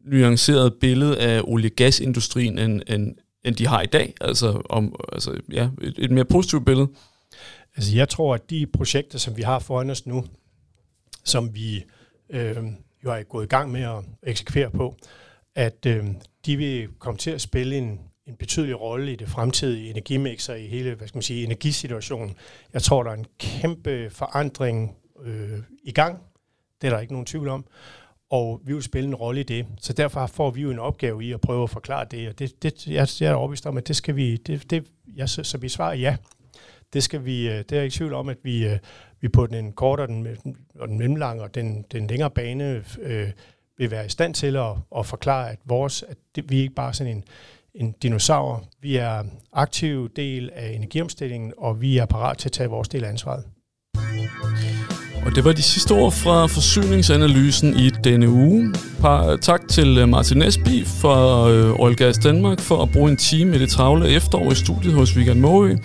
nuanceret 0.04 0.74
billede 0.80 1.18
af 1.20 1.40
olie-gasindustrien, 1.44 2.58
end, 2.58 2.82
end, 2.86 3.14
end 3.44 3.54
de 3.54 3.66
har 3.66 3.82
i 3.82 3.86
dag? 3.86 4.14
Altså, 4.20 4.62
om, 4.70 4.96
altså 5.12 5.40
ja, 5.52 5.68
et, 5.82 5.94
et 5.98 6.10
mere 6.10 6.24
positivt 6.24 6.66
billede? 6.66 6.88
Altså, 7.76 7.96
jeg 7.96 8.08
tror, 8.08 8.34
at 8.34 8.50
de 8.50 8.66
projekter, 8.66 9.18
som 9.18 9.36
vi 9.36 9.42
har 9.42 9.58
foran 9.58 9.90
os 9.90 10.06
nu, 10.06 10.24
som 11.24 11.54
vi 11.54 11.84
øh, 12.30 12.56
jo 13.04 13.10
er 13.10 13.22
gået 13.22 13.44
i 13.44 13.48
gang 13.48 13.72
med 13.72 13.82
at 13.82 14.04
eksekvere 14.22 14.70
på, 14.70 14.96
at 15.54 15.86
øh, 15.86 16.06
de 16.46 16.56
vil 16.56 16.88
komme 16.98 17.18
til 17.18 17.30
at 17.30 17.40
spille 17.40 17.76
en, 17.76 18.00
en 18.26 18.36
betydelig 18.36 18.80
rolle 18.80 19.12
i 19.12 19.16
det 19.16 19.28
fremtidige 19.28 19.90
energimix 19.90 20.48
og 20.48 20.60
i 20.60 20.66
hele 20.66 20.94
hvad 20.94 21.08
skal 21.08 21.16
man 21.16 21.22
sige, 21.22 21.44
energisituationen. 21.44 22.36
Jeg 22.72 22.82
tror, 22.82 23.02
der 23.02 23.10
er 23.10 23.14
en 23.14 23.26
kæmpe 23.38 24.10
forandring 24.10 24.96
øh, 25.22 25.58
i 25.82 25.92
gang. 25.92 26.18
Det 26.80 26.86
er 26.86 26.90
der 26.92 27.00
ikke 27.00 27.12
nogen 27.12 27.26
tvivl 27.26 27.48
om. 27.48 27.66
Og 28.30 28.60
vi 28.64 28.72
vil 28.72 28.82
spille 28.82 29.08
en 29.08 29.14
rolle 29.14 29.40
i 29.40 29.44
det. 29.44 29.66
Så 29.80 29.92
derfor 29.92 30.26
får 30.26 30.50
vi 30.50 30.62
jo 30.62 30.70
en 30.70 30.78
opgave 30.78 31.24
i 31.24 31.32
at 31.32 31.40
prøve 31.40 31.62
at 31.62 31.70
forklare 31.70 32.06
det. 32.10 32.28
Og 32.28 32.38
det, 32.38 32.62
det 32.62 32.86
jeg, 32.86 33.08
jeg 33.20 33.30
er 33.30 33.34
overbevist 33.34 33.66
om, 33.66 33.76
at 33.76 33.88
det 33.88 33.96
skal 33.96 34.16
vi... 34.16 34.36
Det, 34.36 34.70
det, 34.70 34.86
jeg, 35.16 35.28
så, 35.28 35.44
så 35.44 35.58
vi 35.58 35.68
svarer 35.68 35.94
ja. 35.94 36.16
Det 36.92 37.02
skal 37.02 37.24
vi... 37.24 37.48
Øh, 37.48 37.58
det 37.58 37.72
er 37.72 37.76
jeg 37.76 37.84
ikke 37.84 37.96
tvivl 37.96 38.14
om, 38.14 38.28
at 38.28 38.38
vi, 38.42 38.66
øh, 38.66 38.78
vi 39.20 39.28
på 39.28 39.46
den 39.46 39.72
korte 39.72 40.00
og 40.00 40.08
den, 40.08 40.26
og 40.78 40.88
den 40.88 40.98
mellemlange 40.98 41.42
og 41.42 41.54
den, 41.54 41.84
den 41.92 42.06
længere 42.06 42.30
bane 42.30 42.84
øh, 43.00 43.30
vil 43.78 43.90
være 43.90 44.06
i 44.06 44.08
stand 44.08 44.34
til 44.34 44.56
at, 44.56 44.72
at 44.98 45.06
forklare, 45.06 45.50
at 45.50 45.58
vores, 45.64 46.02
at 46.02 46.16
det, 46.34 46.50
vi 46.50 46.58
er 46.58 46.62
ikke 46.62 46.74
bare 46.74 46.94
sådan 46.94 47.16
en, 47.16 47.24
en 47.76 47.94
dinosaur. 48.02 48.64
Vi 48.82 48.96
er 48.96 49.22
aktiv 49.52 50.08
del 50.16 50.50
af 50.54 50.72
energiomstillingen, 50.74 51.52
og 51.58 51.80
vi 51.80 51.98
er 51.98 52.06
parat 52.06 52.38
til 52.38 52.48
at 52.48 52.52
tage 52.52 52.68
vores 52.68 52.88
del 52.88 53.04
af 53.04 53.08
ansvaret. 53.08 53.44
Og 55.26 55.34
det 55.34 55.44
var 55.44 55.52
de 55.52 55.62
sidste 55.62 55.92
ord 55.92 56.12
fra 56.12 56.46
forsyningsanalysen 56.46 57.78
i 57.78 57.90
denne 57.90 58.28
uge. 58.28 58.74
Par, 59.00 59.36
tak 59.36 59.68
til 59.68 59.98
øh, 59.98 60.08
Martin 60.08 60.38
Nesby 60.38 60.86
fra 60.86 61.50
øh, 61.50 61.80
Olgas 61.80 62.18
Danmark 62.18 62.60
for 62.60 62.82
at 62.82 62.90
bruge 62.92 63.10
en 63.10 63.16
time 63.16 63.56
i 63.56 63.58
det 63.58 63.68
travle 63.68 64.08
efterår 64.08 64.52
i 64.52 64.54
studiet 64.54 64.94
hos 64.94 65.16
Weekend 65.16 65.40
Måø. 65.40 65.76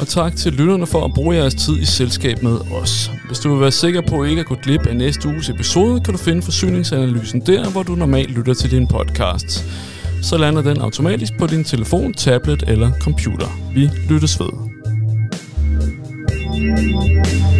Og 0.00 0.08
tak 0.08 0.36
til 0.36 0.52
lytterne 0.52 0.86
for 0.86 1.04
at 1.04 1.14
bruge 1.14 1.36
jeres 1.36 1.54
tid 1.54 1.78
i 1.80 1.84
selskab 1.84 2.42
med 2.42 2.58
os. 2.72 3.10
Hvis 3.26 3.38
du 3.38 3.52
vil 3.52 3.60
være 3.60 3.70
sikker 3.70 4.00
på 4.08 4.24
ikke 4.24 4.40
at 4.40 4.46
gå 4.46 4.54
glip 4.54 4.86
af 4.86 4.96
næste 4.96 5.28
uges 5.28 5.48
episode, 5.48 6.00
kan 6.00 6.14
du 6.14 6.18
finde 6.18 6.42
forsyningsanalysen 6.42 7.40
der, 7.40 7.70
hvor 7.70 7.82
du 7.82 7.94
normalt 7.94 8.30
lytter 8.30 8.54
til 8.54 8.70
din 8.70 8.86
podcast 8.86 9.64
så 10.22 10.38
lander 10.38 10.62
den 10.62 10.80
automatisk 10.80 11.32
på 11.38 11.46
din 11.46 11.64
telefon, 11.64 12.14
tablet 12.14 12.62
eller 12.68 12.92
computer. 13.00 13.48
Vi 13.74 13.90
lyttes 14.08 14.40
ved. 14.40 14.70
thank 16.60 17.54
you 17.54 17.59